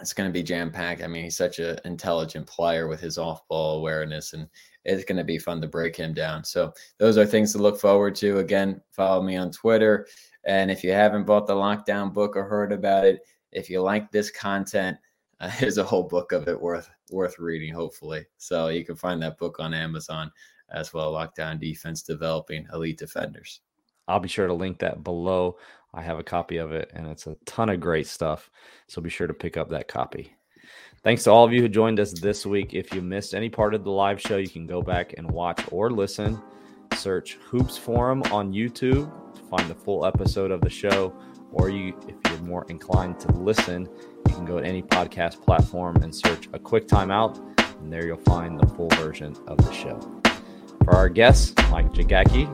it's 0.03 0.13
going 0.13 0.29
to 0.29 0.33
be 0.33 0.43
jam 0.43 0.69
packed. 0.69 1.01
I 1.01 1.07
mean, 1.07 1.23
he's 1.23 1.37
such 1.37 1.59
an 1.59 1.79
intelligent 1.85 2.45
player 2.45 2.89
with 2.89 2.99
his 2.99 3.17
off 3.17 3.47
ball 3.47 3.77
awareness, 3.77 4.33
and 4.33 4.49
it's 4.83 5.05
going 5.05 5.17
to 5.17 5.23
be 5.23 5.39
fun 5.39 5.61
to 5.61 5.67
break 5.67 5.95
him 5.95 6.13
down. 6.13 6.43
So, 6.43 6.73
those 6.97 7.17
are 7.17 7.25
things 7.25 7.53
to 7.53 7.57
look 7.57 7.79
forward 7.79 8.13
to. 8.15 8.39
Again, 8.39 8.81
follow 8.91 9.23
me 9.23 9.37
on 9.37 9.49
Twitter. 9.49 10.07
And 10.43 10.69
if 10.69 10.83
you 10.83 10.91
haven't 10.91 11.25
bought 11.25 11.47
the 11.47 11.55
lockdown 11.55 12.13
book 12.13 12.35
or 12.35 12.43
heard 12.43 12.73
about 12.73 13.05
it, 13.05 13.21
if 13.53 13.69
you 13.69 13.81
like 13.81 14.11
this 14.11 14.29
content, 14.29 14.97
uh, 15.39 15.49
there's 15.59 15.77
a 15.77 15.83
whole 15.83 16.03
book 16.03 16.33
of 16.33 16.47
it 16.49 16.59
worth 16.59 16.89
worth 17.09 17.39
reading. 17.39 17.73
Hopefully, 17.73 18.25
so 18.37 18.67
you 18.67 18.83
can 18.83 18.97
find 18.97 19.21
that 19.21 19.37
book 19.37 19.57
on 19.59 19.73
Amazon 19.73 20.29
as 20.71 20.93
well. 20.93 21.13
Lockdown 21.13 21.59
defense 21.59 22.03
developing 22.03 22.67
elite 22.73 22.97
defenders. 22.97 23.61
I'll 24.07 24.19
be 24.19 24.29
sure 24.29 24.47
to 24.47 24.53
link 24.53 24.79
that 24.79 25.03
below. 25.03 25.57
I 25.93 26.01
have 26.01 26.19
a 26.19 26.23
copy 26.23 26.57
of 26.57 26.71
it, 26.71 26.91
and 26.93 27.07
it's 27.07 27.27
a 27.27 27.37
ton 27.45 27.69
of 27.69 27.79
great 27.79 28.07
stuff. 28.07 28.49
So 28.87 29.01
be 29.01 29.09
sure 29.09 29.27
to 29.27 29.33
pick 29.33 29.57
up 29.57 29.69
that 29.69 29.87
copy. 29.87 30.35
Thanks 31.03 31.25
to 31.25 31.31
all 31.31 31.43
of 31.43 31.51
you 31.51 31.61
who 31.61 31.69
joined 31.69 31.99
us 31.99 32.13
this 32.13 32.45
week. 32.45 32.73
If 32.73 32.93
you 32.93 33.01
missed 33.01 33.35
any 33.35 33.49
part 33.49 33.73
of 33.73 33.83
the 33.83 33.91
live 33.91 34.21
show, 34.21 34.37
you 34.37 34.47
can 34.47 34.65
go 34.65 34.81
back 34.81 35.13
and 35.17 35.29
watch 35.29 35.61
or 35.71 35.91
listen. 35.91 36.41
Search 36.95 37.33
Hoops 37.35 37.77
Forum 37.77 38.23
on 38.31 38.53
YouTube 38.53 39.11
to 39.35 39.41
find 39.43 39.69
the 39.69 39.75
full 39.75 40.05
episode 40.05 40.49
of 40.49 40.61
the 40.61 40.69
show. 40.69 41.13
Or 41.51 41.69
you, 41.69 41.93
if 42.07 42.15
you're 42.31 42.41
more 42.43 42.65
inclined 42.69 43.19
to 43.19 43.31
listen, 43.33 43.87
you 44.27 44.33
can 44.33 44.45
go 44.45 44.59
to 44.59 44.65
any 44.65 44.81
podcast 44.81 45.41
platform 45.43 45.97
and 45.97 46.15
search 46.15 46.47
a 46.53 46.59
quick 46.59 46.87
timeout, 46.87 47.37
and 47.79 47.91
there 47.91 48.07
you'll 48.07 48.17
find 48.17 48.59
the 48.59 48.67
full 48.67 48.89
version 48.91 49.35
of 49.47 49.57
the 49.57 49.71
show. 49.71 49.99
For 50.85 50.95
our 50.95 51.09
guests, 51.09 51.53
Mike 51.69 51.91
Jagacki, 51.93 52.47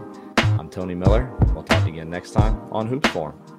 I'm 0.60 0.69
Tony 0.69 0.95
Miller. 0.95 1.36
We'll 1.54 1.63
talk 1.63 1.88
again 1.88 2.10
next 2.10 2.32
time 2.32 2.60
on 2.71 2.88
Hoops 2.88 3.10
Forum. 3.10 3.58